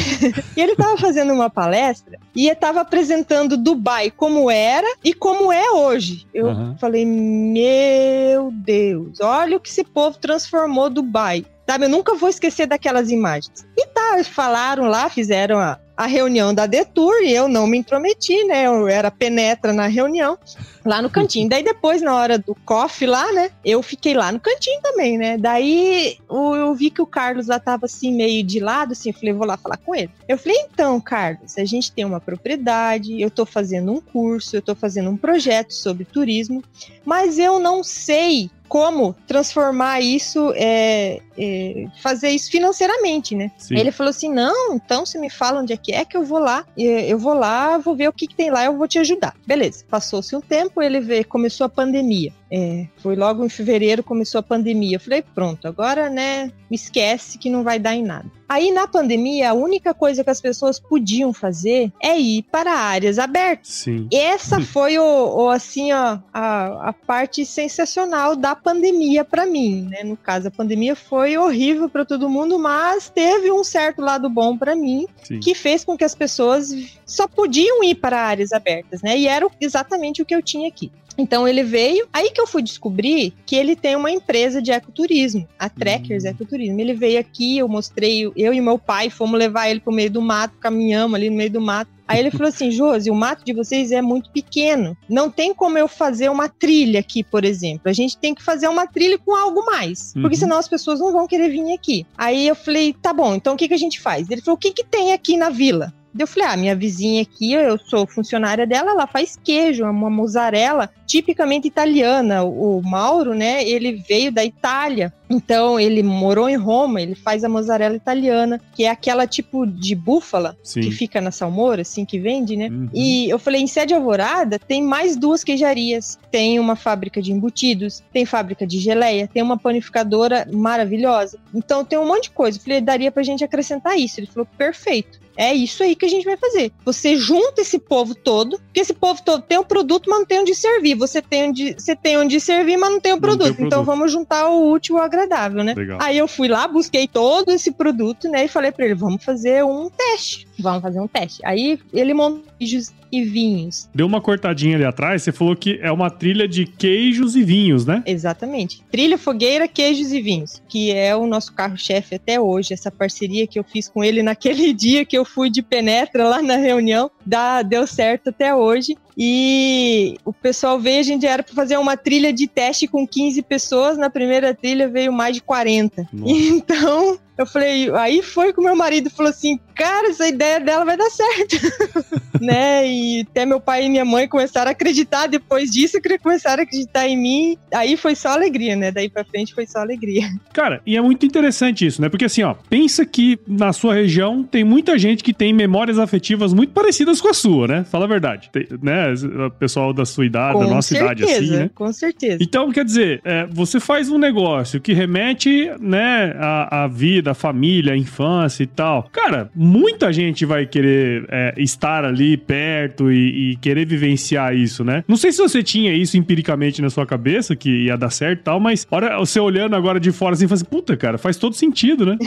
e 0.56 0.62
ele 0.62 0.74
estava 0.74 0.98
fazendo 0.98 1.34
uma 1.34 1.50
palestra 1.50 2.20
e 2.36 2.48
estava 2.50 2.82
apresentando 2.82 3.58
Dubai 3.58 4.12
como 4.12 4.52
era 4.52 4.88
e 5.04 5.14
como 5.14 5.52
é 5.52 5.72
hoje. 5.72 6.28
Eu 6.34 6.48
uhum. 6.48 6.78
falei, 6.78 7.06
meu 7.06 8.52
Deus, 8.52 9.20
olha 9.22 9.58
o 9.58 9.60
que 9.60 9.70
esse 9.70 9.84
povo 9.84 10.18
transformou 10.18 10.90
Dubai. 10.90 11.46
Sabe, 11.70 11.86
eu 11.86 11.90
nunca 11.90 12.16
vou 12.16 12.30
esquecer 12.30 12.66
daquelas 12.66 13.12
imagens. 13.12 13.68
E 13.78 13.86
tá, 13.88 14.24
falaram 14.24 14.86
lá, 14.86 15.10
fizeram 15.10 15.60
a, 15.60 15.78
a 15.98 16.06
reunião 16.06 16.54
da 16.54 16.68
Detour 16.68 17.24
e 17.24 17.34
eu 17.34 17.48
não 17.48 17.66
me 17.66 17.80
intrometi, 17.80 18.44
né? 18.44 18.68
Eu 18.68 18.88
era 18.88 19.10
penetra 19.10 19.74
na 19.74 19.88
reunião, 19.88 20.38
lá 20.86 21.02
no 21.02 21.10
cantinho. 21.10 21.50
Daí 21.50 21.64
depois, 21.64 22.04
na 22.04 22.14
hora 22.14 22.38
do 22.38 22.54
coffee 22.54 23.08
lá, 23.08 23.32
né? 23.34 23.50
Eu 23.66 23.82
fiquei 23.82 24.14
lá 24.14 24.32
no 24.32 24.40
cantinho 24.40 24.80
também, 24.84 25.18
né? 25.18 25.40
Daí 25.40 26.18
eu 26.30 26.76
vi 26.76 26.92
que 26.92 27.02
o 27.02 27.08
Carlos 27.08 27.48
lá 27.48 27.60
tava 27.60 27.88
assim, 27.88 28.14
meio 28.14 28.44
de 28.44 28.60
lado, 28.60 28.92
assim, 28.92 29.10
eu 29.10 29.16
falei, 29.16 29.34
vou 29.34 29.48
lá 29.48 29.58
falar 29.58 29.78
com 29.78 29.96
ele. 29.96 30.12
Eu 30.28 30.38
falei, 30.38 30.58
então, 30.72 31.02
Carlos, 31.02 31.58
a 31.58 31.66
gente 31.66 31.92
tem 31.92 32.06
uma 32.06 32.22
propriedade, 32.22 33.20
eu 33.20 33.32
tô 33.32 33.44
fazendo 33.44 33.92
um 33.92 34.00
curso, 34.00 34.56
eu 34.56 34.62
tô 34.62 34.76
fazendo 34.76 35.10
um 35.10 35.18
projeto 35.18 35.74
sobre 35.74 36.06
turismo, 36.06 36.64
mas 37.04 37.40
eu 37.40 37.60
não 37.60 37.84
sei 37.84 38.52
como 38.68 39.16
transformar 39.26 40.02
isso, 40.02 40.54
é, 40.56 41.22
é, 41.38 41.88
fazer 42.02 42.30
isso 42.30 42.50
financeiramente, 42.50 43.36
né? 43.36 43.52
Ele 43.72 43.92
falou 43.92 44.10
assim: 44.10 44.32
não, 44.32 44.76
então 44.76 45.06
você 45.06 45.18
me 45.18 45.30
fala 45.30 45.62
onde 45.62 45.74
é 45.74 45.78
que 45.78 45.94
é 45.94 46.06
que 46.06 46.16
eu 46.16 46.24
vou 46.24 46.40
lá, 46.40 46.66
eu 46.78 47.18
vou 47.18 47.34
lá, 47.34 47.78
vou 47.78 47.96
ver 47.96 48.10
o 48.10 48.14
que, 48.14 48.28
que 48.28 48.36
tem 48.36 48.50
lá, 48.50 48.66
eu 48.66 48.78
vou 48.78 48.88
te 48.88 49.00
ajudar. 49.00 49.36
Beleza, 49.46 49.86
passou-se 49.90 50.36
um 50.36 50.42
tempo, 50.42 50.82
ele 50.82 51.00
vê, 51.00 51.24
começou 51.24 51.66
a 51.66 51.70
pandemia. 51.70 52.34
É, 52.52 52.88
foi 52.98 53.16
logo 53.16 53.44
em 53.44 53.50
fevereiro, 53.50 54.04
começou 54.04 54.40
a 54.40 54.44
pandemia. 54.44 54.96
Eu 54.96 55.02
falei, 55.02 55.22
pronto, 55.22 55.68
agora, 55.68 56.10
né, 56.10 56.52
me 56.70 56.76
esquece 56.76 57.38
que 57.38 57.50
não 57.50 57.64
vai 57.64 57.78
dar 57.78 57.96
em 57.96 58.04
nada. 58.04 58.32
Aí, 58.50 58.72
na 58.72 58.88
pandemia, 58.88 59.50
a 59.50 59.54
única 59.54 59.94
coisa 59.94 60.24
que 60.24 60.30
as 60.30 60.40
pessoas 60.40 60.80
podiam 60.80 61.34
fazer 61.34 61.92
é 62.02 62.18
ir 62.18 62.44
para 62.44 62.72
áreas 62.72 63.20
abertas. 63.20 63.68
Sim. 63.68 64.08
Essa 64.12 64.62
foi, 64.62 64.98
o, 64.98 65.04
o 65.04 65.50
assim, 65.50 65.92
ó, 65.92 66.20
a, 66.34 66.90
a 66.90 66.94
parte 66.94 67.46
sensacional 67.46 68.38
da 68.38 68.56
pandemia 68.56 69.26
para 69.26 69.46
mim, 69.46 69.90
né? 69.90 70.04
No 70.04 70.16
caso, 70.16 70.48
a 70.48 70.52
pandemia 70.52 70.96
foi 70.96 71.38
horrível 71.38 71.90
para 71.90 72.06
todo 72.06 72.30
mundo, 72.30 72.58
mas 72.58 73.10
teve 73.10 73.52
um 73.52 73.66
certo 73.66 74.02
lado 74.02 74.30
bom 74.30 74.58
para 74.58 74.76
mim, 74.76 75.08
Sim. 75.24 75.42
que 75.42 75.54
fez 75.54 75.84
com 75.84 75.98
que 75.98 76.06
as 76.06 76.16
pessoas 76.16 76.74
só 77.06 77.28
podiam 77.28 77.84
ir 77.84 77.96
para 77.96 78.18
áreas 78.18 78.54
abertas, 78.54 79.02
né? 79.02 79.18
E 79.18 79.28
era 79.28 79.46
exatamente 79.60 80.22
o 80.22 80.26
que 80.26 80.34
eu 80.34 80.42
tinha 80.42 80.70
aqui. 80.70 80.90
Então 81.18 81.48
ele 81.48 81.64
veio, 81.64 82.08
aí 82.14 82.30
que 82.32 82.40
eu 82.40 82.48
fui 82.48 82.62
descobrir 82.62 83.34
que 83.46 83.56
ele 83.56 83.76
tem 83.76 83.96
uma 83.96 84.12
empresa 84.12 84.62
de 84.62 84.72
ecoturismo, 84.72 85.48
a 85.58 85.68
Trekkers 85.70 86.24
uhum. 86.24 86.30
Ecoturismo. 86.30 86.80
Ele 86.80 86.94
veio 86.94 87.20
aqui, 87.20 87.58
eu 87.58 87.68
mostrei, 87.68 88.32
eu 88.36 88.54
e 88.54 88.62
meu 88.62 88.78
pai 88.78 89.10
fomos 89.10 89.40
levar 89.40 89.70
ele 89.70 89.80
pro 89.80 89.94
meio 89.94 90.12
do 90.12 90.22
mato, 90.22 90.58
caminhamos 90.60 91.16
ali 91.16 91.30
no 91.30 91.36
meio 91.36 91.52
do 91.52 91.62
mato. 91.62 91.98
Aí 92.08 92.20
ele 92.20 92.32
falou 92.32 92.48
assim: 92.48 92.72
Josi, 92.72 93.12
o 93.12 93.16
mato 93.16 93.44
de 93.44 93.52
vocês 93.52 93.92
é 93.92 94.02
muito 94.02 94.32
pequeno. 94.32 94.96
Não 95.10 95.30
tem 95.30 95.54
como 95.54 95.78
eu 95.78 95.88
fazer 95.88 96.30
uma 96.30 96.48
trilha 96.48 97.02
aqui, 97.02 97.22
por 97.22 97.44
exemplo. 97.44 97.90
A 97.90 97.94
gente 97.94 98.18
tem 98.18 98.34
que 98.34 98.42
fazer 98.42 98.68
uma 98.70 98.88
trilha 98.88 99.18
com 99.18 99.36
algo 99.36 99.66
mais. 99.66 100.14
Porque 100.14 100.36
uhum. 100.36 100.40
senão 100.40 100.58
as 100.58 100.70
pessoas 100.70 101.00
não 101.00 101.12
vão 101.12 101.28
querer 101.28 101.50
vir 101.50 101.74
aqui. 101.74 102.06
Aí 102.18 102.48
eu 102.48 102.56
falei: 102.56 102.94
tá 102.94 103.12
bom, 103.12 103.36
então 103.36 103.56
o 103.56 103.58
que, 103.58 103.68
que 103.68 103.74
a 103.74 103.80
gente 103.80 104.00
faz? 104.00 104.30
Ele 104.30 104.42
falou: 104.42 104.56
o 104.56 104.60
que, 104.60 104.72
que 104.72 104.86
tem 104.86 105.12
aqui 105.12 105.36
na 105.36 105.50
vila? 105.50 105.94
Eu 106.18 106.28
falei, 106.28 106.50
ah, 106.50 106.58
minha 106.58 106.76
vizinha 106.76 107.22
aqui, 107.22 107.54
eu 107.54 107.78
sou 107.78 108.08
funcionária 108.08 108.66
dela, 108.66 108.92
ela 108.92 109.08
faz 109.08 109.38
queijo, 109.42 109.84
uma 109.84 110.10
mussarela 110.10 110.90
tipicamente 111.06 111.68
italiana. 111.68 112.44
O 112.44 112.82
Mauro, 112.84 113.34
né, 113.34 113.64
ele 113.68 114.04
veio 114.08 114.32
da 114.32 114.44
Itália. 114.44 115.14
Então, 115.30 115.80
ele 115.80 116.02
morou 116.02 116.50
em 116.50 116.56
Roma, 116.56 117.02
ele 117.02 117.14
faz 117.14 117.44
a 117.44 117.50
mozzarella 117.50 117.96
italiana, 117.96 118.62
que 118.74 118.86
é 118.86 118.90
aquela 118.90 119.28
tipo 119.28 119.66
de 119.66 119.94
búfala 119.94 120.58
Sim. 120.64 120.82
que 120.82 120.92
fica 120.92 121.20
na 121.20 121.32
salmoura, 121.32 121.82
assim, 121.82 122.06
que 122.06 122.18
vende, 122.18 122.56
né? 122.56 122.70
Uhum. 122.70 122.90
E 122.94 123.30
eu 123.30 123.38
falei, 123.38 123.62
em 123.62 123.68
Sede 123.68 123.94
Alvorada 123.94 124.58
tem 124.58 124.82
mais 124.82 125.18
duas 125.18 125.44
queijarias. 125.44 126.18
Tem 126.32 126.60
uma 126.60 126.76
fábrica 126.76 127.22
de 127.22 127.32
embutidos, 127.32 128.02
tem 128.14 128.26
fábrica 128.26 128.66
de 128.66 128.80
geleia, 128.80 129.28
tem 129.28 129.44
uma 129.44 129.58
panificadora 129.58 130.48
maravilhosa. 130.52 131.38
Então, 131.54 131.84
tem 131.84 132.00
um 132.00 132.08
monte 132.08 132.24
de 132.24 132.32
coisa. 132.32 132.58
Eu 132.58 132.64
falei, 132.64 132.82
daria 132.82 133.12
pra 133.12 133.24
gente 133.24 133.44
acrescentar 133.44 133.98
isso. 133.98 134.20
Ele 134.20 134.28
falou, 134.28 134.48
perfeito. 134.58 135.20
É 135.38 135.54
isso 135.54 135.84
aí 135.84 135.96
que 135.96 136.06
a 136.06 136.10
gente 136.10 136.26
vai 136.26 136.36
fazer. 136.36 136.72
Você 136.84 137.16
junta 137.16 137.62
esse 137.62 137.78
povo 137.78 138.16
todo, 138.16 138.60
porque 138.60 138.82
esse 138.82 138.94
povo 138.94 139.22
todo 139.24 139.44
tem 139.44 139.58
o 139.58 139.62
um 139.62 139.64
produto, 139.64 140.10
mas 140.10 140.20
não 140.20 140.26
tem 140.26 140.40
onde 140.40 140.56
servir. 140.56 140.96
Você 140.96 141.22
tem 141.22 141.50
onde, 141.50 141.74
você 141.74 141.96
tem 141.96 142.18
onde 142.18 142.40
servir, 142.40 142.76
mas 142.76 142.90
não 142.90 143.00
tem 143.00 143.14
o 143.14 143.22
produto. 143.22 143.56
Tem 143.56 143.66
o 143.66 143.68
então 143.68 143.84
produto. 143.84 143.86
vamos 143.86 144.12
juntar 144.12 144.50
o 144.50 144.72
útil 144.72 144.98
ao 144.98 145.04
agradável, 145.04 145.64
né? 145.64 145.76
Legal. 145.76 146.00
Aí 146.02 146.18
eu 146.18 146.28
fui 146.28 146.48
lá, 146.48 146.68
busquei 146.68 147.08
todo 147.08 147.52
esse 147.52 147.72
produto, 147.72 148.28
né? 148.28 148.46
E 148.46 148.48
falei 148.48 148.72
para 148.72 148.86
ele: 148.86 148.96
vamos 148.96 149.24
fazer 149.24 149.64
um 149.64 149.90
teste. 149.90 150.48
Vamos 150.60 150.82
fazer 150.82 151.00
um 151.00 151.08
teste. 151.08 151.40
Aí 151.46 151.80
ele 151.94 152.14
montou 152.14 152.47
e 152.60 153.24
vinhos. 153.24 153.90
Deu 153.94 154.06
uma 154.06 154.22
cortadinha 154.22 154.76
ali 154.76 154.86
atrás, 154.86 155.24
você 155.24 155.32
falou 155.32 155.56
que 155.56 155.80
é 155.82 155.92
uma 155.92 156.10
trilha 156.10 156.48
de 156.48 156.66
queijos 156.66 157.36
e 157.36 157.44
vinhos, 157.44 157.86
né? 157.86 158.04
Exatamente. 158.06 158.84
Trilha 158.92 159.18
Fogueira, 159.18 159.68
Queijos 159.68 160.12
e 160.12 160.22
Vinhos, 160.22 160.62
que 160.68 160.92
é 160.92 161.16
o 161.16 161.28
nosso 161.28 161.54
carro-chefe 161.54 162.16
até 162.16 162.40
hoje, 162.40 162.74
essa 162.74 162.92
parceria 162.92 163.48
que 163.48 163.60
eu 163.60 163.64
fiz 163.64 163.88
com 163.88 164.04
ele 164.04 164.22
naquele 164.24 164.74
dia 164.74 165.06
que 165.06 165.18
eu 165.18 165.24
fui 165.24 165.50
de 165.50 165.62
penetra 165.62 166.28
lá 166.28 166.42
na 166.42 166.56
reunião, 166.56 167.10
dá, 167.26 167.62
deu 167.62 167.86
certo 167.86 168.30
até 168.30 168.54
hoje. 168.54 168.96
E 169.18 170.16
o 170.24 170.32
pessoal 170.32 170.80
veio, 170.80 171.00
a 171.00 171.04
gente 171.04 171.26
era 171.26 171.42
para 171.42 171.56
fazer 171.56 171.78
uma 171.78 171.98
trilha 171.98 172.32
de 172.32 172.48
teste 172.48 172.88
com 172.88 173.08
15 173.08 173.42
pessoas, 173.42 173.98
na 173.98 174.12
primeira 174.12 174.54
trilha 174.54 174.88
veio 174.88 175.12
mais 175.12 175.36
de 175.36 175.42
40. 175.42 176.08
Nossa. 176.14 176.34
Então, 176.68 177.20
eu 177.38 177.46
falei, 177.46 177.90
aí 177.96 178.22
foi 178.24 178.52
com 178.52 178.62
meu 178.62 178.76
marido 178.76 179.10
falou 179.10 179.30
assim: 179.30 179.60
"Cara, 179.76 180.10
essa 180.10 180.28
ideia 180.28 180.60
dela 180.60 180.84
vai 180.84 180.98
dar 180.98 181.10
certo". 181.10 181.58
né? 182.42 182.88
E 182.88 183.22
até 183.22 183.46
meu 183.46 183.60
pai 183.60 183.86
e 183.86 183.90
minha 183.90 184.06
mãe 184.06 184.28
começaram 184.28 184.70
a 184.70 184.72
acreditar 184.72 185.28
depois 185.28 185.70
disso, 185.70 186.02
que 186.02 186.18
começaram 186.18 186.62
a 186.62 186.64
acreditar 186.64 187.08
em 187.08 187.18
mim. 187.18 187.58
Aí 187.74 187.98
foi 187.98 188.16
só 188.16 188.30
alegria, 188.30 188.76
né? 188.76 188.92
Daí 188.92 189.10
para 189.10 189.24
frente 189.24 189.54
foi 189.54 189.68
só 189.68 189.80
alegria. 189.80 190.28
Cara, 190.54 190.82
e 190.86 190.98
é 190.98 191.02
muito 191.02 191.26
interessante 191.26 191.86
isso, 191.86 192.02
né? 192.02 192.10
Porque 192.10 192.26
assim, 192.26 192.44
ó, 192.44 192.56
pensa 192.70 193.06
que 193.06 193.40
na 193.48 193.74
sua 193.74 193.94
região 193.94 194.44
tem 194.44 194.64
muita 194.64 194.98
gente 194.98 195.24
que 195.24 195.34
tem 195.34 195.54
memórias 195.54 196.00
afetivas 196.00 196.54
muito 196.54 196.74
parecidas 196.74 197.22
com 197.22 197.28
a 197.28 197.34
sua, 197.34 197.68
né? 197.68 197.84
Fala 197.84 198.06
a 198.06 198.08
verdade, 198.08 198.50
tem, 198.52 198.68
né? 198.82 199.07
O 199.14 199.52
pessoal 199.52 199.94
da 199.94 200.06
sua 200.06 200.26
idade, 200.26 200.54
com 200.54 200.66
da 200.66 200.70
nossa 200.70 200.90
certeza, 200.90 201.14
idade 201.14 201.24
assim, 201.24 201.52
né? 201.52 201.70
Com 201.74 201.92
certeza. 201.92 202.38
Então, 202.42 202.72
quer 202.72 202.86
dizer, 202.86 203.22
é, 203.24 203.46
você 203.48 203.80
faz 203.80 204.10
um 204.10 204.18
negócio 204.18 204.80
que 204.80 204.94
remete, 204.94 205.72
né, 205.80 206.36
a, 206.38 206.84
a 206.84 206.88
vida, 206.88 207.32
a 207.32 207.34
família, 207.34 207.94
a 207.94 207.98
infância 207.98 208.64
e 208.64 208.68
tal. 208.68 209.10
Cara, 209.12 209.50
muita 209.56 210.12
gente 210.12 210.46
vai 210.46 210.66
querer 210.66 211.26
é, 211.30 211.54
estar 211.58 212.06
ali 212.06 212.38
perto 212.38 213.12
e, 213.12 213.52
e, 213.52 213.56
querer 213.58 213.86
vivenciar 213.86 214.56
isso, 214.56 214.84
né? 214.84 215.04
Não 215.08 215.18
sei 215.18 215.32
se 215.32 215.40
você 215.40 215.64
tinha 215.64 215.94
isso 215.94 216.18
empiricamente 216.18 216.82
na 216.82 216.90
sua 216.90 217.06
cabeça, 217.06 217.56
que 217.56 217.86
ia 217.86 217.98
dar 217.98 218.10
certo 218.10 218.40
e 218.40 218.44
tal, 218.44 218.60
mas 218.60 218.86
olha, 218.90 219.18
você 219.18 219.40
olhando 219.40 219.76
agora 219.76 220.00
de 220.00 220.12
fora 220.12 220.34
assim, 220.34 220.48
faz 220.48 220.62
assim, 220.62 220.70
puta, 220.70 220.96
cara, 220.98 221.18
faz 221.18 221.38
todo 221.38 221.56
sentido, 221.56 222.06
né? 222.06 222.18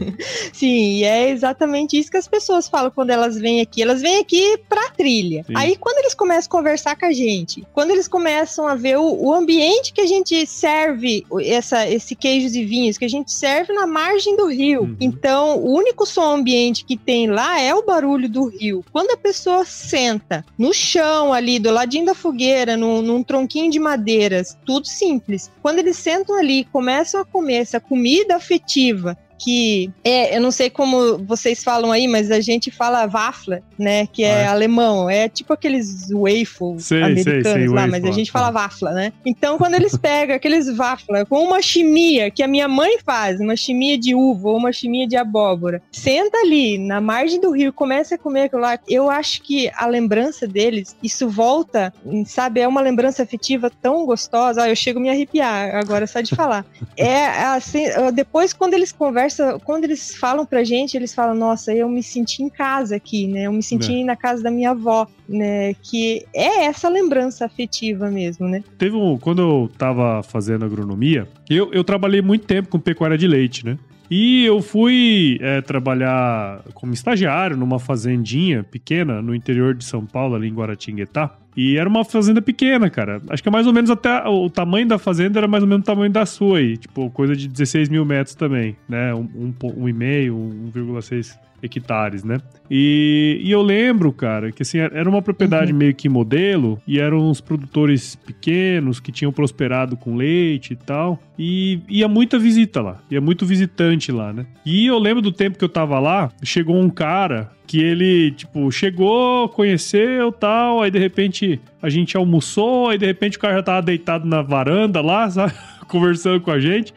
Sim, 0.52 0.98
e 0.98 1.04
é 1.04 1.30
exatamente 1.30 1.98
isso 1.98 2.10
que 2.10 2.16
as 2.16 2.28
pessoas 2.28 2.68
falam 2.68 2.90
quando 2.90 3.10
elas 3.10 3.38
vêm 3.38 3.60
aqui. 3.60 3.82
Elas 3.82 4.00
vêm 4.00 4.18
aqui 4.20 4.58
pra 4.68 4.90
trilha. 4.90 5.44
Sim. 5.44 5.52
Aí 5.56 5.76
quando 5.76 5.98
eles 5.98 6.14
começam 6.14 6.29
a 6.38 6.48
conversar 6.48 6.96
com 6.96 7.06
a 7.06 7.12
gente, 7.12 7.66
quando 7.72 7.90
eles 7.90 8.08
começam 8.08 8.66
a 8.66 8.74
ver 8.74 8.98
o, 8.98 9.26
o 9.26 9.34
ambiente 9.34 9.92
que 9.92 10.00
a 10.00 10.06
gente 10.06 10.46
serve 10.46 11.24
essa, 11.42 11.88
esse 11.88 12.14
queijos 12.14 12.54
e 12.54 12.64
vinhos, 12.64 12.98
que 12.98 13.04
a 13.04 13.08
gente 13.08 13.32
serve 13.32 13.72
na 13.72 13.86
margem 13.86 14.36
do 14.36 14.46
rio. 14.46 14.82
Uhum. 14.82 14.96
Então, 15.00 15.58
o 15.58 15.74
único 15.74 16.06
som 16.06 16.36
ambiente 16.36 16.84
que 16.84 16.96
tem 16.96 17.28
lá 17.28 17.60
é 17.60 17.74
o 17.74 17.84
barulho 17.84 18.28
do 18.28 18.46
rio. 18.46 18.84
Quando 18.92 19.10
a 19.12 19.16
pessoa 19.16 19.64
senta 19.64 20.44
no 20.58 20.72
chão 20.72 21.32
ali, 21.32 21.58
do 21.58 21.70
ladinho 21.70 22.06
da 22.06 22.14
fogueira, 22.14 22.76
num, 22.76 23.02
num 23.02 23.22
tronquinho 23.22 23.70
de 23.70 23.78
madeiras, 23.78 24.56
tudo 24.64 24.86
simples. 24.86 25.50
Quando 25.62 25.78
eles 25.78 25.96
sentam 25.96 26.36
ali, 26.36 26.64
começam 26.64 27.20
a 27.20 27.24
comer 27.24 27.56
essa 27.56 27.80
comida 27.80 28.36
afetiva 28.36 29.16
que 29.40 29.90
é, 30.04 30.36
eu 30.36 30.40
não 30.40 30.50
sei 30.50 30.68
como 30.68 31.16
vocês 31.18 31.64
falam 31.64 31.90
aí, 31.90 32.06
mas 32.06 32.30
a 32.30 32.40
gente 32.40 32.70
fala 32.70 33.06
wafla, 33.06 33.62
né? 33.78 34.06
Que 34.06 34.22
é, 34.22 34.46
ah, 34.46 34.52
alemão. 34.52 35.08
É 35.08 35.28
tipo 35.28 35.54
aqueles 35.54 36.08
waffles 36.10 36.84
sei, 36.84 37.02
americanos 37.02 37.42
sei, 37.42 37.52
sei, 37.54 37.68
lá, 37.68 37.74
waffle, 37.74 37.90
mas 37.90 38.04
a 38.04 38.12
gente 38.12 38.30
fala 38.30 38.50
wafla, 38.50 38.92
né? 38.92 39.12
Então, 39.24 39.56
quando 39.56 39.74
eles 39.74 39.96
pegam 39.98 40.36
aqueles 40.36 40.68
wafla 40.76 41.24
com 41.24 41.42
uma 41.42 41.62
chimia 41.62 42.30
que 42.30 42.42
a 42.42 42.48
minha 42.48 42.68
mãe 42.68 42.98
faz, 43.04 43.40
uma 43.40 43.56
chimia 43.56 43.98
de 43.98 44.14
uva 44.14 44.50
ou 44.50 44.58
uma 44.58 44.72
chimia 44.72 45.08
de 45.08 45.16
abóbora, 45.16 45.82
senta 45.90 46.36
ali 46.38 46.76
na 46.76 47.00
margem 47.00 47.40
do 47.40 47.50
rio, 47.50 47.72
começa 47.72 48.16
a 48.16 48.18
comer 48.18 48.42
aquilo 48.42 48.60
lá, 48.60 48.78
eu 48.86 49.08
acho 49.08 49.42
que 49.42 49.70
a 49.74 49.86
lembrança 49.86 50.46
deles, 50.46 50.94
isso 51.02 51.28
volta, 51.30 51.92
sabe? 52.26 52.60
É 52.60 52.68
uma 52.68 52.82
lembrança 52.82 53.22
afetiva 53.22 53.70
tão 53.80 54.04
gostosa. 54.04 54.62
Ah, 54.62 54.68
eu 54.68 54.76
chego 54.76 54.98
a 54.98 55.02
me 55.02 55.08
arrepiar 55.08 55.74
agora 55.76 56.06
só 56.06 56.20
de 56.20 56.34
falar. 56.34 56.64
É 56.96 57.44
assim, 57.44 57.84
depois 58.12 58.52
quando 58.52 58.74
eles 58.74 58.92
conversam 58.92 59.29
conversa, 59.30 59.58
quando 59.64 59.84
eles 59.84 60.14
falam 60.16 60.44
pra 60.44 60.64
gente, 60.64 60.96
eles 60.96 61.14
falam, 61.14 61.34
nossa, 61.34 61.72
eu 61.72 61.88
me 61.88 62.02
senti 62.02 62.42
em 62.42 62.48
casa 62.48 62.96
aqui, 62.96 63.26
né? 63.26 63.46
Eu 63.46 63.52
me 63.52 63.62
senti 63.62 64.00
é. 64.00 64.04
na 64.04 64.16
casa 64.16 64.42
da 64.42 64.50
minha 64.50 64.70
avó, 64.70 65.06
né? 65.28 65.74
Que 65.74 66.26
é 66.34 66.64
essa 66.64 66.88
lembrança 66.88 67.44
afetiva 67.44 68.10
mesmo, 68.10 68.48
né? 68.48 68.62
Teve 68.76 68.96
um, 68.96 69.16
quando 69.16 69.40
eu 69.40 69.70
tava 69.78 70.22
fazendo 70.22 70.64
agronomia, 70.64 71.28
eu, 71.48 71.72
eu 71.72 71.84
trabalhei 71.84 72.20
muito 72.20 72.46
tempo 72.46 72.68
com 72.68 72.78
pecuária 72.78 73.16
de 73.16 73.26
leite, 73.26 73.64
né? 73.64 73.78
E 74.10 74.44
eu 74.44 74.60
fui 74.60 75.38
é, 75.40 75.60
trabalhar 75.60 76.62
como 76.74 76.92
estagiário 76.92 77.56
numa 77.56 77.78
fazendinha 77.78 78.64
pequena 78.64 79.22
no 79.22 79.34
interior 79.34 79.72
de 79.72 79.84
São 79.84 80.04
Paulo, 80.04 80.34
ali 80.34 80.48
em 80.48 80.54
Guaratinguetá. 80.54 81.36
E 81.56 81.76
era 81.76 81.88
uma 81.88 82.04
fazenda 82.04 82.42
pequena, 82.42 82.90
cara. 82.90 83.20
Acho 83.28 83.42
que 83.42 83.48
é 83.48 83.52
mais 83.52 83.66
ou 83.66 83.72
menos 83.72 83.90
até 83.90 84.26
o 84.26 84.48
tamanho 84.50 84.86
da 84.86 84.98
fazenda 84.98 85.38
era 85.38 85.46
mais 85.46 85.62
ou 85.62 85.68
menos 85.68 85.82
o 85.82 85.86
tamanho 85.86 86.10
da 86.10 86.26
sua 86.26 86.58
aí. 86.58 86.76
Tipo, 86.76 87.10
coisa 87.10 87.36
de 87.36 87.46
16 87.46 87.88
mil 87.88 88.04
metros 88.04 88.34
também, 88.34 88.76
né? 88.88 89.14
Um, 89.14 89.28
um, 89.36 89.54
um 89.82 89.88
e 89.88 89.92
meio, 89.92 90.34
1,6 90.74 91.36
hectares, 91.62 92.24
né? 92.24 92.38
E, 92.70 93.40
e, 93.42 93.50
eu 93.50 93.62
lembro, 93.62 94.12
cara, 94.12 94.52
que 94.52 94.62
assim, 94.62 94.78
era 94.78 95.08
uma 95.08 95.20
propriedade 95.20 95.72
uhum. 95.72 95.78
meio 95.78 95.94
que 95.94 96.08
modelo 96.08 96.80
e 96.86 97.00
eram 97.00 97.28
uns 97.28 97.40
produtores 97.40 98.14
pequenos 98.14 99.00
que 99.00 99.10
tinham 99.10 99.32
prosperado 99.32 99.96
com 99.96 100.14
leite 100.14 100.72
e 100.72 100.76
tal. 100.76 101.18
E 101.38 101.80
ia 101.88 102.06
muita 102.06 102.38
visita 102.38 102.80
lá, 102.80 102.98
ia 103.10 103.20
muito 103.20 103.46
visitante 103.46 104.12
lá, 104.12 104.32
né? 104.32 104.46
E 104.64 104.86
eu 104.86 104.98
lembro 104.98 105.22
do 105.22 105.32
tempo 105.32 105.58
que 105.58 105.64
eu 105.64 105.68
tava 105.68 105.98
lá, 105.98 106.30
chegou 106.42 106.76
um 106.76 106.90
cara 106.90 107.50
que 107.66 107.80
ele, 107.80 108.32
tipo, 108.32 108.70
chegou, 108.72 109.48
conheceu 109.48 110.32
tal, 110.32 110.82
aí 110.82 110.90
de 110.90 110.98
repente 110.98 111.60
a 111.80 111.88
gente 111.88 112.16
almoçou, 112.16 112.88
aí 112.88 112.98
de 112.98 113.06
repente 113.06 113.36
o 113.36 113.40
cara 113.40 113.54
já 113.54 113.62
tava 113.62 113.82
deitado 113.82 114.26
na 114.26 114.42
varanda 114.42 115.00
lá, 115.00 115.30
sabe? 115.30 115.52
conversando 115.90 116.40
com 116.40 116.50
a 116.50 116.60
gente. 116.60 116.94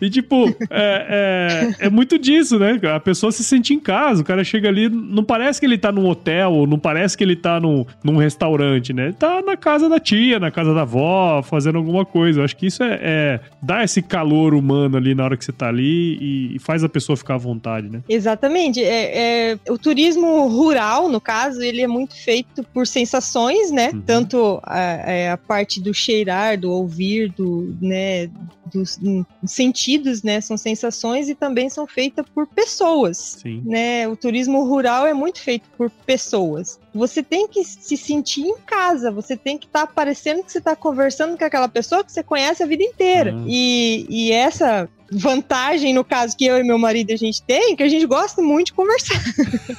E, 0.00 0.08
tipo, 0.08 0.48
é, 0.70 1.74
é, 1.80 1.86
é, 1.86 1.90
muito 1.90 2.18
disso, 2.18 2.58
né? 2.58 2.78
A 2.94 3.00
pessoa 3.00 3.30
se 3.32 3.44
sente 3.44 3.74
em 3.74 3.80
casa, 3.80 4.22
o 4.22 4.24
cara 4.24 4.42
chega 4.44 4.68
ali, 4.68 4.88
não 4.88 5.24
parece 5.24 5.60
que 5.60 5.66
ele 5.66 5.76
tá 5.76 5.92
num 5.92 6.06
hotel, 6.08 6.66
não 6.66 6.78
parece 6.78 7.16
que 7.16 7.24
ele 7.24 7.36
tá 7.36 7.60
num, 7.60 7.84
num 8.02 8.16
restaurante, 8.16 8.92
né? 8.92 9.06
Ele 9.06 9.12
tá 9.12 9.42
na 9.42 9.56
casa 9.56 9.88
da 9.88 9.98
tia, 9.98 10.38
na 10.38 10.50
casa 10.50 10.72
da 10.72 10.82
avó, 10.82 11.42
fazendo 11.42 11.78
alguma 11.78 12.04
coisa. 12.04 12.40
Eu 12.40 12.44
acho 12.44 12.56
que 12.56 12.66
isso 12.66 12.82
é, 12.82 12.98
é 13.02 13.40
dá 13.62 13.82
esse 13.82 14.00
calor 14.00 14.54
humano 14.54 14.96
ali 14.96 15.14
na 15.14 15.24
hora 15.24 15.36
que 15.36 15.44
você 15.44 15.52
tá 15.52 15.68
ali 15.68 16.16
e, 16.20 16.56
e 16.56 16.58
faz 16.58 16.84
a 16.84 16.88
pessoa 16.88 17.16
ficar 17.16 17.34
à 17.34 17.38
vontade, 17.38 17.88
né? 17.88 18.02
Exatamente. 18.08 18.82
É, 18.82 19.52
é, 19.52 19.58
o 19.68 19.76
turismo 19.76 20.46
rural, 20.48 21.08
no 21.08 21.20
caso, 21.20 21.60
ele 21.62 21.82
é 21.82 21.88
muito 21.88 22.14
feito 22.14 22.62
por 22.72 22.86
sensações, 22.86 23.70
né? 23.70 23.90
Uhum. 23.92 24.00
Tanto 24.00 24.60
a, 24.62 24.80
é, 24.80 25.30
a 25.30 25.36
parte 25.36 25.80
do 25.80 25.92
cheirar, 25.92 26.58
do 26.58 26.70
ouvir, 26.70 27.30
do, 27.30 27.74
né, 27.80 28.28
dos 28.66 28.98
sentidos, 29.46 30.22
né? 30.22 30.40
São 30.40 30.56
sensações 30.56 31.28
e 31.28 31.34
também 31.34 31.68
são 31.68 31.86
feitas 31.86 32.26
por 32.34 32.46
pessoas. 32.46 33.38
Sim. 33.42 33.62
Né? 33.64 34.06
O 34.08 34.16
turismo 34.16 34.64
rural 34.64 35.06
é 35.06 35.14
muito 35.14 35.40
feito 35.40 35.68
por 35.76 35.90
pessoas. 35.90 36.78
Você 36.96 37.22
tem 37.22 37.46
que 37.46 37.62
se 37.64 37.96
sentir 37.96 38.42
em 38.42 38.56
casa, 38.58 39.10
você 39.10 39.36
tem 39.36 39.58
que 39.58 39.66
estar 39.66 39.86
tá 39.86 39.92
parecendo 39.92 40.42
que 40.42 40.50
você 40.50 40.58
está 40.58 40.74
conversando 40.74 41.36
com 41.36 41.44
aquela 41.44 41.68
pessoa 41.68 42.02
que 42.02 42.12
você 42.12 42.22
conhece 42.22 42.62
a 42.62 42.66
vida 42.66 42.82
inteira. 42.82 43.32
Uhum. 43.32 43.44
E, 43.46 44.06
e 44.08 44.32
essa 44.32 44.88
vantagem, 45.10 45.94
no 45.94 46.04
caso 46.04 46.36
que 46.36 46.44
eu 46.44 46.58
e 46.58 46.62
meu 46.62 46.78
marido 46.78 47.12
a 47.12 47.16
gente 47.16 47.42
tem, 47.42 47.76
que 47.76 47.82
a 47.82 47.88
gente 47.88 48.06
gosta 48.06 48.42
muito 48.42 48.66
de 48.66 48.72
conversar. 48.72 49.22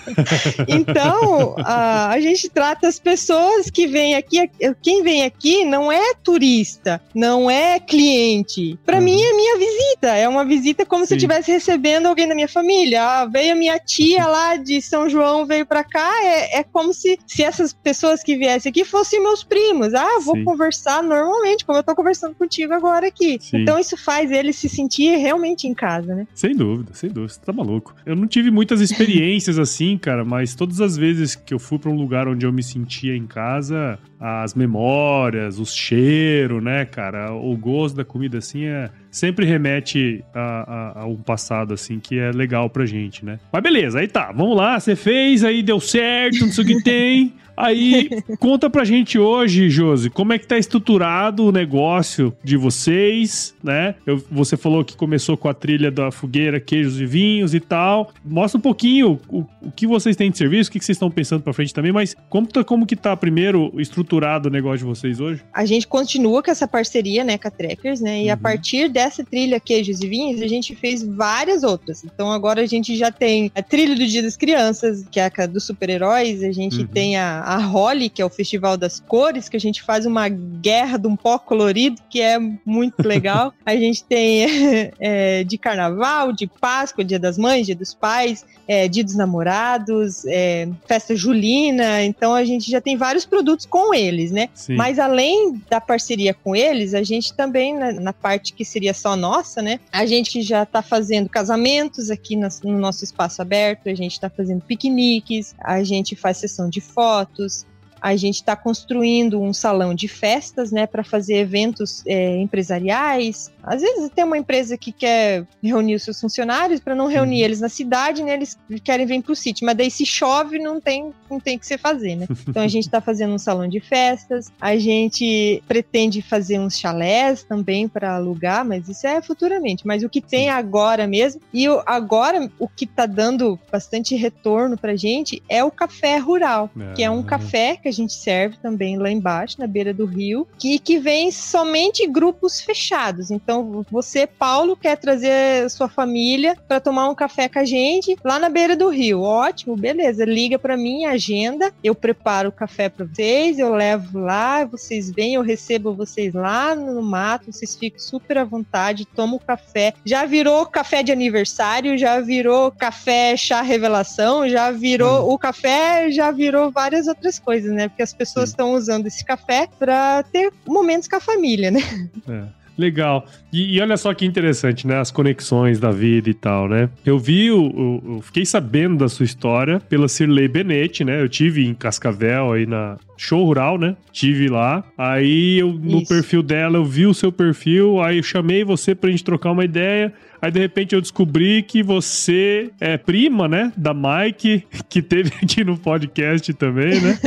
então, 0.67 1.55
a, 1.59 2.09
a 2.09 2.19
gente 2.19 2.49
trata 2.49 2.87
as 2.87 2.99
pessoas 2.99 3.69
que 3.69 3.87
vêm 3.87 4.15
aqui, 4.15 4.49
quem 4.81 5.03
vem 5.03 5.23
aqui 5.23 5.65
não 5.65 5.91
é 5.91 6.13
turista, 6.23 7.01
não 7.13 7.49
é 7.49 7.79
cliente. 7.79 8.77
Para 8.85 8.97
uhum. 8.97 9.03
mim 9.03 9.21
é 9.21 9.33
minha 9.33 9.57
visita, 9.57 10.15
é 10.15 10.27
uma 10.27 10.45
visita 10.45 10.85
como 10.85 11.03
Sim. 11.03 11.07
se 11.07 11.13
eu 11.13 11.17
estivesse 11.17 11.51
recebendo 11.51 12.07
alguém 12.07 12.27
da 12.27 12.35
minha 12.35 12.47
família. 12.47 13.03
Ah, 13.03 13.25
veio 13.25 13.53
a 13.53 13.55
minha 13.55 13.79
tia 13.79 14.25
lá 14.25 14.55
de 14.55 14.81
São 14.81 15.09
João, 15.09 15.45
veio 15.45 15.65
para 15.65 15.83
cá, 15.83 16.11
é, 16.23 16.59
é 16.59 16.63
como 16.63 16.93
se, 16.93 17.06
se 17.25 17.43
essas 17.43 17.71
pessoas 17.71 18.23
que 18.23 18.35
viessem 18.35 18.69
aqui 18.69 18.83
fossem 18.83 19.21
meus 19.21 19.43
primos. 19.43 19.93
Ah, 19.93 20.19
vou 20.23 20.35
Sim. 20.35 20.43
conversar 20.43 21.03
normalmente, 21.03 21.65
como 21.65 21.77
eu 21.77 21.83
tô 21.83 21.95
conversando 21.95 22.35
contigo 22.35 22.73
agora 22.73 23.07
aqui. 23.07 23.37
Sim. 23.39 23.61
Então 23.61 23.77
isso 23.79 23.95
faz 23.95 24.31
ele 24.31 24.51
se 24.51 24.67
sentir 24.67 25.15
realmente 25.17 25.67
em 25.67 25.73
casa, 25.73 26.15
né? 26.15 26.27
Sem 26.33 26.55
dúvida, 26.55 26.93
sem 26.93 27.09
dúvida. 27.09 27.33
Você 27.33 27.39
tá 27.39 27.53
maluco. 27.53 27.95
Eu 28.05 28.15
não 28.15 28.27
tive 28.27 28.49
muitas 28.51 28.81
experiências 28.81 29.59
assim, 29.59 29.97
cara, 29.97 30.25
mas 30.25 30.55
todas 30.55 30.81
as 30.81 30.97
vezes 30.97 31.35
que 31.35 31.53
eu 31.53 31.59
fui 31.59 31.77
para 31.77 31.91
um 31.91 31.95
lugar 31.95 32.27
onde 32.27 32.45
eu 32.45 32.51
me 32.51 32.63
sentia 32.63 33.15
em 33.15 33.27
casa, 33.27 33.99
as 34.19 34.53
memórias, 34.55 35.59
os 35.59 35.73
cheiros, 35.73 36.63
né, 36.63 36.85
cara, 36.85 37.33
o 37.33 37.55
gosto 37.55 37.95
da 37.95 38.05
comida 38.05 38.39
assim 38.39 38.65
é 38.65 38.89
sempre 39.11 39.45
remete 39.45 40.23
a, 40.33 40.41
a, 40.41 41.01
a, 41.01 41.05
um 41.05 41.17
passado 41.17 41.73
assim 41.73 41.99
que 41.99 42.17
é 42.17 42.31
legal 42.31 42.69
pra 42.69 42.85
gente, 42.85 43.23
né? 43.23 43.39
Mas 43.51 43.61
beleza, 43.61 43.99
aí 43.99 44.07
tá, 44.07 44.31
vamos 44.31 44.57
lá, 44.57 44.79
você 44.79 44.95
fez, 44.95 45.43
aí 45.43 45.61
deu 45.61 45.79
certo, 45.79 46.39
não 46.41 46.51
sei 46.51 46.63
o 46.63 46.67
que 46.67 46.83
tem. 46.83 47.33
Aí, 47.57 48.09
conta 48.39 48.69
pra 48.69 48.85
gente 48.85 49.17
hoje, 49.17 49.67
Josi, 49.67 50.11
como 50.11 50.31
é 50.31 50.37
que 50.37 50.45
tá 50.45 50.59
estruturado 50.59 51.43
o 51.43 51.51
negócio 51.51 52.31
de 52.43 52.55
vocês, 52.55 53.55
né? 53.63 53.95
Eu, 54.05 54.23
você 54.29 54.55
falou 54.55 54.85
que 54.85 54.95
começou 54.95 55.35
com 55.35 55.49
a 55.49 55.53
trilha 55.55 55.89
da 55.89 56.11
fogueira, 56.11 56.59
queijos 56.59 57.01
e 57.01 57.05
vinhos 57.05 57.55
e 57.55 57.59
tal. 57.59 58.13
Mostra 58.23 58.59
um 58.59 58.61
pouquinho 58.61 59.19
o, 59.27 59.43
o 59.59 59.71
que 59.71 59.87
vocês 59.87 60.15
têm 60.15 60.29
de 60.29 60.37
serviço, 60.37 60.69
o 60.69 60.73
que, 60.73 60.77
que 60.77 60.85
vocês 60.85 60.95
estão 60.95 61.09
pensando 61.09 61.41
pra 61.41 61.51
frente 61.51 61.73
também, 61.73 61.91
mas 61.91 62.15
como, 62.29 62.45
tá, 62.45 62.63
como 62.63 62.85
que 62.85 62.95
tá 62.95 63.17
primeiro 63.17 63.73
estruturado 63.81 64.49
o 64.49 64.51
negócio 64.51 64.79
de 64.79 64.85
vocês 64.85 65.19
hoje? 65.19 65.41
A 65.51 65.65
gente 65.65 65.87
continua 65.87 66.43
com 66.43 66.51
essa 66.51 66.67
parceria, 66.67 67.23
né, 67.23 67.39
com 67.39 67.47
a 67.47 67.51
Trekkers, 67.51 68.01
né? 68.01 68.21
E 68.21 68.27
uhum. 68.27 68.33
a 68.33 68.37
partir 68.37 68.87
dessa 68.87 69.23
trilha 69.23 69.59
queijos 69.59 69.99
e 70.01 70.07
vinhos, 70.07 70.41
a 70.41 70.47
gente 70.47 70.75
fez 70.75 71.03
várias 71.03 71.63
outras. 71.63 72.03
Então 72.03 72.31
agora 72.31 72.61
a 72.61 72.67
gente 72.67 72.95
já 72.95 73.11
tem 73.11 73.51
a 73.55 73.63
trilha 73.63 73.95
do 73.95 74.05
Dia 74.05 74.21
das 74.21 74.37
Crianças, 74.37 75.05
que 75.09 75.19
é 75.19 75.31
a 75.37 75.45
dos 75.47 75.63
super-heróis, 75.65 76.43
a 76.43 76.51
gente 76.51 76.81
uhum. 76.81 76.87
tem 76.87 77.17
a 77.17 77.46
a 77.47 77.59
Holly, 77.59 78.09
que 78.09 78.21
é 78.21 78.25
o 78.25 78.29
Festival 78.29 78.75
das 78.75 78.99
Cores, 78.99 79.47
que 79.47 79.55
a 79.55 79.59
gente 79.59 79.81
faz 79.81 80.05
uma 80.05 80.27
guerra 80.27 80.97
de 80.97 81.07
um 81.07 81.15
pó 81.15 81.39
colorido, 81.39 82.01
que 82.09 82.19
é 82.19 82.37
muito 82.65 83.07
legal. 83.07 83.53
a 83.65 83.73
gente 83.73 84.03
tem 84.03 84.91
é, 84.99 85.45
de 85.45 85.57
carnaval, 85.57 86.33
de 86.33 86.45
Páscoa, 86.45 87.05
Dia 87.05 87.17
das 87.17 87.37
Mães, 87.37 87.65
Dia 87.65 87.75
dos 87.75 87.93
Pais, 87.93 88.45
é, 88.67 88.89
Dia 88.89 89.01
dos 89.01 89.15
Namorados, 89.15 90.25
é, 90.25 90.67
Festa 90.85 91.15
Julina. 91.15 92.03
Então 92.03 92.35
a 92.35 92.43
gente 92.43 92.69
já 92.69 92.81
tem 92.81 92.97
vários 92.97 93.25
produtos 93.25 93.65
com 93.65 93.93
eles, 93.93 94.29
né? 94.29 94.49
Sim. 94.53 94.75
Mas 94.75 94.99
além 94.99 95.61
da 95.69 95.79
parceria 95.79 96.33
com 96.33 96.53
eles, 96.53 96.93
a 96.93 97.01
gente 97.01 97.33
também, 97.33 97.73
na, 97.73 97.93
na, 97.93 98.11
parte 98.11 98.51
que 98.51 98.65
seria 98.65 98.93
só 98.93 99.15
nossa, 99.15 99.61
né? 99.61 99.79
A 99.89 100.05
gente 100.05 100.41
já 100.41 100.63
está 100.63 100.81
fazendo 100.81 101.29
casamentos 101.29 102.11
aqui 102.11 102.35
no, 102.35 102.49
no 102.65 102.77
nosso 102.77 103.05
espaço 103.05 103.41
aberto, 103.41 103.87
a 103.87 103.95
gente 103.95 104.11
está 104.11 104.29
fazendo 104.29 104.61
piqueniques, 104.61 105.55
a 105.59 105.81
gente 105.81 106.13
faz 106.13 106.37
sessão 106.37 106.69
de 106.69 106.81
fotos 106.81 107.36
eventos. 107.39 107.67
A 108.01 108.15
gente 108.15 108.35
está 108.35 108.55
construindo 108.55 109.41
um 109.41 109.53
salão 109.53 109.93
de 109.93 110.07
festas, 110.07 110.71
né, 110.71 110.85
para 110.87 111.03
fazer 111.03 111.35
eventos 111.35 112.03
é, 112.05 112.37
empresariais, 112.37 113.51
às 113.67 113.81
vezes 113.81 114.09
tem 114.15 114.23
uma 114.23 114.37
empresa 114.37 114.77
que 114.77 114.93
quer 114.93 115.45
reunir 115.61 115.95
os 115.95 116.03
seus 116.03 116.21
funcionários 116.21 116.79
para 116.79 116.95
não 116.95 117.07
reunir 117.07 117.39
uhum. 117.39 117.45
eles 117.45 117.59
na 117.59 117.67
cidade, 117.67 118.23
né? 118.23 118.33
Eles 118.33 118.57
querem 118.81 119.05
vir 119.05 119.21
para 119.21 119.33
o 119.33 119.35
sítio, 119.35 119.65
mas 119.65 119.75
daí 119.75 119.91
se 119.91 120.05
chove 120.05 120.57
não 120.57 120.79
tem 120.79 121.13
não 121.29 121.37
tem 121.37 121.59
que 121.59 121.67
se 121.67 121.77
fazer, 121.77 122.15
né? 122.15 122.27
Então 122.47 122.63
a 122.63 122.67
gente 122.67 122.85
está 122.85 123.01
fazendo 123.01 123.33
um 123.33 123.37
salão 123.37 123.67
de 123.67 123.81
festas, 123.81 124.49
a 124.61 124.77
gente 124.77 125.61
pretende 125.67 126.21
fazer 126.21 126.57
uns 126.59 126.79
chalés 126.79 127.43
também 127.43 127.89
para 127.89 128.15
alugar, 128.15 128.63
mas 128.63 128.87
isso 128.87 129.05
é 129.05 129.21
futuramente. 129.21 129.85
Mas 129.85 130.01
o 130.01 130.09
que 130.09 130.21
tem 130.21 130.49
agora 130.49 131.05
mesmo 131.05 131.41
e 131.53 131.65
agora 131.85 132.49
o 132.57 132.69
que 132.69 132.85
está 132.85 133.05
dando 133.05 133.59
bastante 133.69 134.15
retorno 134.15 134.77
para 134.77 134.95
gente 134.95 135.43
é 135.49 135.61
o 135.61 135.69
café 135.69 136.17
rural, 136.17 136.69
é. 136.79 136.93
que 136.93 137.03
é 137.03 137.11
um 137.11 137.21
café 137.21 137.75
que 137.75 137.86
a 137.87 137.91
gente 137.91 138.13
serve 138.13 138.57
também 138.61 138.97
lá 138.97 139.09
embaixo 139.09 139.59
na 139.59 139.67
beira 139.67 139.93
do 139.93 140.05
rio, 140.05 140.47
que 140.57 140.79
que 140.79 140.99
vem 140.99 141.31
somente 141.31 142.07
grupos 142.07 142.61
fechados. 142.61 143.31
Então 143.31 143.85
você, 143.91 144.27
Paulo, 144.27 144.75
quer 144.75 144.97
trazer 144.97 145.69
sua 145.69 145.87
família 145.87 146.55
para 146.67 146.79
tomar 146.79 147.09
um 147.09 147.15
café 147.15 147.47
com 147.47 147.59
a 147.59 147.65
gente 147.65 148.15
lá 148.23 148.39
na 148.39 148.49
beira 148.49 148.75
do 148.75 148.89
rio. 148.89 149.21
Ótimo, 149.21 149.75
beleza. 149.75 150.25
Liga 150.25 150.57
para 150.57 150.77
mim, 150.77 151.05
agenda. 151.05 151.73
Eu 151.83 151.95
preparo 151.95 152.49
o 152.49 152.51
café 152.51 152.89
para 152.89 153.05
vocês, 153.05 153.59
eu 153.59 153.73
levo 153.73 154.19
lá, 154.19 154.65
vocês 154.65 155.09
vêm, 155.09 155.35
eu 155.35 155.41
recebo 155.41 155.93
vocês 155.93 156.33
lá 156.33 156.75
no 156.75 157.01
mato, 157.01 157.51
vocês 157.51 157.75
ficam 157.75 157.99
super 157.99 158.37
à 158.37 158.43
vontade, 158.43 159.05
tomam 159.05 159.37
o 159.37 159.39
café. 159.39 159.93
Já 160.05 160.25
virou 160.25 160.65
café 160.65 161.03
de 161.03 161.11
aniversário, 161.11 161.97
já 161.97 162.19
virou 162.19 162.71
café 162.71 163.35
chá 163.37 163.61
revelação, 163.61 164.47
já 164.49 164.71
virou 164.71 165.27
hum. 165.27 165.33
o 165.33 165.37
café, 165.37 166.09
já 166.11 166.31
virou 166.31 166.71
várias 166.71 167.07
outras 167.07 167.39
coisas, 167.39 167.71
né? 167.71 167.76
Porque 167.87 168.03
as 168.03 168.13
pessoas 168.13 168.49
estão 168.49 168.73
usando 168.73 169.07
esse 169.07 169.25
café 169.25 169.67
para 169.77 170.23
ter 170.23 170.51
momentos 170.65 171.07
com 171.07 171.17
a 171.17 171.19
família, 171.19 171.69
né? 171.69 171.81
É. 172.27 172.57
Legal. 172.77 173.25
E, 173.51 173.75
e, 173.75 173.81
olha 173.81 173.97
só 173.97 174.13
que 174.13 174.25
interessante, 174.25 174.85
né? 174.85 174.99
As 174.99 175.09
conexões 175.09 175.79
da 175.79 175.89
vida 175.89 176.29
e 176.29 176.33
tal, 176.33 176.69
né? 176.69 176.89
Eu 177.03 177.17
vi, 177.17 177.51
o, 177.51 178.01
eu 178.05 178.21
fiquei 178.21 178.45
sabendo 178.45 178.97
da 178.97 179.09
sua 179.09 179.25
história 179.25 179.79
pela 179.79 180.07
Cirlei 180.07 180.47
Benetti, 180.47 181.03
né? 181.03 181.19
Eu 181.19 181.27
tive 181.27 181.65
em 181.65 181.73
Cascavel 181.73 182.53
aí 182.53 182.67
na 182.67 182.97
show 183.17 183.43
rural, 183.43 183.79
né? 183.79 183.97
Tive 184.11 184.47
lá. 184.47 184.83
Aí 184.95 185.57
eu, 185.57 185.73
no 185.73 185.99
Isso. 185.99 186.07
perfil 186.07 186.43
dela, 186.43 186.77
eu 186.77 186.85
vi 186.85 187.07
o 187.07 187.13
seu 187.13 187.31
perfil, 187.31 187.99
aí 187.99 188.17
eu 188.17 188.23
chamei 188.23 188.63
você 188.63 188.93
pra 188.93 189.09
gente 189.09 189.23
trocar 189.23 189.51
uma 189.51 189.65
ideia. 189.65 190.13
Aí 190.41 190.51
de 190.51 190.59
repente 190.59 190.93
eu 190.93 191.01
descobri 191.01 191.63
que 191.63 191.81
você 191.81 192.69
é 192.79 192.97
prima, 192.97 193.47
né? 193.47 193.71
Da 193.75 193.93
Mike, 193.93 194.63
que 194.87 195.01
teve 195.01 195.31
aqui 195.41 195.63
no 195.63 195.77
podcast 195.77 196.53
também, 196.53 197.01
né? 197.01 197.19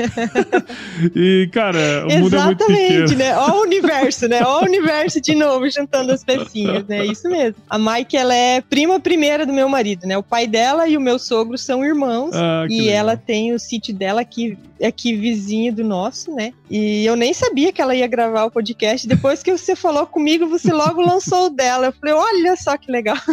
e, 1.14 1.48
cara, 1.52 2.06
o 2.06 2.18
mundo 2.18 2.36
é 2.36 2.44
muito 2.44 2.66
pequeno. 2.66 3.04
Exatamente, 3.04 3.16
né? 3.16 3.36
Ó 3.36 3.58
o 3.58 3.62
universo, 3.62 4.28
né? 4.28 4.40
Ó 4.44 4.60
o 4.60 4.64
universo 4.64 5.20
de 5.20 5.34
novo, 5.34 5.68
juntando 5.68 6.12
as 6.12 6.22
pecinhas, 6.22 6.86
né? 6.86 7.04
Isso 7.04 7.28
mesmo. 7.28 7.56
A 7.68 7.78
Mike, 7.78 8.16
ela 8.16 8.34
é 8.34 8.60
prima 8.60 9.00
primeira 9.00 9.44
do 9.44 9.52
meu 9.52 9.68
marido, 9.68 10.06
né? 10.06 10.16
O 10.16 10.22
pai 10.22 10.46
dela 10.46 10.88
e 10.88 10.96
o 10.96 11.00
meu 11.00 11.18
sogro 11.18 11.58
são 11.58 11.84
irmãos. 11.84 12.30
Ah, 12.34 12.66
e 12.68 12.82
legal. 12.82 12.94
ela 12.94 13.16
tem 13.16 13.52
o 13.52 13.58
sítio 13.58 13.92
dela 13.92 14.20
aqui, 14.20 14.56
aqui 14.82 15.14
vizinho 15.14 15.72
do 15.72 15.84
nosso, 15.84 16.32
né? 16.32 16.52
E 16.70 17.04
eu 17.04 17.16
nem 17.16 17.34
sabia 17.34 17.72
que 17.72 17.82
ela 17.82 17.94
ia 17.94 18.06
gravar 18.06 18.44
o 18.44 18.50
podcast. 18.50 19.06
Depois 19.06 19.42
que 19.42 19.56
você 19.56 19.74
falou 19.74 20.06
comigo, 20.06 20.46
você 20.46 20.72
logo 20.72 21.00
lançou 21.00 21.46
o 21.46 21.50
dela. 21.50 21.86
Eu 21.86 21.92
falei, 21.92 22.14
olha 22.14 22.56
só 22.56 22.76
que 22.76 22.90
legal 22.90 22.99
legal. 23.00 23.16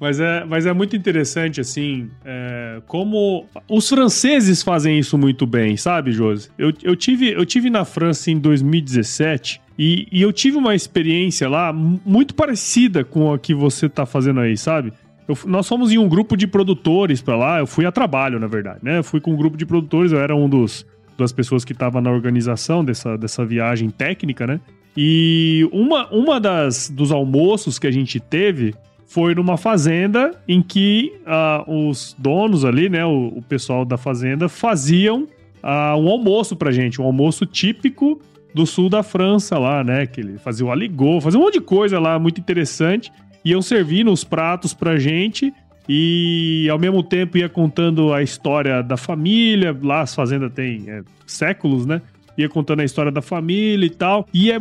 Mas 0.00 0.20
é, 0.20 0.44
mas 0.44 0.66
é 0.66 0.72
muito 0.72 0.94
interessante, 0.94 1.62
assim, 1.62 2.10
é, 2.26 2.82
como 2.86 3.46
os 3.66 3.88
franceses 3.88 4.62
fazem 4.62 4.98
isso 4.98 5.16
muito 5.16 5.46
bem, 5.46 5.78
sabe, 5.78 6.12
Josi? 6.12 6.50
Eu, 6.58 6.74
eu, 6.82 6.94
tive, 6.94 7.32
eu 7.32 7.46
tive 7.46 7.70
na 7.70 7.86
França 7.86 8.30
em 8.30 8.38
2017 8.38 9.62
e, 9.78 10.06
e 10.12 10.20
eu 10.20 10.30
tive 10.30 10.58
uma 10.58 10.74
experiência 10.74 11.48
lá 11.48 11.72
muito 11.72 12.34
parecida 12.34 13.02
com 13.02 13.32
a 13.32 13.38
que 13.38 13.54
você 13.54 13.88
tá 13.88 14.04
fazendo 14.04 14.40
aí, 14.40 14.58
sabe? 14.58 14.92
Eu, 15.26 15.38
nós 15.46 15.66
fomos 15.66 15.90
em 15.90 15.96
um 15.96 16.08
grupo 16.08 16.36
de 16.36 16.46
produtores 16.46 17.22
para 17.22 17.36
lá, 17.36 17.60
eu 17.60 17.66
fui 17.66 17.86
a 17.86 17.92
trabalho, 17.92 18.38
na 18.38 18.48
verdade, 18.48 18.80
né? 18.82 18.98
Eu 18.98 19.04
fui 19.04 19.20
com 19.20 19.32
um 19.32 19.36
grupo 19.36 19.56
de 19.56 19.64
produtores, 19.64 20.12
eu 20.12 20.18
era 20.18 20.36
um 20.36 20.48
dos 20.48 20.84
das 21.16 21.32
pessoas 21.32 21.64
que 21.64 21.72
estava 21.72 22.00
na 22.00 22.10
organização 22.10 22.84
dessa, 22.84 23.16
dessa 23.16 23.46
viagem 23.46 23.88
técnica, 23.88 24.46
né? 24.46 24.60
E 24.96 25.68
uma, 25.72 26.08
uma 26.10 26.40
das 26.40 26.88
dos 26.88 27.10
almoços 27.10 27.78
que 27.78 27.86
a 27.86 27.90
gente 27.90 28.20
teve 28.20 28.74
foi 29.06 29.34
numa 29.34 29.56
fazenda 29.56 30.32
em 30.48 30.60
que 30.60 31.12
uh, 31.24 31.88
os 31.88 32.16
donos 32.18 32.64
ali, 32.64 32.88
né, 32.88 33.04
o, 33.04 33.28
o 33.28 33.42
pessoal 33.42 33.84
da 33.84 33.96
fazenda, 33.96 34.48
faziam 34.48 35.22
uh, 35.62 35.96
um 35.96 36.08
almoço 36.08 36.56
pra 36.56 36.72
gente, 36.72 37.00
um 37.00 37.04
almoço 37.04 37.46
típico 37.46 38.20
do 38.54 38.66
sul 38.66 38.88
da 38.88 39.02
França 39.02 39.58
lá, 39.58 39.82
né, 39.82 40.06
que 40.06 40.20
ele 40.20 40.38
fazia 40.38 40.66
o 40.66 40.70
aligot, 40.70 41.22
fazia 41.22 41.38
um 41.38 41.42
monte 41.42 41.54
de 41.54 41.60
coisa 41.60 41.98
lá 41.98 42.18
muito 42.18 42.40
interessante, 42.40 43.12
iam 43.44 43.60
servindo 43.60 44.12
os 44.12 44.24
pratos 44.24 44.72
pra 44.74 44.96
gente 44.96 45.52
e 45.88 46.68
ao 46.70 46.78
mesmo 46.78 47.02
tempo 47.02 47.36
ia 47.36 47.48
contando 47.48 48.12
a 48.12 48.22
história 48.22 48.82
da 48.82 48.96
família, 48.96 49.76
lá 49.82 50.00
as 50.00 50.14
fazendas 50.14 50.52
têm 50.52 50.84
é, 50.88 51.02
séculos, 51.26 51.84
né, 51.84 52.00
ia 52.36 52.48
contando 52.48 52.80
a 52.80 52.84
história 52.84 53.10
da 53.10 53.22
família 53.22 53.86
e 53.86 53.90
tal. 53.90 54.26
E 54.32 54.50
é, 54.50 54.58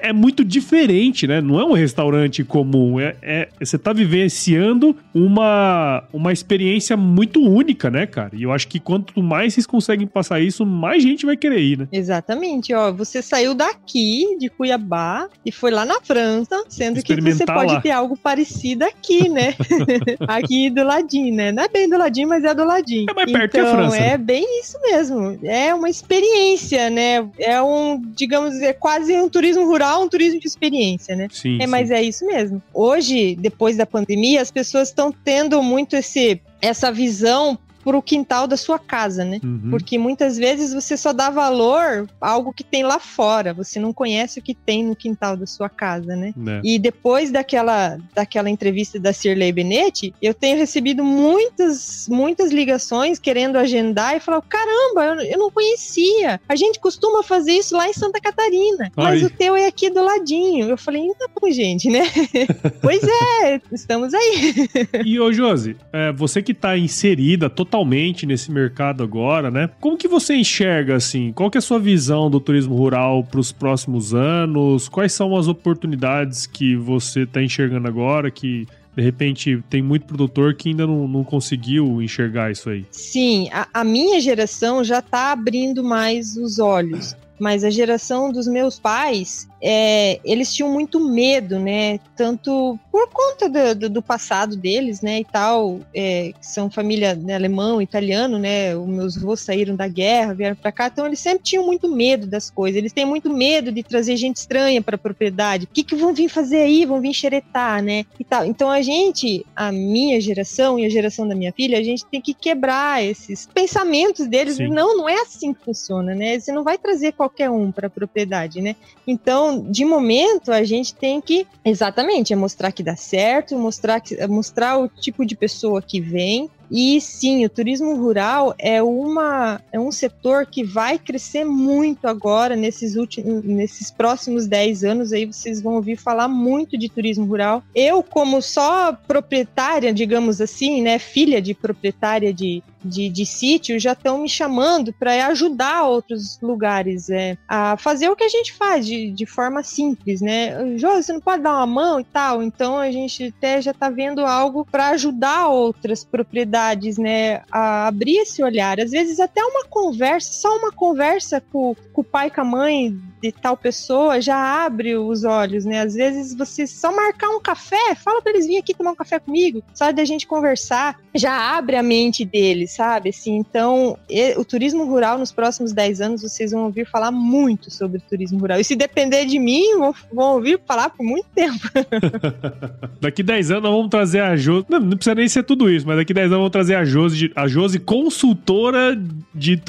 é 0.00 0.12
muito 0.12 0.44
diferente, 0.44 1.26
né? 1.26 1.40
Não 1.40 1.60
é 1.60 1.64
um 1.64 1.72
restaurante 1.72 2.44
comum. 2.44 3.00
É, 3.00 3.16
é, 3.22 3.48
você 3.60 3.78
tá 3.78 3.92
vivenciando 3.92 4.96
uma, 5.14 6.04
uma 6.12 6.32
experiência 6.32 6.96
muito 6.96 7.40
única, 7.42 7.90
né, 7.90 8.06
cara? 8.06 8.30
E 8.34 8.42
eu 8.42 8.52
acho 8.52 8.68
que 8.68 8.78
quanto 8.78 9.22
mais 9.22 9.54
vocês 9.54 9.66
conseguem 9.66 10.06
passar 10.06 10.40
isso, 10.40 10.64
mais 10.64 11.02
gente 11.02 11.26
vai 11.26 11.36
querer 11.36 11.60
ir, 11.60 11.78
né? 11.78 11.88
Exatamente, 11.92 12.74
ó. 12.74 12.92
Você 12.92 13.22
saiu 13.22 13.54
daqui, 13.54 14.36
de 14.38 14.48
Cuiabá, 14.48 15.28
e 15.44 15.52
foi 15.52 15.70
lá 15.70 15.84
na 15.84 16.00
França, 16.00 16.64
sendo 16.68 17.02
que 17.02 17.20
você 17.20 17.44
pode 17.44 17.74
lá. 17.74 17.80
ter 17.80 17.90
algo 17.90 18.16
parecido 18.16 18.84
aqui, 18.84 19.28
né? 19.28 19.54
aqui 20.28 20.70
do 20.70 20.84
ladinho, 20.84 21.34
né? 21.34 21.52
Não 21.52 21.62
é 21.62 21.68
bem 21.68 21.88
do 21.88 21.96
ladinho, 21.96 22.28
mas 22.28 22.44
é 22.44 22.54
do 22.54 22.64
ladinho. 22.64 23.06
É 23.08 23.14
mais 23.14 23.30
perto 23.30 23.56
então, 23.56 23.64
que 23.64 23.66
a 23.66 23.70
então, 23.70 23.90
França. 23.90 23.96
É 23.98 24.18
bem 24.18 24.60
isso 24.60 24.78
mesmo. 24.82 25.38
É 25.42 25.74
uma 25.74 25.88
experiência, 25.88 26.90
né? 26.90 27.05
É 27.38 27.62
um, 27.62 28.00
digamos, 28.00 28.60
é 28.60 28.72
quase 28.72 29.14
um 29.16 29.28
turismo 29.28 29.64
rural, 29.66 30.02
um 30.02 30.08
turismo 30.08 30.40
de 30.40 30.46
experiência, 30.46 31.14
né? 31.16 31.28
Sim. 31.30 31.58
É, 31.60 31.66
mas 31.66 31.90
é 31.90 32.02
isso 32.02 32.26
mesmo. 32.26 32.62
Hoje, 32.72 33.36
depois 33.36 33.76
da 33.76 33.86
pandemia, 33.86 34.42
as 34.42 34.50
pessoas 34.50 34.88
estão 34.88 35.12
tendo 35.12 35.62
muito 35.62 35.96
esse 35.96 36.40
essa 36.60 36.90
visão 36.90 37.58
pro 37.86 38.02
quintal 38.02 38.48
da 38.48 38.56
sua 38.56 38.80
casa, 38.80 39.24
né? 39.24 39.38
Uhum. 39.44 39.70
Porque 39.70 39.96
muitas 39.96 40.36
vezes 40.36 40.74
você 40.74 40.96
só 40.96 41.12
dá 41.12 41.30
valor 41.30 42.08
a 42.20 42.28
algo 42.28 42.52
que 42.52 42.64
tem 42.64 42.82
lá 42.82 42.98
fora, 42.98 43.54
você 43.54 43.78
não 43.78 43.92
conhece 43.92 44.40
o 44.40 44.42
que 44.42 44.56
tem 44.56 44.84
no 44.84 44.96
quintal 44.96 45.36
da 45.36 45.46
sua 45.46 45.68
casa, 45.68 46.16
né? 46.16 46.34
É. 46.48 46.60
E 46.64 46.80
depois 46.80 47.30
daquela, 47.30 47.96
daquela 48.12 48.50
entrevista 48.50 48.98
da 48.98 49.12
Cirlei 49.12 49.52
Benetti, 49.52 50.12
eu 50.20 50.34
tenho 50.34 50.58
recebido 50.58 51.04
muitas, 51.04 52.08
muitas 52.10 52.50
ligações 52.50 53.20
querendo 53.20 53.54
agendar 53.54 54.16
e 54.16 54.20
falar: 54.20 54.42
caramba, 54.42 55.04
eu, 55.04 55.30
eu 55.30 55.38
não 55.38 55.50
conhecia. 55.52 56.40
A 56.48 56.56
gente 56.56 56.80
costuma 56.80 57.22
fazer 57.22 57.52
isso 57.52 57.76
lá 57.76 57.88
em 57.88 57.92
Santa 57.92 58.20
Catarina, 58.20 58.90
mas 58.96 59.22
o 59.22 59.30
teu 59.30 59.54
é 59.54 59.68
aqui 59.68 59.90
do 59.90 60.02
ladinho. 60.02 60.68
Eu 60.68 60.76
falei, 60.76 61.02
então, 61.02 61.28
gente, 61.52 61.88
né? 61.88 62.02
pois 62.82 63.00
é, 63.04 63.60
estamos 63.70 64.12
aí. 64.12 64.68
e 65.04 65.20
ô 65.20 65.32
Josi, 65.32 65.76
é, 65.92 66.10
você 66.10 66.42
que 66.42 66.52
tá 66.52 66.76
inserida 66.76 67.48
totalmente 67.48 67.75
totalmente 67.76 68.24
nesse 68.24 68.50
mercado 68.50 69.02
agora, 69.02 69.50
né? 69.50 69.68
Como 69.80 69.96
que 69.96 70.08
você 70.08 70.34
enxerga 70.34 70.96
assim? 70.96 71.32
Qual 71.32 71.50
que 71.50 71.58
é 71.58 71.60
a 71.60 71.62
sua 71.62 71.78
visão 71.78 72.30
do 72.30 72.40
turismo 72.40 72.74
rural 72.74 73.22
para 73.22 73.38
os 73.38 73.52
próximos 73.52 74.14
anos? 74.14 74.88
Quais 74.88 75.12
são 75.12 75.36
as 75.36 75.46
oportunidades 75.46 76.46
que 76.46 76.74
você 76.74 77.20
está 77.20 77.42
enxergando 77.42 77.86
agora 77.86 78.30
que 78.30 78.66
de 78.96 79.02
repente 79.02 79.62
tem 79.68 79.82
muito 79.82 80.06
produtor 80.06 80.54
que 80.54 80.70
ainda 80.70 80.86
não, 80.86 81.06
não 81.06 81.22
conseguiu 81.22 82.00
enxergar 82.00 82.50
isso 82.50 82.70
aí. 82.70 82.86
Sim, 82.90 83.50
a, 83.52 83.68
a 83.74 83.84
minha 83.84 84.18
geração 84.22 84.82
já 84.82 85.00
está 85.00 85.32
abrindo 85.32 85.84
mais 85.84 86.34
os 86.38 86.58
olhos. 86.58 87.14
Mas 87.38 87.64
a 87.64 87.70
geração 87.70 88.32
dos 88.32 88.46
meus 88.46 88.78
pais, 88.78 89.48
é, 89.60 90.20
eles 90.24 90.54
tinham 90.54 90.70
muito 90.70 91.00
medo, 91.00 91.58
né? 91.58 91.98
Tanto 92.14 92.78
por 92.90 93.08
conta 93.10 93.48
do, 93.48 93.74
do, 93.74 93.90
do 93.90 94.02
passado 94.02 94.56
deles, 94.56 95.00
né? 95.00 95.20
E 95.20 95.24
tal, 95.24 95.80
é, 95.94 96.32
que 96.38 96.46
são 96.46 96.70
família 96.70 97.14
né, 97.14 97.34
alemão, 97.34 97.80
italiano, 97.80 98.38
né? 98.38 98.76
Os 98.76 98.86
meus 98.86 99.16
avós 99.16 99.40
saíram 99.40 99.74
da 99.74 99.88
guerra, 99.88 100.34
vieram 100.34 100.56
para 100.56 100.72
cá, 100.72 100.86
então 100.86 101.06
eles 101.06 101.20
sempre 101.20 101.42
tinham 101.42 101.64
muito 101.64 101.88
medo 101.88 102.26
das 102.26 102.50
coisas. 102.50 102.78
Eles 102.78 102.92
têm 102.92 103.04
muito 103.04 103.32
medo 103.32 103.72
de 103.72 103.82
trazer 103.82 104.16
gente 104.16 104.36
estranha 104.36 104.82
para 104.82 104.96
a 104.96 104.98
propriedade. 104.98 105.64
O 105.64 105.68
que, 105.68 105.82
que 105.82 105.94
vão 105.94 106.14
vir 106.14 106.28
fazer 106.28 106.58
aí? 106.58 106.84
Vão 106.84 107.00
vir 107.00 107.14
xeretar, 107.14 107.82
né? 107.82 108.04
E 108.18 108.24
tal. 108.24 108.44
Então 108.44 108.70
a 108.70 108.82
gente, 108.82 109.44
a 109.54 109.72
minha 109.72 110.20
geração 110.20 110.78
e 110.78 110.84
a 110.84 110.90
geração 110.90 111.26
da 111.26 111.34
minha 111.34 111.52
filha, 111.52 111.78
a 111.78 111.82
gente 111.82 112.04
tem 112.06 112.20
que 112.20 112.34
quebrar 112.34 113.04
esses 113.04 113.46
pensamentos 113.52 114.26
deles. 114.26 114.56
Sim. 114.56 114.68
Não, 114.68 114.96
não 114.96 115.08
é 115.08 115.20
assim 115.20 115.52
que 115.52 115.64
funciona, 115.64 116.14
né? 116.14 116.38
Você 116.38 116.52
não 116.52 116.62
vai 116.62 116.78
trazer 116.78 117.12
qualquer 117.12 117.25
um 117.50 117.70
para 117.70 117.86
a 117.86 117.90
propriedade, 117.90 118.60
né? 118.60 118.76
Então 119.06 119.64
de 119.70 119.84
momento, 119.84 120.52
a 120.52 120.64
gente 120.64 120.94
tem 120.94 121.20
que, 121.20 121.46
exatamente, 121.64 122.32
é 122.32 122.36
mostrar 122.36 122.72
que 122.72 122.82
dá 122.82 122.96
certo, 122.96 123.58
mostrar, 123.58 124.00
que, 124.00 124.26
mostrar 124.26 124.78
o 124.78 124.88
tipo 124.88 125.24
de 125.24 125.36
pessoa 125.36 125.82
que 125.82 126.00
vem, 126.00 126.50
e 126.70 127.00
sim, 127.00 127.44
o 127.44 127.48
turismo 127.48 127.94
rural 127.96 128.54
é, 128.58 128.82
uma, 128.82 129.60
é 129.72 129.78
um 129.78 129.92
setor 129.92 130.46
que 130.46 130.64
vai 130.64 130.98
crescer 130.98 131.44
muito 131.44 132.06
agora, 132.06 132.56
nesses, 132.56 132.96
últimos, 132.96 133.44
nesses 133.44 133.90
próximos 133.90 134.46
10 134.46 134.84
anos. 134.84 135.12
Aí 135.12 135.26
vocês 135.26 135.60
vão 135.60 135.74
ouvir 135.74 135.96
falar 135.96 136.28
muito 136.28 136.76
de 136.76 136.88
turismo 136.88 137.24
rural. 137.24 137.62
Eu, 137.74 138.02
como 138.02 138.42
só 138.42 138.92
proprietária, 138.92 139.92
digamos 139.92 140.40
assim, 140.40 140.82
né, 140.82 140.98
filha 140.98 141.40
de 141.40 141.54
proprietária 141.54 142.32
de, 142.32 142.62
de, 142.86 143.08
de 143.08 143.26
sítio, 143.26 143.78
já 143.78 143.92
estão 143.92 144.18
me 144.18 144.28
chamando 144.28 144.92
para 144.92 145.26
ajudar 145.26 145.84
outros 145.84 146.38
lugares 146.40 147.10
é, 147.10 147.36
a 147.48 147.76
fazer 147.76 148.08
o 148.08 148.16
que 148.16 148.24
a 148.24 148.28
gente 148.28 148.52
faz 148.52 148.86
de, 148.86 149.10
de 149.10 149.26
forma 149.26 149.62
simples, 149.62 150.20
né? 150.20 150.76
Jô, 150.78 150.90
você 150.94 151.12
não 151.12 151.20
pode 151.20 151.42
dar 151.42 151.56
uma 151.56 151.66
mão 151.66 152.00
e 152.00 152.04
tal. 152.04 152.42
Então 152.42 152.78
a 152.78 152.90
gente 152.90 153.34
até 153.36 153.60
já 153.60 153.72
está 153.72 153.90
vendo 153.90 154.24
algo 154.24 154.64
para 154.64 154.88
ajudar 154.88 155.48
outras 155.48 156.04
propriedades 156.04 156.98
né, 156.98 157.42
a 157.50 157.88
abrir 157.88 158.18
esse 158.18 158.42
olhar. 158.42 158.80
Às 158.80 158.90
vezes 158.90 159.20
até 159.20 159.42
uma 159.44 159.64
conversa, 159.64 160.32
só 160.32 160.56
uma 160.56 160.72
conversa 160.72 161.42
com, 161.52 161.74
com 161.92 162.00
o 162.00 162.04
pai, 162.04 162.30
com 162.30 162.40
a 162.40 162.44
mãe 162.44 162.98
de 163.22 163.32
tal 163.32 163.56
pessoa 163.56 164.20
já 164.20 164.64
abre 164.64 164.96
os 164.96 165.24
olhos, 165.24 165.64
né? 165.64 165.80
Às 165.80 165.94
vezes 165.94 166.34
você 166.34 166.66
só 166.66 166.94
marcar 166.94 167.28
um 167.30 167.40
café, 167.40 167.94
fala 167.94 168.22
para 168.22 168.32
eles 168.32 168.46
virem 168.46 168.60
aqui 168.60 168.74
tomar 168.74 168.92
um 168.92 168.96
café 168.96 169.18
comigo, 169.18 169.62
só 169.74 169.92
da 169.92 170.04
gente 170.04 170.26
conversar, 170.26 170.98
já 171.14 171.56
abre 171.56 171.76
a 171.76 171.82
mente 171.82 172.24
deles, 172.24 172.72
sabe? 172.72 173.10
Assim, 173.10 173.36
então, 173.36 173.98
o 174.36 174.44
turismo 174.44 174.84
rural 174.84 175.18
nos 175.18 175.32
próximos 175.32 175.72
10 175.72 176.00
anos 176.00 176.22
vocês 176.22 176.52
vão 176.52 176.64
ouvir 176.64 176.86
falar 176.86 177.10
muito 177.10 177.70
sobre 177.70 178.00
turismo 178.00 178.38
rural. 178.38 178.60
E 178.60 178.64
se 178.64 178.76
depender 178.76 179.24
de 179.24 179.38
mim, 179.38 179.78
vão, 179.78 179.94
vão 180.12 180.34
ouvir 180.34 180.60
falar 180.66 180.90
por 180.90 181.04
muito 181.04 181.26
tempo. 181.34 181.58
daqui 183.00 183.22
10 183.22 183.50
anos 183.50 183.62
nós 183.64 183.72
vamos 183.72 183.90
trazer 183.90 184.20
a 184.20 184.36
Jo. 184.36 184.64
Não, 184.68 184.80
não 184.80 184.96
precisa 184.96 185.14
nem 185.14 185.28
ser 185.28 185.42
tudo 185.42 185.70
isso, 185.70 185.86
mas 185.86 185.96
daqui 185.96 186.12
10 186.12 186.26
anos 186.26 186.38
vamos 186.38 186.50
trazer 186.50 186.74
a 186.74 186.84
Josi, 186.84 187.32
a 187.34 187.46
Josi 187.46 187.78
consultora 187.78 188.98
de 189.34 189.60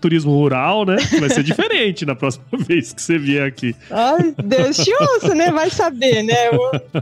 turismo 0.00 0.32
rural, 0.32 0.84
né? 0.84 0.96
Vai 1.18 1.30
ser 1.30 1.42
diferente 1.44 2.04
na 2.04 2.14
próxima 2.14 2.44
vez 2.58 2.85
que 2.94 3.02
você 3.02 3.18
vier 3.18 3.46
aqui. 3.46 3.74
Ai, 3.90 4.34
Deus 4.44 4.76
te 4.76 4.92
ouça, 5.00 5.34
né? 5.34 5.50
Vai 5.50 5.70
saber, 5.70 6.22
né? 6.22 6.34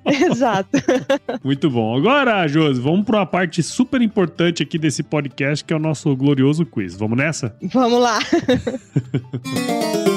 Exato. 0.06 0.70
Muito 1.44 1.70
bom. 1.70 1.98
Agora, 1.98 2.48
Josi, 2.48 2.80
vamos 2.80 3.06
para 3.06 3.20
uma 3.20 3.26
parte 3.26 3.62
super 3.62 4.02
importante 4.02 4.64
aqui 4.64 4.78
desse 4.78 5.04
podcast, 5.04 5.64
que 5.64 5.74
é 5.74 5.76
o 5.76 5.80
nosso 5.80 6.16
glorioso 6.16 6.66
quiz. 6.66 6.96
Vamos 6.96 7.18
nessa? 7.18 7.56
Vamos 7.62 8.02
lá. 8.02 8.20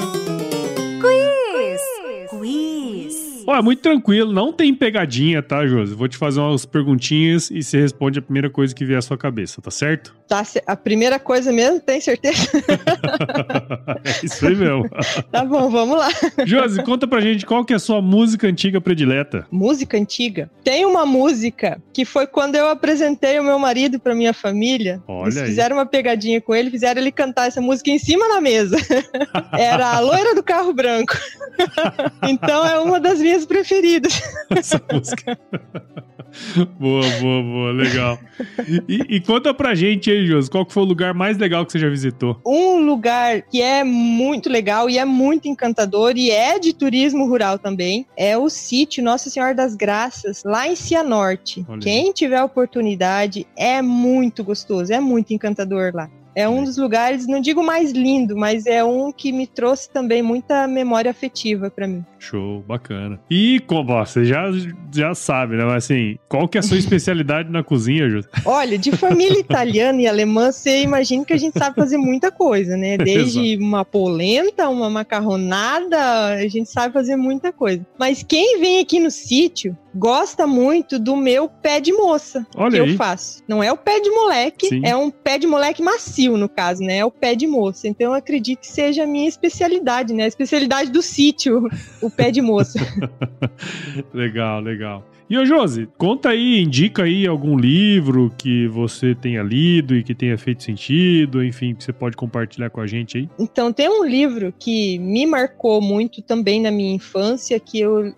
Ó, 3.46 3.54
é 3.56 3.62
muito 3.62 3.80
tranquilo, 3.80 4.32
não 4.32 4.52
tem 4.52 4.74
pegadinha, 4.74 5.42
tá, 5.42 5.66
Josi? 5.66 5.94
Vou 5.94 6.08
te 6.08 6.16
fazer 6.16 6.40
umas 6.40 6.66
perguntinhas 6.66 7.50
e 7.50 7.62
você 7.62 7.80
responde 7.80 8.18
a 8.18 8.22
primeira 8.22 8.50
coisa 8.50 8.74
que 8.74 8.84
vier 8.84 8.98
à 8.98 9.02
sua 9.02 9.16
cabeça, 9.16 9.62
tá 9.62 9.70
certo? 9.70 10.14
Tá, 10.26 10.42
a 10.66 10.74
primeira 10.76 11.20
coisa 11.20 11.52
mesmo, 11.52 11.78
tem 11.78 12.00
certeza? 12.00 12.48
é 14.04 14.24
isso 14.26 14.44
aí 14.46 14.56
mesmo. 14.56 14.88
tá 15.30 15.44
bom, 15.44 15.70
vamos 15.70 15.96
lá. 15.96 16.08
Josi, 16.44 16.82
conta 16.82 17.06
pra 17.06 17.20
gente 17.20 17.46
qual 17.46 17.64
que 17.64 17.72
é 17.72 17.76
a 17.76 17.78
sua 17.78 18.02
música 18.02 18.48
antiga 18.48 18.80
predileta. 18.80 19.46
Música 19.50 19.96
antiga? 19.96 20.50
Tem 20.64 20.84
uma 20.84 21.06
música 21.06 21.80
que 21.92 22.04
foi 22.04 22.26
quando 22.26 22.56
eu 22.56 22.68
apresentei 22.68 23.38
o 23.38 23.44
meu 23.44 23.58
marido 23.58 24.00
pra 24.00 24.14
minha 24.14 24.34
família. 24.34 25.00
Olha 25.06 25.26
Eles 25.26 25.36
aí. 25.38 25.46
fizeram 25.46 25.76
uma 25.76 25.86
pegadinha 25.86 26.40
com 26.40 26.52
ele, 26.54 26.70
fizeram 26.70 27.00
ele 27.00 27.12
cantar 27.12 27.46
essa 27.46 27.60
música 27.60 27.90
em 27.90 27.98
cima 27.98 28.28
da 28.28 28.40
mesa. 28.40 28.76
Era 29.56 29.92
a 29.92 30.00
loira 30.00 30.34
do 30.34 30.42
carro 30.42 30.72
branco. 30.72 31.16
então 32.28 32.66
é 32.66 32.78
uma 32.80 32.98
das 32.98 33.20
minhas 33.20 33.35
minhas 33.36 33.46
preferidas. 33.46 34.22
Essa 34.50 34.82
música. 34.90 35.38
boa, 36.78 37.08
boa, 37.20 37.42
boa, 37.42 37.72
legal. 37.72 38.18
E, 38.88 39.16
e, 39.16 39.20
conta 39.20 39.52
pra 39.52 39.74
gente 39.74 40.10
aí, 40.10 40.26
Josi, 40.26 40.50
qual 40.50 40.66
foi 40.68 40.82
o 40.82 40.86
lugar 40.86 41.14
mais 41.14 41.36
legal 41.36 41.64
que 41.64 41.72
você 41.72 41.78
já 41.78 41.88
visitou? 41.88 42.40
Um 42.44 42.78
lugar 42.78 43.42
que 43.42 43.60
é 43.60 43.84
muito 43.84 44.48
legal 44.48 44.88
e 44.88 44.98
é 44.98 45.04
muito 45.04 45.48
encantador 45.48 46.14
e 46.16 46.30
é 46.30 46.58
de 46.58 46.72
turismo 46.72 47.26
rural 47.26 47.58
também 47.58 48.06
é 48.16 48.36
o 48.36 48.48
sítio 48.48 49.04
Nossa 49.04 49.30
Senhora 49.30 49.54
das 49.54 49.74
Graças, 49.74 50.42
lá 50.44 50.66
em 50.66 50.74
Cianorte. 50.74 51.64
Olha. 51.68 51.80
Quem 51.80 52.12
tiver 52.12 52.42
oportunidade, 52.42 53.46
é 53.56 53.82
muito 53.82 54.42
gostoso, 54.42 54.92
é 54.92 55.00
muito 55.00 55.32
encantador 55.32 55.92
lá. 55.94 56.10
É 56.36 56.46
um 56.46 56.62
dos 56.62 56.76
lugares, 56.76 57.26
não 57.26 57.40
digo 57.40 57.62
mais 57.62 57.92
lindo, 57.92 58.36
mas 58.36 58.66
é 58.66 58.84
um 58.84 59.10
que 59.10 59.32
me 59.32 59.46
trouxe 59.46 59.88
também 59.88 60.20
muita 60.20 60.66
memória 60.66 61.10
afetiva 61.10 61.70
para 61.70 61.88
mim. 61.88 62.04
Show, 62.26 62.64
bacana. 62.66 63.20
E 63.30 63.60
como 63.66 63.86
você 63.86 64.24
já, 64.24 64.50
já 64.92 65.14
sabe, 65.14 65.56
né? 65.56 65.64
Mas 65.64 65.84
assim, 65.84 66.18
qual 66.28 66.48
que 66.48 66.58
é 66.58 66.60
a 66.60 66.62
sua 66.62 66.76
especialidade 66.78 67.50
na 67.50 67.62
cozinha, 67.62 68.08
Júlio? 68.08 68.24
Olha, 68.44 68.76
de 68.76 68.90
família 68.92 69.38
italiana 69.40 70.02
e 70.02 70.08
alemã, 70.08 70.50
você 70.50 70.82
imagina 70.82 71.24
que 71.24 71.32
a 71.32 71.36
gente 71.36 71.56
sabe 71.56 71.76
fazer 71.76 71.98
muita 71.98 72.32
coisa, 72.32 72.76
né? 72.76 72.98
Desde 72.98 73.56
uma 73.58 73.84
polenta, 73.84 74.68
uma 74.68 74.90
macarronada, 74.90 75.98
a 76.34 76.48
gente 76.48 76.68
sabe 76.68 76.92
fazer 76.92 77.14
muita 77.14 77.52
coisa. 77.52 77.86
Mas 77.98 78.24
quem 78.24 78.58
vem 78.60 78.80
aqui 78.80 78.98
no 78.98 79.10
sítio 79.10 79.76
gosta 79.96 80.46
muito 80.46 80.98
do 80.98 81.16
meu 81.16 81.48
pé 81.48 81.80
de 81.80 81.90
moça 81.92 82.46
Olha 82.54 82.72
que 82.72 82.80
aí. 82.80 82.90
eu 82.90 82.96
faço. 82.96 83.42
Não 83.48 83.62
é 83.62 83.72
o 83.72 83.76
pé 83.76 83.98
de 83.98 84.10
moleque, 84.10 84.68
Sim. 84.68 84.82
é 84.84 84.94
um 84.94 85.10
pé 85.10 85.38
de 85.38 85.46
moleque 85.46 85.82
macio, 85.82 86.36
no 86.36 86.48
caso, 86.48 86.82
né? 86.82 86.98
É 86.98 87.04
o 87.04 87.10
pé 87.10 87.34
de 87.34 87.46
moça. 87.46 87.88
Então 87.88 88.08
eu 88.08 88.14
acredito 88.14 88.60
que 88.60 88.66
seja 88.66 89.04
a 89.04 89.06
minha 89.06 89.28
especialidade, 89.28 90.12
né? 90.12 90.24
A 90.24 90.28
especialidade 90.28 90.90
do 90.90 91.00
sítio, 91.00 91.68
o 92.02 92.10
pé 92.16 92.30
de 92.32 92.40
moça. 92.40 92.78
legal, 94.14 94.62
legal. 94.62 95.04
E 95.28 95.36
ô 95.36 95.44
Josi, 95.44 95.88
conta 95.98 96.28
aí, 96.28 96.60
indica 96.60 97.02
aí 97.02 97.26
algum 97.26 97.58
livro 97.58 98.32
que 98.38 98.68
você 98.68 99.12
tenha 99.12 99.42
lido 99.42 99.96
e 99.96 100.04
que 100.04 100.14
tenha 100.14 100.38
feito 100.38 100.62
sentido, 100.62 101.42
enfim, 101.42 101.74
que 101.74 101.82
você 101.82 101.92
pode 101.92 102.16
compartilhar 102.16 102.70
com 102.70 102.80
a 102.80 102.86
gente 102.86 103.18
aí. 103.18 103.28
Então, 103.36 103.72
tem 103.72 103.88
um 103.88 104.04
livro 104.04 104.54
que 104.56 105.00
me 105.00 105.26
marcou 105.26 105.80
muito 105.80 106.22
também 106.22 106.60
na 106.60 106.70
minha 106.70 106.94
infância, 106.94 107.58
que 107.58 107.80
eu, 107.80 108.14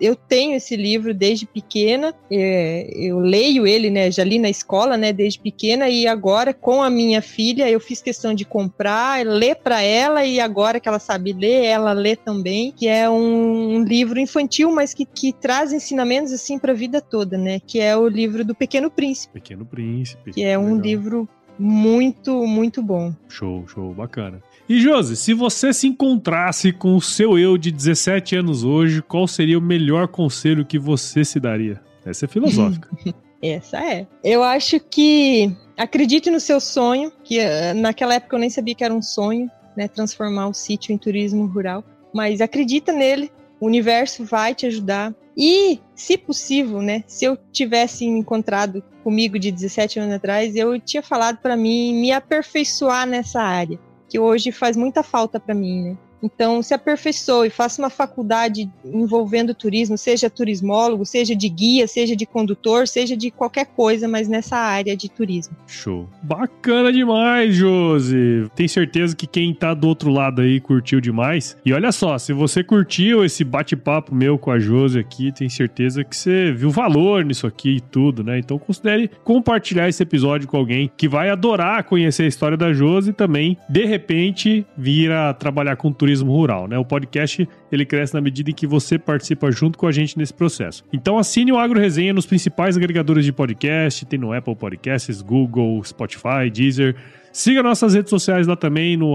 eu 0.00 0.14
tenho 0.14 0.54
esse 0.54 0.76
livro 0.76 1.12
desde 1.12 1.46
pequena, 1.46 2.14
é, 2.30 2.92
eu 2.94 3.18
leio 3.18 3.66
ele, 3.66 3.90
né, 3.90 4.08
já 4.12 4.22
li 4.22 4.38
na 4.38 4.48
escola, 4.48 4.96
né, 4.96 5.12
desde 5.12 5.40
pequena, 5.40 5.88
e 5.88 6.06
agora 6.06 6.54
com 6.54 6.80
a 6.80 6.88
minha 6.88 7.20
filha 7.20 7.68
eu 7.68 7.80
fiz 7.80 8.00
questão 8.00 8.32
de 8.32 8.44
comprar, 8.44 9.26
ler 9.26 9.56
para 9.56 9.82
ela, 9.82 10.24
e 10.24 10.38
agora 10.38 10.78
que 10.78 10.88
ela 10.88 11.00
sabe 11.00 11.32
ler, 11.32 11.64
ela 11.64 11.92
lê 11.92 12.14
também, 12.14 12.70
que 12.70 12.86
é 12.86 13.10
um, 13.10 13.78
um 13.78 13.82
livro 13.82 14.20
infantil, 14.20 14.70
mas 14.70 14.94
que, 14.94 15.04
que 15.04 15.32
traz 15.32 15.72
ensinamentos 15.72 16.35
assim 16.36 16.58
para 16.58 16.72
a 16.72 16.74
vida 16.74 17.00
toda, 17.00 17.36
né? 17.36 17.60
Que 17.60 17.80
é 17.80 17.96
o 17.96 18.08
livro 18.08 18.44
do 18.44 18.54
Pequeno 18.54 18.90
Príncipe. 18.90 19.34
Pequeno 19.34 19.66
Príncipe. 19.66 20.32
Que 20.32 20.44
é 20.44 20.56
um 20.58 20.74
legal. 20.74 20.80
livro 20.80 21.28
muito, 21.58 22.46
muito 22.46 22.82
bom. 22.82 23.14
Show, 23.28 23.66
show, 23.66 23.92
bacana. 23.92 24.42
E 24.68 24.80
Josi, 24.80 25.16
se 25.16 25.32
você 25.32 25.72
se 25.72 25.86
encontrasse 25.86 26.72
com 26.72 26.96
o 26.96 27.00
seu 27.00 27.38
eu 27.38 27.56
de 27.56 27.70
17 27.70 28.36
anos 28.36 28.64
hoje, 28.64 29.00
qual 29.00 29.26
seria 29.28 29.58
o 29.58 29.62
melhor 29.62 30.08
conselho 30.08 30.66
que 30.66 30.78
você 30.78 31.24
se 31.24 31.38
daria? 31.38 31.80
Essa 32.04 32.24
é 32.24 32.28
filosófica. 32.28 32.88
Essa 33.42 33.78
é. 33.78 34.06
Eu 34.24 34.42
acho 34.42 34.80
que 34.80 35.54
acredite 35.76 36.30
no 36.30 36.40
seu 36.40 36.58
sonho, 36.58 37.12
que 37.22 37.38
uh, 37.38 37.74
naquela 37.74 38.14
época 38.14 38.34
eu 38.34 38.40
nem 38.40 38.50
sabia 38.50 38.74
que 38.74 38.82
era 38.82 38.94
um 38.94 39.02
sonho, 39.02 39.50
né, 39.76 39.86
transformar 39.86 40.48
o 40.48 40.54
sítio 40.54 40.92
em 40.92 40.98
turismo 40.98 41.46
rural, 41.46 41.84
mas 42.14 42.40
acredita 42.40 42.92
nele, 42.92 43.30
o 43.60 43.66
universo 43.66 44.24
vai 44.24 44.54
te 44.54 44.66
ajudar. 44.66 45.14
E, 45.36 45.78
se 45.94 46.16
possível, 46.16 46.80
né, 46.80 47.04
se 47.06 47.26
eu 47.26 47.36
tivesse 47.52 48.06
encontrado 48.06 48.82
comigo 49.04 49.38
de 49.38 49.52
17 49.52 50.00
anos 50.00 50.14
atrás, 50.14 50.56
eu 50.56 50.80
tinha 50.80 51.02
falado 51.02 51.38
para 51.38 51.56
mim 51.56 51.94
me 51.94 52.10
aperfeiçoar 52.10 53.06
nessa 53.06 53.42
área, 53.42 53.78
que 54.08 54.18
hoje 54.18 54.50
faz 54.50 54.76
muita 54.76 55.02
falta 55.02 55.38
para 55.38 55.54
mim, 55.54 55.90
né? 55.90 55.98
Então, 56.22 56.62
se 56.62 56.74
aperfeiçoe, 56.74 57.50
faça 57.50 57.80
uma 57.80 57.90
faculdade 57.90 58.70
envolvendo 58.84 59.54
turismo, 59.54 59.96
seja 59.96 60.28
turismólogo, 60.30 61.04
seja 61.04 61.34
de 61.34 61.48
guia, 61.48 61.86
seja 61.86 62.16
de 62.16 62.26
condutor, 62.26 62.88
seja 62.88 63.16
de 63.16 63.30
qualquer 63.30 63.66
coisa, 63.66 64.08
mas 64.08 64.28
nessa 64.28 64.56
área 64.56 64.96
de 64.96 65.08
turismo. 65.08 65.56
Show. 65.66 66.08
Bacana 66.22 66.92
demais, 66.92 67.54
Josi. 67.54 68.50
Tenho 68.54 68.68
certeza 68.68 69.14
que 69.14 69.26
quem 69.26 69.54
tá 69.54 69.74
do 69.74 69.86
outro 69.88 70.10
lado 70.10 70.42
aí 70.42 70.60
curtiu 70.60 71.00
demais. 71.00 71.56
E 71.64 71.72
olha 71.72 71.92
só, 71.92 72.18
se 72.18 72.32
você 72.32 72.64
curtiu 72.64 73.24
esse 73.24 73.44
bate-papo 73.44 74.14
meu 74.14 74.38
com 74.38 74.50
a 74.50 74.58
Josi 74.58 74.98
aqui, 74.98 75.32
tenho 75.32 75.50
certeza 75.50 76.02
que 76.02 76.16
você 76.16 76.52
viu 76.52 76.70
valor 76.70 77.24
nisso 77.24 77.46
aqui 77.46 77.76
e 77.76 77.80
tudo, 77.80 78.24
né? 78.24 78.38
Então 78.38 78.58
considere 78.58 79.10
compartilhar 79.24 79.88
esse 79.88 80.02
episódio 80.02 80.48
com 80.48 80.56
alguém 80.56 80.90
que 80.96 81.08
vai 81.08 81.30
adorar 81.30 81.84
conhecer 81.84 82.24
a 82.24 82.26
história 82.28 82.56
da 82.56 82.72
Josi 82.72 83.10
e 83.10 83.12
também, 83.12 83.56
de 83.68 83.84
repente, 83.84 84.66
vir 84.76 85.10
a 85.12 85.32
trabalhar 85.32 85.76
com 85.76 85.92
turismo 85.92 86.05
turismo 86.06 86.32
rural, 86.32 86.68
né? 86.68 86.78
O 86.78 86.84
podcast 86.84 87.48
ele 87.70 87.84
cresce 87.84 88.14
na 88.14 88.20
medida 88.20 88.50
em 88.50 88.54
que 88.54 88.64
você 88.64 88.96
participa 88.96 89.50
junto 89.50 89.76
com 89.76 89.88
a 89.88 89.92
gente 89.92 90.16
nesse 90.16 90.32
processo. 90.32 90.84
Então 90.92 91.18
assine 91.18 91.50
o 91.50 91.58
Agro 91.58 91.80
Resenha 91.80 92.12
nos 92.12 92.24
principais 92.24 92.76
agregadores 92.76 93.24
de 93.24 93.32
podcast, 93.32 94.06
tem 94.06 94.16
no 94.16 94.32
Apple 94.32 94.54
Podcasts, 94.54 95.20
Google, 95.20 95.82
Spotify, 95.82 96.48
Deezer. 96.52 96.94
Siga 97.36 97.62
nossas 97.62 97.92
redes 97.92 98.08
sociais 98.08 98.46
lá 98.46 98.56
também, 98.56 98.96
no 98.96 99.12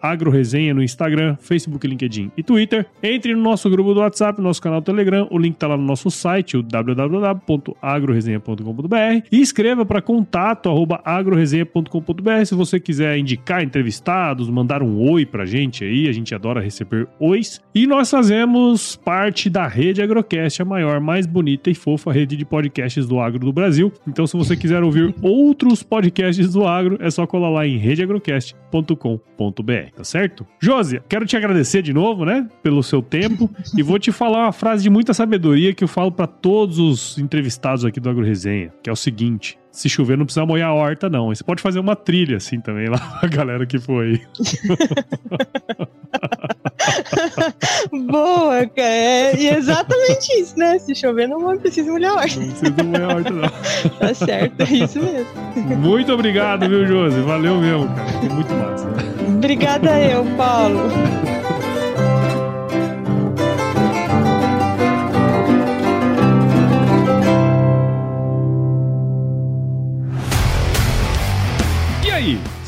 agroresenha 0.00 0.72
no 0.72 0.80
Instagram, 0.80 1.34
Facebook, 1.40 1.84
LinkedIn 1.88 2.30
e 2.36 2.42
Twitter. 2.44 2.86
Entre 3.02 3.34
no 3.34 3.42
nosso 3.42 3.68
grupo 3.68 3.92
do 3.92 3.98
WhatsApp, 3.98 4.38
no 4.38 4.44
nosso 4.44 4.62
canal 4.62 4.80
Telegram, 4.80 5.26
o 5.28 5.36
link 5.36 5.56
tá 5.56 5.66
lá 5.66 5.76
no 5.76 5.82
nosso 5.82 6.08
site, 6.08 6.56
o 6.56 6.62
www.agroresenha.com.br 6.62 9.26
e 9.32 9.40
escreva 9.40 9.84
para 9.84 10.00
contato 10.00 10.68
arroba 10.68 11.00
agroresenha.com.br 11.04 12.44
se 12.44 12.54
você 12.54 12.78
quiser 12.78 13.18
indicar 13.18 13.60
entrevistados, 13.60 14.48
mandar 14.48 14.80
um 14.80 15.10
oi 15.10 15.26
pra 15.26 15.44
gente 15.44 15.82
aí, 15.82 16.08
a 16.08 16.12
gente 16.12 16.32
adora 16.36 16.60
receber 16.60 17.08
ois. 17.18 17.60
E 17.74 17.88
nós 17.88 18.08
fazemos 18.08 18.94
parte 18.94 19.50
da 19.50 19.66
rede 19.66 20.00
Agrocast, 20.00 20.62
a 20.62 20.64
maior, 20.64 21.00
mais 21.00 21.26
bonita 21.26 21.70
e 21.70 21.74
fofa 21.74 22.12
rede 22.12 22.36
de 22.36 22.44
podcasts 22.44 23.04
do 23.04 23.18
agro 23.18 23.40
do 23.40 23.52
Brasil. 23.52 23.92
Então 24.06 24.28
se 24.28 24.36
você 24.36 24.56
quiser 24.56 24.84
ouvir 24.84 25.12
outros 25.20 25.82
podcasts 25.82 26.52
do 26.52 26.64
agro, 26.64 26.98
é 27.00 27.10
só 27.10 27.26
lá 27.48 27.66
em 27.66 27.78
redeagrocast.com.br, 27.78 29.90
tá 29.96 30.04
certo? 30.04 30.46
Josi, 30.60 31.00
quero 31.08 31.26
te 31.26 31.36
agradecer 31.36 31.82
de 31.82 31.92
novo, 31.92 32.24
né, 32.24 32.48
pelo 32.62 32.82
seu 32.82 33.02
tempo 33.02 33.50
e 33.76 33.82
vou 33.82 33.98
te 33.98 34.12
falar 34.12 34.44
uma 34.44 34.52
frase 34.52 34.82
de 34.82 34.90
muita 34.90 35.14
sabedoria 35.14 35.74
que 35.74 35.84
eu 35.84 35.88
falo 35.88 36.12
para 36.12 36.26
todos 36.26 36.78
os 36.78 37.18
entrevistados 37.18 37.84
aqui 37.84 38.00
do 38.00 38.10
Agro 38.10 38.24
Resenha, 38.24 38.72
que 38.82 38.90
é 38.90 38.92
o 38.92 38.96
seguinte: 38.96 39.58
se 39.70 39.88
chover 39.88 40.18
não 40.18 40.24
precisa 40.24 40.44
molhar 40.44 40.70
a 40.70 40.74
horta, 40.74 41.08
não. 41.08 41.28
Você 41.28 41.44
pode 41.44 41.62
fazer 41.62 41.78
uma 41.78 41.94
trilha 41.94 42.36
assim 42.36 42.60
também 42.60 42.88
lá, 42.88 43.20
a 43.22 43.26
galera 43.26 43.66
que 43.66 43.78
foi. 43.78 44.20
Boa, 48.10 48.66
cara. 48.66 48.88
É 48.88 49.56
exatamente 49.56 50.32
isso, 50.40 50.58
né? 50.58 50.78
Se 50.78 50.94
chover, 50.94 51.28
não 51.28 51.58
precisa 51.58 51.90
molhar 51.90 52.12
a 52.12 52.16
horta. 52.16 52.40
Não 52.40 52.48
precisa 52.48 52.84
molhar 52.84 53.10
a 53.10 53.14
horta, 53.14 53.30
não. 53.30 53.48
tá 53.98 54.14
certo, 54.14 54.60
é 54.60 54.72
isso 54.72 55.00
mesmo. 55.00 55.78
Muito 55.78 56.12
obrigado, 56.12 56.68
viu, 56.68 56.86
Josi? 56.86 57.20
Valeu 57.20 57.56
mesmo, 57.56 57.88
cara. 57.94 58.08
Foi 58.08 58.28
muito 58.28 58.54
massa. 58.54 58.88
Obrigada 59.28 60.00
eu, 60.00 60.24
Paulo. 60.36 60.88
E 72.04 72.10
aí, 72.10 72.40